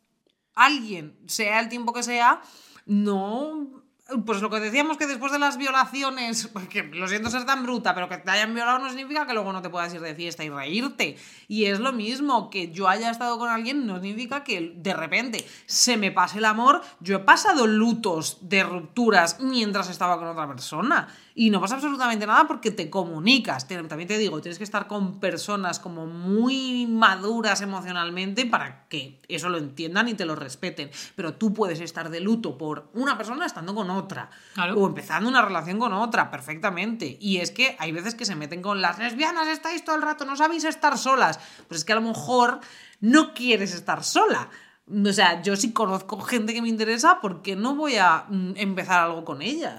alguien, 0.54 1.16
sea 1.26 1.60
el 1.60 1.68
tiempo 1.68 1.92
que 1.92 2.02
sea, 2.02 2.42
no. 2.86 3.80
Pues 4.26 4.42
lo 4.42 4.50
que 4.50 4.58
decíamos 4.58 4.96
que 4.96 5.06
después 5.06 5.30
de 5.30 5.38
las 5.38 5.56
violaciones, 5.56 6.50
que 6.70 6.82
lo 6.82 7.06
siento 7.06 7.30
ser 7.30 7.46
tan 7.46 7.62
bruta, 7.62 7.94
pero 7.94 8.08
que 8.08 8.18
te 8.18 8.30
hayan 8.30 8.52
violado 8.54 8.80
no 8.80 8.88
significa 8.88 9.24
que 9.24 9.34
luego 9.34 9.52
no 9.52 9.62
te 9.62 9.70
puedas 9.70 9.94
ir 9.94 10.00
de 10.00 10.16
fiesta 10.16 10.42
y 10.42 10.50
reírte. 10.50 11.16
Y 11.46 11.66
es 11.66 11.78
lo 11.78 11.92
mismo, 11.92 12.50
que 12.50 12.72
yo 12.72 12.88
haya 12.88 13.10
estado 13.10 13.38
con 13.38 13.48
alguien 13.48 13.86
no 13.86 14.00
significa 14.00 14.42
que 14.42 14.74
de 14.76 14.94
repente 14.94 15.46
se 15.66 15.96
me 15.96 16.10
pase 16.10 16.38
el 16.38 16.44
amor. 16.44 16.82
Yo 16.98 17.16
he 17.16 17.20
pasado 17.20 17.68
lutos 17.68 18.38
de 18.42 18.64
rupturas 18.64 19.38
mientras 19.38 19.88
estaba 19.88 20.18
con 20.18 20.26
otra 20.26 20.48
persona. 20.48 21.06
Y 21.34 21.50
no 21.50 21.60
pasa 21.60 21.76
absolutamente 21.76 22.26
nada 22.26 22.46
porque 22.46 22.70
te 22.70 22.90
comunicas. 22.90 23.66
También 23.68 24.08
te 24.08 24.18
digo, 24.18 24.40
tienes 24.40 24.58
que 24.58 24.64
estar 24.64 24.86
con 24.86 25.20
personas 25.20 25.78
como 25.78 26.06
muy 26.06 26.86
maduras 26.86 27.60
emocionalmente 27.60 28.46
para 28.46 28.88
que 28.88 29.20
eso 29.28 29.48
lo 29.48 29.58
entiendan 29.58 30.08
y 30.08 30.14
te 30.14 30.24
lo 30.24 30.34
respeten. 30.34 30.90
Pero 31.14 31.34
tú 31.34 31.52
puedes 31.52 31.80
estar 31.80 32.10
de 32.10 32.20
luto 32.20 32.58
por 32.58 32.90
una 32.94 33.16
persona 33.16 33.46
estando 33.46 33.74
con 33.74 33.90
otra. 33.90 34.30
Claro. 34.54 34.74
O 34.74 34.86
empezando 34.86 35.28
una 35.28 35.42
relación 35.42 35.78
con 35.78 35.92
otra, 35.92 36.30
perfectamente. 36.30 37.16
Y 37.20 37.38
es 37.38 37.50
que 37.50 37.76
hay 37.78 37.92
veces 37.92 38.14
que 38.14 38.24
se 38.24 38.34
meten 38.34 38.62
con 38.62 38.80
las 38.80 38.98
lesbianas, 38.98 39.48
estáis 39.48 39.84
todo 39.84 39.96
el 39.96 40.02
rato, 40.02 40.24
no 40.24 40.36
sabéis 40.36 40.64
estar 40.64 40.98
solas. 40.98 41.38
Pues 41.68 41.80
es 41.80 41.84
que 41.84 41.92
a 41.92 41.96
lo 41.96 42.02
mejor 42.02 42.60
no 43.00 43.34
quieres 43.34 43.74
estar 43.74 44.04
sola. 44.04 44.50
O 44.92 45.12
sea, 45.12 45.40
yo 45.42 45.54
sí 45.56 45.72
conozco 45.72 46.20
gente 46.20 46.52
que 46.52 46.62
me 46.62 46.68
interesa, 46.68 47.20
¿por 47.20 47.42
qué 47.42 47.54
no 47.54 47.76
voy 47.76 47.96
a 47.96 48.24
mm, 48.28 48.54
empezar 48.56 49.04
algo 49.04 49.24
con 49.24 49.40
ella? 49.40 49.78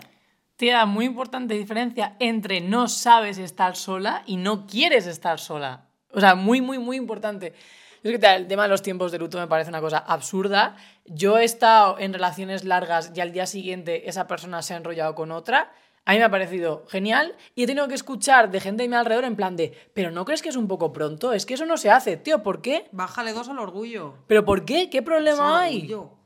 Muy 0.86 1.06
importante 1.06 1.56
diferencia 1.56 2.16
entre 2.20 2.62
no 2.62 2.88
sabes 2.88 3.40
estar 3.40 3.76
sola 3.76 4.22
y 4.28 4.38
no 4.38 4.68
quieres 4.68 5.08
estar 5.08 5.40
sola. 5.40 5.88
O 6.14 6.20
sea, 6.20 6.36
muy, 6.36 6.62
muy, 6.62 6.78
muy 6.78 6.98
importante. 6.98 7.56
Es 8.04 8.20
que 8.20 8.36
el 8.36 8.48
tema 8.48 8.64
de 8.64 8.70
los 8.70 8.84
tiempos 8.84 9.12
de 9.12 9.18
luto 9.18 9.40
me 9.40 9.48
parece 9.48 9.70
una 9.70 9.82
cosa 9.82 9.98
absurda. 9.98 10.76
Yo 11.06 11.40
he 11.40 11.46
estado 11.46 11.98
en 11.98 12.14
relaciones 12.14 12.64
largas 12.64 13.12
y 13.16 13.22
al 13.22 13.32
día 13.32 13.48
siguiente 13.48 14.08
esa 14.08 14.28
persona 14.28 14.62
se 14.62 14.76
ha 14.76 14.78
enrollado 14.78 15.16
con 15.16 15.32
otra. 15.32 15.72
A 16.06 16.12
mí 16.12 16.20
me 16.20 16.26
ha 16.26 16.30
parecido 16.30 16.86
genial 16.90 17.36
y 17.56 17.64
he 17.64 17.68
tenido 17.68 17.88
que 17.88 17.96
escuchar 17.96 18.52
de 18.52 18.60
gente 18.60 18.84
de 18.84 18.90
mi 18.90 18.96
alrededor 18.96 19.26
en 19.26 19.36
plan 19.36 19.56
de, 19.56 19.76
pero 19.96 20.12
¿no 20.12 20.26
crees 20.26 20.44
que 20.44 20.50
es 20.50 20.56
un 20.56 20.68
poco 20.68 20.94
pronto? 20.94 21.34
Es 21.34 21.48
que 21.48 21.56
eso 21.56 21.66
no 21.66 21.78
se 21.78 21.90
hace, 21.90 22.18
tío, 22.18 22.44
¿por 22.44 22.62
qué? 22.62 22.88
Bájale 22.92 23.34
dos 23.34 23.50
al 23.50 23.58
orgullo. 23.58 24.14
¿Pero 24.28 24.46
por 24.46 24.64
qué? 24.66 24.92
¿Qué 24.92 25.02
problema 25.02 25.62
hay? 25.62 25.78
orgullo. 25.78 26.21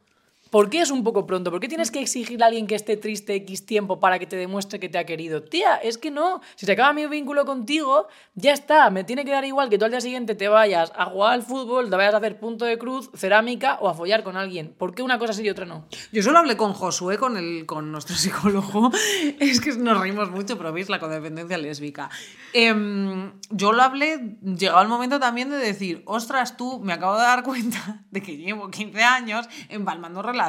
¿Por 0.49 0.69
qué 0.69 0.81
es 0.81 0.91
un 0.91 1.03
poco 1.03 1.25
pronto? 1.25 1.51
¿Por 1.51 1.59
qué 1.59 1.67
tienes 1.67 1.91
que 1.91 1.99
exigirle 1.99 2.43
a 2.43 2.47
alguien 2.47 2.67
que 2.67 2.75
esté 2.75 2.97
triste 2.97 3.35
X 3.35 3.65
tiempo 3.65 3.99
para 3.99 4.19
que 4.19 4.27
te 4.27 4.35
demuestre 4.35 4.79
que 4.79 4.89
te 4.89 4.97
ha 4.97 5.05
querido? 5.05 5.43
Tía, 5.43 5.75
es 5.75 5.97
que 5.97 6.11
no. 6.11 6.41
Si 6.55 6.65
se 6.65 6.71
acaba 6.71 6.93
mi 6.93 7.07
vínculo 7.07 7.45
contigo, 7.45 8.07
ya 8.35 8.53
está. 8.53 8.89
Me 8.89 9.03
tiene 9.03 9.25
que 9.25 9.31
dar 9.31 9.43
igual 9.43 9.69
que 9.69 9.77
tú 9.77 9.85
al 9.85 9.91
día 9.91 10.01
siguiente 10.01 10.35
te 10.35 10.47
vayas 10.47 10.91
a 10.95 11.05
jugar 11.05 11.33
al 11.33 11.43
fútbol, 11.43 11.89
te 11.89 11.95
vayas 11.95 12.13
a 12.13 12.17
hacer 12.17 12.39
punto 12.39 12.65
de 12.65 12.77
cruz, 12.77 13.09
cerámica 13.15 13.77
o 13.81 13.89
a 13.89 13.93
follar 13.93 14.23
con 14.23 14.37
alguien. 14.37 14.73
¿Por 14.77 14.93
qué 14.93 15.01
una 15.01 15.19
cosa 15.19 15.33
sí 15.33 15.43
y 15.43 15.49
otra 15.49 15.65
no? 15.65 15.87
Yo 16.11 16.23
solo 16.23 16.39
hablé 16.39 16.55
con 16.55 16.73
Josué, 16.73 17.17
con, 17.17 17.37
el, 17.37 17.65
con 17.65 17.91
nuestro 17.91 18.15
psicólogo. 18.17 18.91
Es 19.39 19.59
que 19.59 19.73
nos 19.73 19.99
reímos 19.99 20.29
mucho, 20.31 20.57
pero 20.57 20.71
veis 20.71 20.89
la 20.89 20.99
codependencia 20.99 21.57
lésbica. 21.57 22.09
Em, 22.53 23.33
yo 23.49 23.73
lo 23.73 23.83
hablé, 23.83 24.37
llegó 24.41 24.79
el 24.81 24.87
momento 24.87 25.19
también 25.19 25.49
de 25.49 25.57
decir, 25.57 26.03
ostras, 26.05 26.55
tú, 26.55 26.79
me 26.79 26.93
acabo 26.93 27.17
de 27.17 27.23
dar 27.23 27.43
cuenta 27.43 28.03
de 28.11 28.21
que 28.21 28.37
llevo 28.37 28.69
15 28.69 29.03
años 29.03 29.49
empalmando 29.69 30.21
relaciones, 30.21 30.44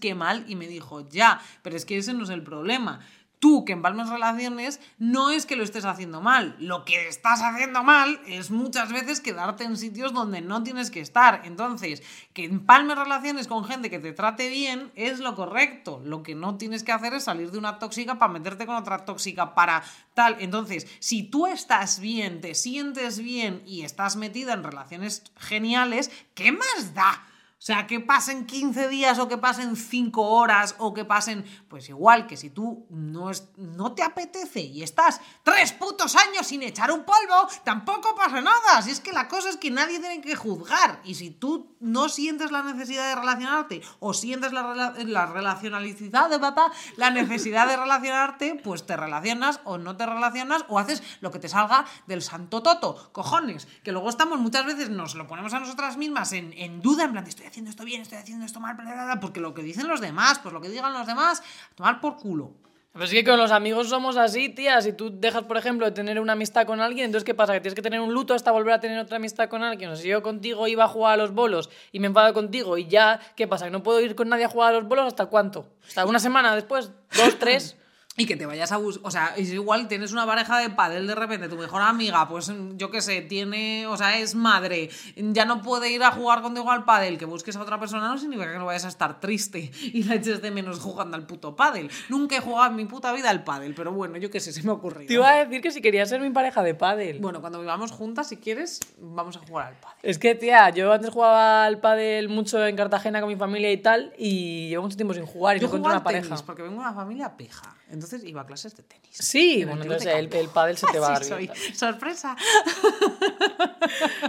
qué 0.00 0.14
mal. 0.14 0.44
Y 0.48 0.56
me 0.56 0.66
dijo, 0.66 1.08
ya, 1.08 1.40
pero 1.62 1.76
es 1.76 1.84
que 1.84 1.98
ese 1.98 2.12
no 2.14 2.24
es 2.24 2.30
el 2.30 2.42
problema. 2.42 3.00
Tú 3.44 3.66
que 3.66 3.74
empalmes 3.74 4.08
relaciones 4.08 4.80
no 4.96 5.28
es 5.28 5.44
que 5.44 5.54
lo 5.54 5.64
estés 5.64 5.84
haciendo 5.84 6.22
mal. 6.22 6.56
Lo 6.60 6.86
que 6.86 7.08
estás 7.08 7.42
haciendo 7.42 7.82
mal 7.82 8.18
es 8.26 8.50
muchas 8.50 8.90
veces 8.90 9.20
quedarte 9.20 9.64
en 9.64 9.76
sitios 9.76 10.14
donde 10.14 10.40
no 10.40 10.62
tienes 10.62 10.90
que 10.90 11.00
estar. 11.00 11.42
Entonces, 11.44 12.02
que 12.32 12.46
empalmes 12.46 12.96
relaciones 12.96 13.46
con 13.46 13.66
gente 13.66 13.90
que 13.90 13.98
te 13.98 14.14
trate 14.14 14.48
bien 14.48 14.90
es 14.94 15.18
lo 15.18 15.34
correcto. 15.34 16.00
Lo 16.06 16.22
que 16.22 16.34
no 16.34 16.56
tienes 16.56 16.84
que 16.84 16.92
hacer 16.92 17.12
es 17.12 17.24
salir 17.24 17.50
de 17.50 17.58
una 17.58 17.78
tóxica 17.78 18.18
para 18.18 18.32
meterte 18.32 18.64
con 18.64 18.76
otra 18.76 19.04
tóxica 19.04 19.54
para 19.54 19.82
tal. 20.14 20.36
Entonces, 20.40 20.86
si 21.00 21.24
tú 21.24 21.46
estás 21.46 22.00
bien, 22.00 22.40
te 22.40 22.54
sientes 22.54 23.18
bien 23.18 23.62
y 23.66 23.82
estás 23.82 24.16
metida 24.16 24.54
en 24.54 24.64
relaciones 24.64 25.22
geniales, 25.36 26.10
¿qué 26.34 26.50
más 26.50 26.94
da? 26.94 27.26
O 27.64 27.66
sea, 27.66 27.86
que 27.86 27.98
pasen 27.98 28.44
15 28.44 28.88
días 28.88 29.18
o 29.18 29.26
que 29.26 29.38
pasen 29.38 29.74
5 29.74 30.20
horas 30.20 30.74
o 30.76 30.92
que 30.92 31.06
pasen, 31.06 31.46
pues 31.66 31.88
igual 31.88 32.26
que 32.26 32.36
si 32.36 32.50
tú 32.50 32.84
no, 32.90 33.30
es, 33.30 33.48
no 33.56 33.94
te 33.94 34.02
apetece 34.02 34.60
y 34.60 34.82
estás 34.82 35.18
tres 35.42 35.72
putos 35.72 36.14
años 36.14 36.46
sin 36.46 36.62
echar 36.62 36.92
un 36.92 37.04
polvo, 37.04 37.48
tampoco 37.64 38.14
pasa 38.14 38.42
nada. 38.42 38.82
Si 38.82 38.90
es 38.90 39.00
que 39.00 39.12
la 39.12 39.28
cosa 39.28 39.48
es 39.48 39.56
que 39.56 39.70
nadie 39.70 39.98
tiene 39.98 40.20
que 40.20 40.36
juzgar. 40.36 41.00
Y 41.04 41.14
si 41.14 41.30
tú 41.30 41.74
no 41.80 42.10
sientes 42.10 42.50
la 42.50 42.62
necesidad 42.62 43.08
de 43.08 43.14
relacionarte 43.14 43.80
o 43.98 44.12
sientes 44.12 44.52
la, 44.52 44.92
la 44.98 45.24
relacionalidad 45.24 46.28
de 46.28 46.38
papá, 46.38 46.70
la 46.98 47.08
necesidad 47.08 47.66
de 47.66 47.78
relacionarte, 47.78 48.60
pues 48.62 48.84
te 48.84 48.94
relacionas 48.94 49.60
o 49.64 49.78
no 49.78 49.96
te 49.96 50.04
relacionas 50.04 50.66
o 50.68 50.78
haces 50.78 51.02
lo 51.22 51.30
que 51.30 51.38
te 51.38 51.48
salga 51.48 51.86
del 52.06 52.20
santo 52.20 52.62
toto. 52.62 53.08
Cojones, 53.12 53.68
que 53.82 53.92
luego 53.92 54.10
estamos 54.10 54.38
muchas 54.38 54.66
veces, 54.66 54.90
nos 54.90 55.14
lo 55.14 55.26
ponemos 55.26 55.54
a 55.54 55.60
nosotras 55.60 55.96
mismas 55.96 56.32
en, 56.32 56.52
en 56.58 56.82
duda, 56.82 57.04
en 57.04 57.12
plan, 57.12 57.26
estoy 57.26 57.53
haciendo 57.54 57.70
esto 57.70 57.84
bien, 57.84 58.02
estoy 58.02 58.18
haciendo 58.18 58.44
esto 58.44 58.58
mal, 58.58 58.74
bla, 58.74 58.84
bla, 58.84 59.04
bla", 59.04 59.20
porque 59.20 59.38
lo 59.38 59.54
que 59.54 59.62
dicen 59.62 59.86
los 59.86 60.00
demás, 60.00 60.40
pues 60.40 60.52
lo 60.52 60.60
que 60.60 60.68
digan 60.68 60.92
los 60.92 61.06
demás, 61.06 61.40
tomar 61.76 62.00
por 62.00 62.16
culo. 62.16 62.52
Pero 62.92 63.04
es 63.04 63.10
que 63.10 63.24
con 63.24 63.38
los 63.38 63.50
amigos 63.50 63.88
somos 63.88 64.16
así, 64.16 64.48
tía. 64.48 64.80
Si 64.80 64.92
tú 64.92 65.10
dejas, 65.18 65.42
por 65.44 65.56
ejemplo, 65.56 65.84
de 65.84 65.92
tener 65.92 66.20
una 66.20 66.34
amistad 66.34 66.64
con 66.64 66.80
alguien, 66.80 67.06
entonces 67.06 67.24
¿qué 67.24 67.34
pasa? 67.34 67.52
Que 67.52 67.60
tienes 67.60 67.74
que 67.74 67.82
tener 67.82 68.00
un 68.00 68.12
luto 68.12 68.34
hasta 68.34 68.52
volver 68.52 68.72
a 68.72 68.78
tener 68.78 68.98
otra 69.00 69.16
amistad 69.16 69.48
con 69.48 69.64
alguien. 69.64 69.90
O 69.90 69.96
sea, 69.96 70.02
si 70.02 70.08
yo 70.08 70.22
contigo 70.22 70.68
iba 70.68 70.84
a 70.84 70.88
jugar 70.88 71.14
a 71.14 71.16
los 71.16 71.32
bolos 71.32 71.70
y 71.90 71.98
me 71.98 72.06
enfado 72.06 72.32
contigo 72.32 72.78
y 72.78 72.86
ya, 72.86 73.20
¿qué 73.34 73.48
pasa? 73.48 73.64
Que 73.64 73.72
no 73.72 73.82
puedo 73.82 74.00
ir 74.00 74.14
con 74.14 74.28
nadie 74.28 74.44
a 74.44 74.48
jugar 74.48 74.74
a 74.74 74.78
los 74.78 74.88
bolos 74.88 75.06
hasta 75.06 75.26
cuánto? 75.26 75.68
¿Hasta 75.86 76.06
una 76.06 76.20
semana 76.20 76.54
después? 76.54 76.92
¿Dos, 77.16 77.36
tres? 77.40 77.76
Y 78.16 78.26
que 78.26 78.36
te 78.36 78.46
vayas 78.46 78.70
a 78.70 78.76
buscar, 78.76 79.06
o 79.06 79.10
sea, 79.10 79.34
es 79.36 79.52
igual 79.52 79.88
tienes 79.88 80.12
una 80.12 80.24
pareja 80.24 80.58
de 80.58 80.70
pádel 80.70 81.08
de 81.08 81.16
repente, 81.16 81.48
tu 81.48 81.56
mejor 81.56 81.82
amiga, 81.82 82.28
pues 82.28 82.52
yo 82.76 82.88
qué 82.88 83.00
sé, 83.00 83.22
tiene, 83.22 83.88
o 83.88 83.96
sea, 83.96 84.18
es 84.20 84.36
madre, 84.36 84.88
ya 85.16 85.44
no 85.44 85.62
puede 85.62 85.90
ir 85.90 86.00
a 86.04 86.12
jugar 86.12 86.40
contigo 86.40 86.70
al 86.70 86.84
pádel, 86.84 87.18
que 87.18 87.24
busques 87.24 87.56
a 87.56 87.62
otra 87.62 87.80
persona 87.80 88.06
no 88.06 88.16
significa 88.16 88.52
que 88.52 88.58
no 88.58 88.66
vayas 88.66 88.84
a 88.84 88.88
estar 88.88 89.18
triste 89.18 89.72
y 89.82 90.04
la 90.04 90.14
eches 90.14 90.40
de 90.40 90.52
menos 90.52 90.78
jugando 90.78 91.16
al 91.16 91.26
puto 91.26 91.56
pádel. 91.56 91.90
Nunca 92.08 92.36
he 92.36 92.40
jugado 92.40 92.70
en 92.70 92.76
mi 92.76 92.84
puta 92.84 93.12
vida 93.12 93.30
al 93.30 93.42
pádel, 93.42 93.74
pero 93.74 93.90
bueno, 93.92 94.16
yo 94.16 94.30
qué 94.30 94.38
sé, 94.38 94.52
se 94.52 94.62
me 94.62 94.70
ha 94.70 94.74
ocurrido. 94.74 95.08
Te 95.08 95.14
iba 95.14 95.28
a 95.28 95.44
decir 95.44 95.60
que 95.60 95.72
si 95.72 95.80
querías 95.80 96.08
ser 96.08 96.20
mi 96.20 96.30
pareja 96.30 96.62
de 96.62 96.74
pádel. 96.74 97.18
Bueno, 97.18 97.40
cuando 97.40 97.58
vivamos 97.58 97.90
juntas, 97.90 98.28
si 98.28 98.36
quieres, 98.36 98.78
vamos 99.00 99.36
a 99.38 99.40
jugar 99.40 99.66
al 99.66 99.74
pádel. 99.74 99.98
Es 100.04 100.20
que, 100.20 100.36
tía, 100.36 100.70
yo 100.70 100.92
antes 100.92 101.10
jugaba 101.10 101.64
al 101.64 101.80
pádel 101.80 102.28
mucho 102.28 102.64
en 102.64 102.76
Cartagena 102.76 103.18
con 103.20 103.28
mi 103.28 103.36
familia 103.36 103.72
y 103.72 103.78
tal, 103.78 104.12
y 104.16 104.68
llevo 104.68 104.84
mucho 104.84 104.96
tiempo 104.96 105.14
sin 105.14 105.26
jugar 105.26 105.56
y 105.56 105.60
Yo 105.60 105.66
no 105.66 105.68
encuentro 105.68 105.90
una 105.90 106.04
pareja. 106.04 106.36
porque 106.46 106.62
vengo 106.62 106.76
de 106.76 106.80
una 106.80 106.94
familia 106.94 107.36
peja, 107.36 107.74
entonces 107.88 108.03
iba 108.24 108.42
a 108.42 108.46
clases 108.46 108.76
de 108.76 108.82
tenis. 108.82 109.10
Sí, 109.12 109.64
bueno, 109.64 109.82
entonces 109.82 110.12
el, 110.14 110.32
el 110.32 110.48
pádel 110.48 110.76
se 110.76 110.86
te 110.86 110.98
va 111.00 111.16
a 111.16 111.20
dar 111.20 111.38
bien. 111.38 111.52
Sorpresa. 111.74 112.36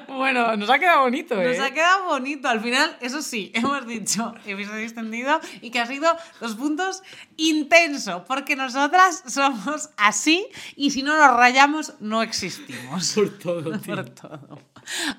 Bueno, 0.07 0.55
nos 0.55 0.69
ha 0.69 0.79
quedado 0.79 1.01
bonito, 1.01 1.39
¿eh? 1.41 1.49
Nos 1.49 1.59
ha 1.59 1.71
quedado 1.71 2.05
bonito. 2.05 2.47
Al 2.47 2.61
final, 2.61 2.97
eso 3.01 3.21
sí, 3.21 3.51
hemos 3.55 3.85
dicho 3.85 4.33
episodio 4.45 4.83
extendido 4.83 5.39
y 5.61 5.71
que 5.71 5.79
ha 5.79 5.85
sido 5.85 6.15
dos 6.39 6.55
puntos 6.55 7.03
intenso, 7.37 8.23
porque 8.25 8.55
nosotras 8.55 9.23
somos 9.27 9.89
así 9.97 10.47
y 10.75 10.91
si 10.91 11.03
no 11.03 11.17
nos 11.17 11.35
rayamos, 11.35 11.93
no 11.99 12.23
existimos. 12.23 13.13
Por 13.13 13.39
todo, 13.39 13.79
tío. 13.79 13.95
Por 13.95 14.09
todo. 14.09 14.59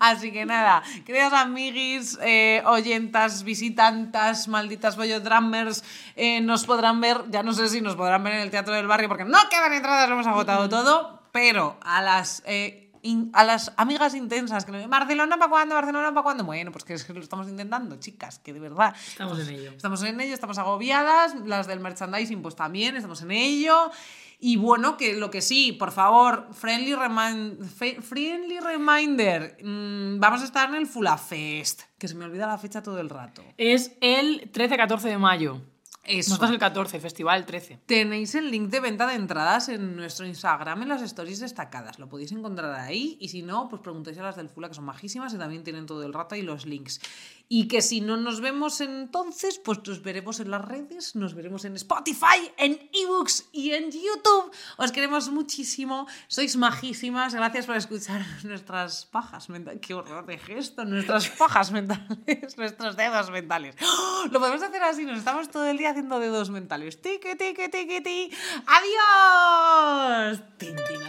Así 0.01 0.33
que 0.33 0.45
nada, 0.47 0.83
queridos 1.05 1.33
amiguis, 1.33 2.19
eh, 2.23 2.63
oyentas, 2.67 3.43
visitantas, 3.45 4.49
malditas 4.49 4.97
bollodrammers, 4.97 5.85
eh, 6.17 6.41
nos 6.41 6.65
podrán 6.65 7.01
ver, 7.01 7.25
ya 7.31 7.43
no 7.43 7.53
sé 7.53 7.69
si 7.69 7.81
nos 7.81 7.97
podrán 7.97 8.23
ver 8.25 8.35
en 8.35 8.41
el 8.41 8.51
Teatro 8.51 8.75
del 8.75 8.87
Barrio 8.87 9.09
porque 9.09 9.25
no 9.25 9.39
quedan 9.51 9.73
entradas, 9.73 10.09
lo 10.09 10.15
hemos 10.15 10.27
agotado 10.27 10.69
todo, 10.69 11.23
pero 11.33 11.79
a 11.83 12.03
las... 12.03 12.43
eh, 12.47 12.83
in- 13.03 13.31
a 13.35 13.45
las 13.45 13.73
amigas 13.77 14.15
intensas 14.17 14.65
que 14.65 14.73
dicen, 14.73 14.91
Barcelona 14.91 15.37
para 15.37 15.49
cuándo, 15.49 15.77
Barcelona 15.77 16.09
para 16.11 16.23
cuándo. 16.25 16.43
Bueno, 16.45 16.73
pues 16.73 16.83
que 16.83 16.95
es 16.95 17.05
que 17.05 17.13
lo 17.13 17.21
estamos 17.21 17.47
intentando, 17.49 17.97
chicas, 18.01 18.41
que 18.41 18.53
de 18.53 18.59
verdad. 18.59 18.97
Estamos 19.07 19.39
en 19.39 19.49
ello. 19.55 19.71
Estamos 19.77 20.03
en 20.03 20.21
ello, 20.21 20.35
estamos 20.35 20.59
agobiadas, 20.59 21.37
las 21.45 21.69
del 21.69 21.79
merchandising 21.79 22.43
pues 22.43 22.57
también, 22.57 22.97
estamos 22.97 23.23
en 23.23 23.31
ello. 23.31 23.93
Y 24.39 24.57
bueno, 24.57 24.97
que 24.97 25.15
lo 25.17 25.31
que 25.31 25.41
sí, 25.41 25.73
por 25.73 25.93
favor, 25.93 26.49
friendly, 26.53 26.93
remind- 26.95 28.03
friendly 28.03 28.61
reminder, 28.61 29.57
mm, 29.63 30.21
vamos 30.21 30.43
a 30.43 30.45
estar 30.45 30.69
en 30.69 30.75
el 30.77 30.87
Fula 30.87 31.17
Fest, 31.17 31.83
que 31.99 32.07
se 32.09 32.15
me 32.15 32.25
olvida 32.25 32.47
la 32.47 32.59
fecha 32.59 32.83
todo 32.83 33.01
el 33.01 33.09
rato. 33.09 33.43
Es 33.57 33.93
el 34.01 34.51
13-14 34.53 35.09
de 35.09 35.19
mayo. 35.19 35.61
Eso. 36.09 36.31
Nosotros 36.31 36.53
el 36.53 36.59
14, 36.61 37.01
festival 37.01 37.41
el 37.41 37.47
13. 37.47 37.81
Tenéis 37.85 38.37
el 38.37 38.49
link 38.53 38.69
de 38.71 38.79
venta 38.79 39.09
de 39.09 39.15
entradas 39.15 39.69
en 39.69 39.97
nuestro 39.97 40.25
Instagram 40.25 40.83
en 40.83 40.89
las 40.89 41.03
stories 41.03 41.41
destacadas. 41.41 41.99
Lo 41.99 42.09
podéis 42.09 42.31
encontrar 42.31 42.73
ahí. 42.79 43.17
Y 43.21 43.29
si 43.31 43.43
no, 43.43 43.69
pues 43.69 43.83
preguntáis 43.83 44.17
a 44.19 44.23
las 44.23 44.37
del 44.37 44.49
Fula, 44.49 44.69
que 44.69 44.75
son 44.77 44.85
majísimas 44.85 45.35
y 45.35 45.39
también 45.39 45.65
tienen 45.65 45.85
todo 45.85 46.05
el 46.05 46.13
rato 46.13 46.37
ahí 46.37 46.43
los 46.43 46.65
links. 46.65 47.01
Y 47.49 47.69
que 47.69 47.81
si 47.81 48.01
no 48.01 48.17
nos 48.17 48.41
vemos 48.41 48.81
entonces, 48.81 49.61
pues 49.65 49.79
nos 49.87 50.03
veremos 50.03 50.41
en 50.41 50.51
las 50.51 50.65
redes, 50.65 51.15
nos 51.15 51.35
veremos 51.35 51.65
en 51.65 51.77
Spotify, 51.77 52.51
en 52.57 52.91
ebooks 52.93 53.49
y 53.53 53.71
en 53.71 53.93
YouTube. 53.93 54.51
Os 54.77 54.91
queremos 54.91 55.31
muchísimo, 55.31 56.09
sois 56.27 56.57
majísimas. 56.57 57.35
Gracias 57.35 57.67
por 57.67 57.77
escuchar 57.77 58.25
nuestras 58.43 59.07
pajas 59.07 59.49
mentales. 59.49 59.81
Qué 59.81 59.95
horror 59.95 60.27
de 60.27 60.39
gesto, 60.39 60.85
nuestras 60.85 61.29
pajas 61.29 61.71
mentales, 61.71 62.57
nuestros 62.57 62.97
dedos 62.97 63.31
mentales. 63.31 63.77
¡Oh! 63.81 64.25
Lo 64.31 64.41
podemos 64.41 64.63
hacer 64.63 64.83
así, 64.83 65.05
nos 65.05 65.19
estamos 65.19 65.49
todo 65.49 65.67
el 65.67 65.79
día 65.79 65.91
haciendo 65.91 66.19
dedos 66.19 66.51
mentales. 66.51 67.01
Tiki, 67.01 67.37
tiki, 67.37 67.69
tiki, 67.69 68.01
ti. 68.01 68.31
¡Adiós! 68.67 70.43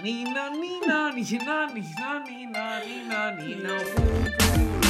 Ni, 0.04 0.24
no, 0.24 0.52
ni, 0.52 0.80
no, 0.82 1.12
ni, 3.32 3.56
no. 3.56 4.87